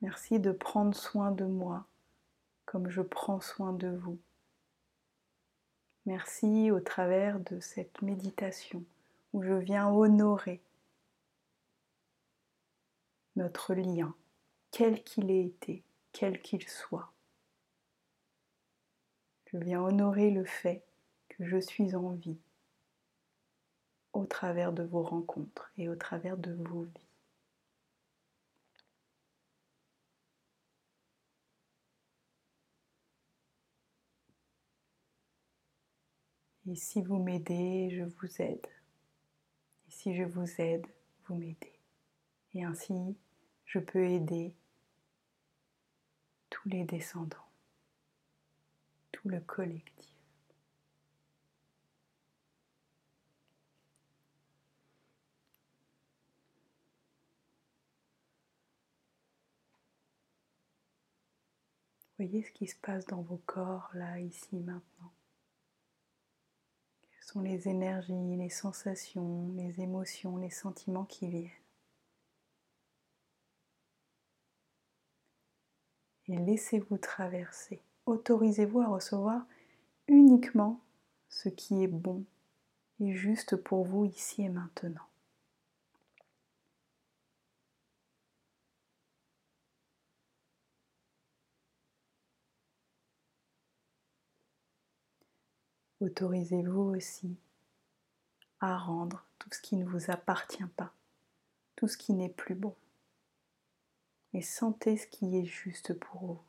Merci 0.01 0.39
de 0.39 0.53
prendre 0.53 0.95
soin 0.95 1.31
de 1.31 1.45
moi 1.45 1.87
comme 2.75 2.91
je 2.91 3.03
prends 3.03 3.41
soin 3.41 3.73
de 3.73 3.87
vous. 3.87 4.19
Merci 6.07 6.73
au 6.73 6.81
travers 6.81 7.39
de 7.39 7.61
cette 7.61 8.03
méditation 8.03 8.83
où 9.33 9.45
je 9.45 9.53
viens 9.53 9.89
honorer 9.89 10.61
notre 13.37 13.75
lien, 13.75 14.13
quel 14.73 15.05
qu'il 15.05 15.31
ait 15.31 15.45
été, 15.45 15.85
quel 16.11 16.43
qu'il 16.43 16.69
soit. 16.69 17.13
Je 19.53 19.59
viens 19.59 19.81
honorer 19.81 20.33
le 20.33 20.45
fait 20.45 20.83
que 21.29 21.47
je 21.47 21.59
suis 21.59 21.95
en 21.95 22.11
vie 22.11 22.41
au 24.15 24.27
travers 24.27 24.73
de 24.73 24.83
vos 24.83 25.05
rencontres 25.05 25.71
et 25.79 25.89
au 25.89 25.95
travers 25.95 26.37
de 26.37 26.53
vos 26.55 26.83
vies. 26.83 27.04
Et 36.67 36.77
si 36.77 37.03
vous 37.03 37.19
m'aidez, 37.19 37.91
je 37.91 38.05
vous 38.05 38.43
aide. 38.43 38.67
Et 39.87 39.91
si 39.91 40.17
je 40.17 40.23
vous 40.23 40.49
aide, 40.61 40.87
vous 41.27 41.35
m'aidez. 41.35 41.79
Et 42.55 42.65
ainsi, 42.65 43.17
je 43.67 43.79
peux 43.79 44.07
aider 44.07 44.55
tous 46.49 46.69
les 46.69 46.85
descendants, 46.85 47.37
tout 49.13 49.29
le 49.29 49.41
collectif. 49.41 50.15
Voyez 62.17 62.43
ce 62.43 62.53
qui 62.53 62.69
se 62.69 62.77
passe 62.77 63.05
dans 63.07 63.23
vos 63.23 63.43
corps 63.45 63.91
là, 63.93 64.19
ici, 64.21 64.57
maintenant. 64.57 65.13
Les 67.37 67.69
énergies, 67.69 68.37
les 68.37 68.49
sensations, 68.49 69.53
les 69.57 69.81
émotions, 69.81 70.37
les 70.37 70.51
sentiments 70.51 71.05
qui 71.05 71.29
viennent. 71.29 71.51
Et 76.29 76.37
laissez-vous 76.39 76.97
traverser. 76.99 77.81
Autorisez-vous 78.07 78.81
à 78.81 78.87
recevoir 78.87 79.47
uniquement 80.07 80.81
ce 81.29 81.49
qui 81.49 81.83
est 81.83 81.89
bon 81.89 82.25
et 83.01 83.13
juste 83.15 83.57
pour 83.57 83.85
vous 83.85 84.05
ici 84.05 84.43
et 84.43 84.49
maintenant. 84.49 85.07
Autorisez-vous 96.05 96.95
aussi 96.95 97.35
à 98.61 98.77
rendre 98.77 99.25
tout 99.39 99.49
ce 99.51 99.59
qui 99.59 99.77
ne 99.77 99.87
vous 99.87 100.11
appartient 100.11 100.67
pas, 100.77 100.93
tout 101.77 101.89
ce 101.89 101.97
qui 101.97 102.13
n'est 102.13 102.29
plus 102.29 102.55
bon. 102.55 102.75
Et 104.35 104.43
sentez 104.43 104.99
ce 104.99 105.07
qui 105.07 105.39
est 105.39 105.47
juste 105.47 105.99
pour 105.99 106.21
vous. 106.21 106.41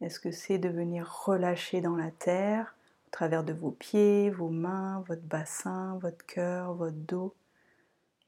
Est-ce 0.00 0.20
que 0.20 0.30
c'est 0.30 0.58
de 0.58 0.68
venir 0.68 1.12
relâcher 1.24 1.80
dans 1.80 1.96
la 1.96 2.12
terre 2.12 2.76
au 3.08 3.10
travers 3.10 3.42
de 3.42 3.52
vos 3.52 3.72
pieds, 3.72 4.30
vos 4.30 4.48
mains, 4.48 5.00
votre 5.08 5.22
bassin, 5.22 5.98
votre 5.98 6.24
cœur, 6.24 6.72
votre 6.74 6.96
dos 6.96 7.34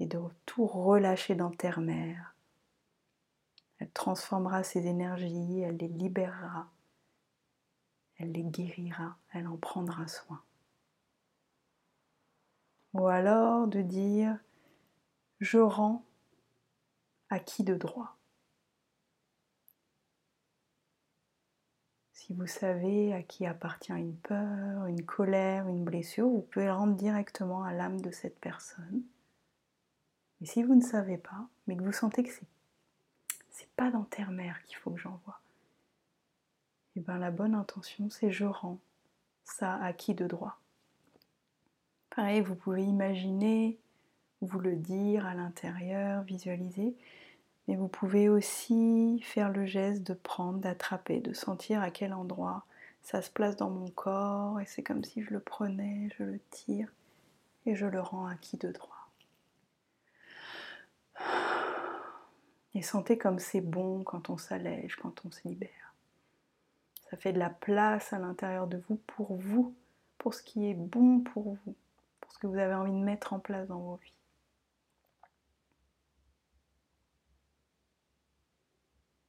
et 0.00 0.06
de 0.06 0.18
tout 0.46 0.66
relâcher 0.66 1.36
dans 1.36 1.52
terre-mère? 1.52 2.34
Elle 3.78 3.90
transformera 3.90 4.64
ces 4.64 4.88
énergies, 4.88 5.60
elle 5.60 5.76
les 5.76 5.86
libérera 5.86 6.66
elle 8.18 8.32
les 8.32 8.42
guérira, 8.42 9.16
elle 9.32 9.46
en 9.46 9.56
prendra 9.56 10.06
soin. 10.08 10.42
Ou 12.94 13.06
alors 13.08 13.66
de 13.66 13.82
dire 13.82 14.38
je 15.40 15.58
rends 15.58 16.02
à 17.28 17.38
qui 17.38 17.62
de 17.62 17.74
droit? 17.74 18.16
Si 22.12 22.32
vous 22.32 22.46
savez 22.46 23.12
à 23.12 23.22
qui 23.22 23.46
appartient 23.46 23.92
une 23.92 24.16
peur, 24.16 24.86
une 24.86 25.04
colère, 25.04 25.68
une 25.68 25.84
blessure, 25.84 26.26
vous 26.26 26.40
pouvez 26.40 26.64
le 26.64 26.72
rendre 26.72 26.96
directement 26.96 27.62
à 27.62 27.72
l'âme 27.72 28.00
de 28.00 28.10
cette 28.10 28.40
personne. 28.40 29.02
Mais 30.40 30.46
si 30.46 30.62
vous 30.62 30.74
ne 30.74 30.82
savez 30.82 31.18
pas, 31.18 31.46
mais 31.66 31.76
que 31.76 31.82
vous 31.82 31.92
sentez 31.92 32.24
que 32.24 32.32
c'est 32.32 32.46
c'est 33.56 33.70
pas 33.70 33.90
dans 33.90 34.04
terre-mère 34.04 34.62
qu'il 34.64 34.76
faut 34.76 34.90
que 34.90 35.00
j'envoie, 35.00 35.40
eh 36.96 37.00
bien 37.00 37.18
la 37.18 37.30
bonne 37.30 37.54
intention, 37.54 38.08
c'est 38.10 38.30
je 38.30 38.44
rends 38.44 38.78
ça 39.44 39.74
à 39.76 39.92
qui 39.92 40.14
de 40.14 40.26
droit. 40.26 40.58
Pareil, 42.10 42.40
vous 42.40 42.54
pouvez 42.54 42.82
imaginer, 42.82 43.78
vous 44.40 44.58
le 44.58 44.76
dire 44.76 45.26
à 45.26 45.34
l'intérieur, 45.34 46.22
visualiser, 46.22 46.96
mais 47.68 47.76
vous 47.76 47.88
pouvez 47.88 48.28
aussi 48.28 49.20
faire 49.22 49.50
le 49.50 49.66
geste 49.66 50.02
de 50.04 50.14
prendre, 50.14 50.58
d'attraper, 50.58 51.20
de 51.20 51.34
sentir 51.34 51.82
à 51.82 51.90
quel 51.90 52.14
endroit 52.14 52.64
ça 53.02 53.22
se 53.22 53.30
place 53.30 53.56
dans 53.56 53.70
mon 53.70 53.88
corps, 53.88 54.60
et 54.60 54.66
c'est 54.66 54.82
comme 54.82 55.04
si 55.04 55.22
je 55.22 55.30
le 55.30 55.40
prenais, 55.40 56.08
je 56.18 56.24
le 56.24 56.40
tire, 56.50 56.88
et 57.66 57.76
je 57.76 57.86
le 57.86 58.00
rends 58.00 58.26
à 58.26 58.34
qui 58.36 58.56
de 58.56 58.72
droit. 58.72 59.10
Et 62.74 62.82
sentez 62.82 63.16
comme 63.16 63.38
c'est 63.38 63.60
bon 63.60 64.02
quand 64.02 64.28
on 64.28 64.36
s'allège, 64.36 64.96
quand 64.96 65.24
on 65.24 65.30
se 65.30 65.46
libère. 65.46 65.85
Ça 67.10 67.16
fait 67.16 67.32
de 67.32 67.38
la 67.38 67.50
place 67.50 68.12
à 68.12 68.18
l'intérieur 68.18 68.66
de 68.66 68.78
vous 68.88 68.96
pour 69.06 69.36
vous, 69.36 69.74
pour 70.18 70.34
ce 70.34 70.42
qui 70.42 70.68
est 70.68 70.74
bon 70.74 71.20
pour 71.20 71.54
vous, 71.64 71.74
pour 72.20 72.32
ce 72.32 72.38
que 72.38 72.46
vous 72.46 72.58
avez 72.58 72.74
envie 72.74 72.90
de 72.90 72.96
mettre 72.96 73.32
en 73.32 73.38
place 73.38 73.68
dans 73.68 73.78
vos 73.78 73.96
vies. 73.96 74.12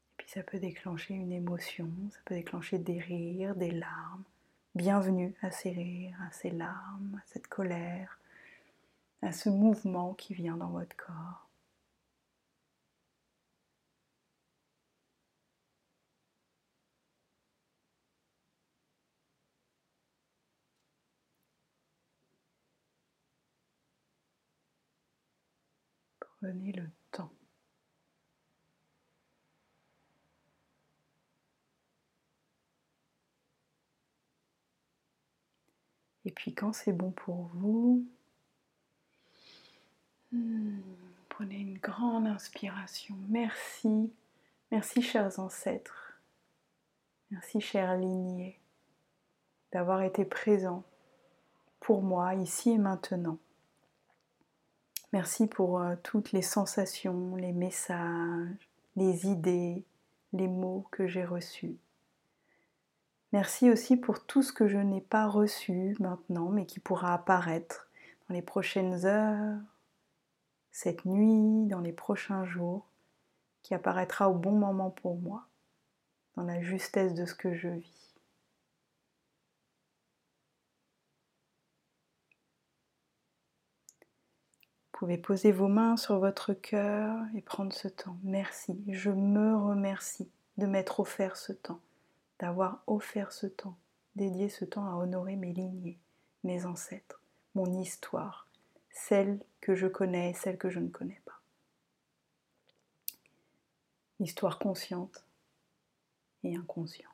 Et 0.09 0.13
puis 0.17 0.29
ça 0.29 0.41
peut 0.41 0.59
déclencher 0.59 1.13
une 1.13 1.31
émotion, 1.31 1.89
ça 2.11 2.19
peut 2.25 2.35
déclencher 2.35 2.79
des 2.79 2.99
rires, 2.99 3.55
des 3.55 3.71
larmes. 3.71 4.23
Bienvenue 4.73 5.35
à 5.41 5.51
ces 5.51 5.71
rires, 5.71 6.17
à 6.27 6.31
ces 6.31 6.49
larmes, 6.49 7.19
à 7.21 7.27
cette 7.27 7.47
colère, 7.47 8.19
à 9.21 9.31
ce 9.31 9.49
mouvement 9.49 10.13
qui 10.15 10.33
vient 10.33 10.57
dans 10.57 10.69
votre 10.69 10.95
corps. 10.95 11.46
Prenez 26.39 26.71
le 26.71 26.87
temps. 27.11 27.31
Et 36.25 36.31
puis 36.31 36.53
quand 36.53 36.73
c'est 36.73 36.91
bon 36.91 37.11
pour 37.11 37.49
vous, 37.53 38.05
hmm, 40.33 40.81
prenez 41.29 41.55
une 41.55 41.77
grande 41.77 42.27
inspiration. 42.27 43.15
Merci, 43.29 44.11
merci 44.69 45.01
chers 45.01 45.39
ancêtres, 45.39 46.19
merci 47.31 47.61
chère 47.61 47.95
lignée 47.95 48.59
d'avoir 49.71 50.01
été 50.01 50.25
présents 50.25 50.83
pour 51.79 52.01
moi 52.01 52.35
ici 52.35 52.71
et 52.71 52.77
maintenant. 52.77 53.37
Merci 55.17 55.47
pour 55.47 55.81
euh, 55.81 55.95
toutes 56.03 56.31
les 56.31 56.43
sensations, 56.43 57.35
les 57.37 57.51
messages, 57.51 58.69
les 58.95 59.25
idées, 59.25 59.83
les 60.31 60.47
mots 60.47 60.85
que 60.91 61.07
j'ai 61.07 61.25
reçus. 61.25 61.75
Merci 63.33 63.71
aussi 63.71 63.97
pour 63.97 64.27
tout 64.27 64.43
ce 64.43 64.53
que 64.53 64.67
je 64.67 64.77
n'ai 64.77 65.01
pas 65.01 65.25
reçu 65.25 65.95
maintenant, 65.99 66.49
mais 66.49 66.67
qui 66.67 66.79
pourra 66.79 67.15
apparaître 67.15 67.89
dans 68.29 68.35
les 68.35 68.43
prochaines 68.43 69.07
heures, 69.07 69.57
cette 70.71 71.03
nuit, 71.05 71.65
dans 71.65 71.81
les 71.81 71.93
prochains 71.93 72.45
jours, 72.45 72.85
qui 73.63 73.73
apparaîtra 73.73 74.29
au 74.29 74.35
bon 74.35 74.51
moment 74.51 74.91
pour 74.91 75.15
moi, 75.15 75.47
dans 76.35 76.43
la 76.43 76.61
justesse 76.61 77.15
de 77.15 77.25
ce 77.25 77.33
que 77.33 77.55
je 77.55 77.69
vis. 77.69 78.06
Pouvez 84.97 85.19
poser 85.19 85.51
vos 85.51 85.67
mains 85.67 85.95
sur 85.95 86.17
votre 86.17 86.53
cœur 86.53 87.15
et 87.35 87.41
prendre 87.41 87.71
ce 87.71 87.87
temps. 87.87 88.17
Merci, 88.23 88.81
je 88.87 89.11
me 89.11 89.55
remercie 89.55 90.27
de 90.57 90.65
m'être 90.65 90.99
offert 90.99 91.37
ce 91.37 91.53
temps, 91.53 91.79
d'avoir 92.39 92.81
offert 92.87 93.31
ce 93.31 93.45
temps, 93.45 93.77
dédié 94.15 94.49
ce 94.49 94.65
temps 94.65 94.87
à 94.87 94.95
honorer 94.95 95.35
mes 95.35 95.53
lignées, 95.53 95.99
mes 96.43 96.65
ancêtres, 96.65 97.21
mon 97.53 97.79
histoire, 97.79 98.47
celle 98.89 99.39
que 99.61 99.75
je 99.75 99.85
connais 99.85 100.31
et 100.31 100.33
celle 100.33 100.57
que 100.57 100.69
je 100.69 100.79
ne 100.79 100.89
connais 100.89 101.21
pas. 101.25 101.39
l'histoire 104.19 104.57
consciente 104.57 105.23
et 106.43 106.55
inconsciente. 106.55 107.11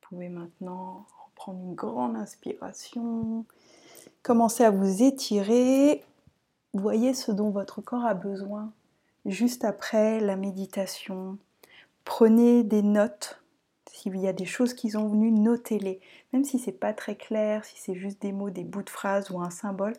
Vous 0.00 0.16
pouvez 0.16 0.28
maintenant 0.28 1.08
reprendre 1.40 1.60
une 1.60 1.74
grande 1.74 2.16
inspiration, 2.16 3.44
commencer 4.22 4.64
à 4.64 4.70
vous 4.70 5.02
étirer, 5.02 6.04
voyez 6.74 7.14
ce 7.14 7.32
dont 7.32 7.50
votre 7.50 7.80
corps 7.80 8.04
a 8.04 8.14
besoin 8.14 8.72
juste 9.24 9.64
après 9.64 10.20
la 10.20 10.36
méditation. 10.36 11.38
Prenez 12.04 12.62
des 12.62 12.82
notes. 12.82 13.42
S'il 13.90 14.16
y 14.16 14.28
a 14.28 14.32
des 14.32 14.46
choses 14.46 14.74
qui 14.74 14.90
sont 14.90 15.08
venues, 15.08 15.32
notez-les. 15.32 16.00
Même 16.32 16.44
si 16.44 16.58
c'est 16.58 16.72
pas 16.72 16.92
très 16.92 17.16
clair, 17.16 17.64
si 17.64 17.78
c'est 17.78 17.94
juste 17.94 18.22
des 18.22 18.32
mots, 18.32 18.50
des 18.50 18.64
bouts 18.64 18.82
de 18.82 18.90
phrases 18.90 19.30
ou 19.30 19.40
un 19.40 19.50
symbole, 19.50 19.94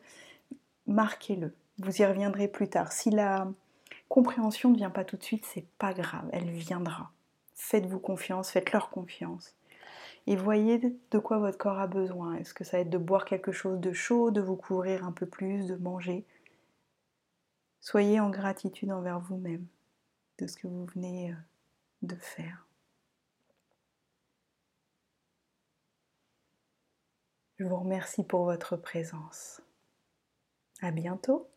marquez-le. 0.88 1.54
Vous 1.80 2.02
y 2.02 2.06
reviendrez 2.06 2.48
plus 2.48 2.70
tard. 2.70 2.92
Si 2.92 3.10
la 3.10 3.48
compréhension 4.10 4.70
ne 4.70 4.78
vient 4.78 4.90
pas 4.90 5.06
tout 5.06 5.18
de 5.18 5.24
suite, 5.24 5.46
c'est 5.46 5.66
pas 5.78 5.94
grave, 5.94 6.28
elle 6.32 6.50
viendra. 6.50 7.12
Faites-vous 7.56 8.00
confiance, 8.00 8.50
faites-leur 8.50 8.90
confiance 8.90 9.54
et 10.28 10.36
voyez 10.36 10.80
de 10.80 11.20
quoi 11.20 11.40
votre 11.40 11.58
corps 11.58 11.80
a 11.80 11.88
besoin. 11.88 12.36
Est-ce 12.36 12.54
que 12.54 12.64
ça 12.64 12.78
va 12.78 12.82
être 12.82 12.90
de 12.90 12.98
boire 12.98 13.26
quelque 13.26 13.52
chose 13.52 13.80
de 13.80 13.92
chaud, 13.92 14.32
de 14.32 14.42
vous 14.42 14.56
couvrir 14.56 15.06
un 15.06 15.12
peu 15.12 15.26
plus, 15.26 15.68
de 15.68 15.76
manger? 15.76 16.26
Soyez 17.82 18.20
en 18.20 18.30
gratitude 18.30 18.92
envers 18.92 19.20
vous-même 19.20 19.66
de 20.38 20.48
ce 20.48 20.56
que 20.56 20.68
vous 20.68 20.86
venez 20.86 21.32
euh, 21.32 21.36
de 22.04 22.16
faire. 22.16 22.68
Je 27.58 27.66
vous 27.66 27.78
remercie 27.78 28.24
pour 28.24 28.46
votre 28.46 28.76
présence. 28.76 29.62
À 30.82 30.92
bientôt. 30.92 31.51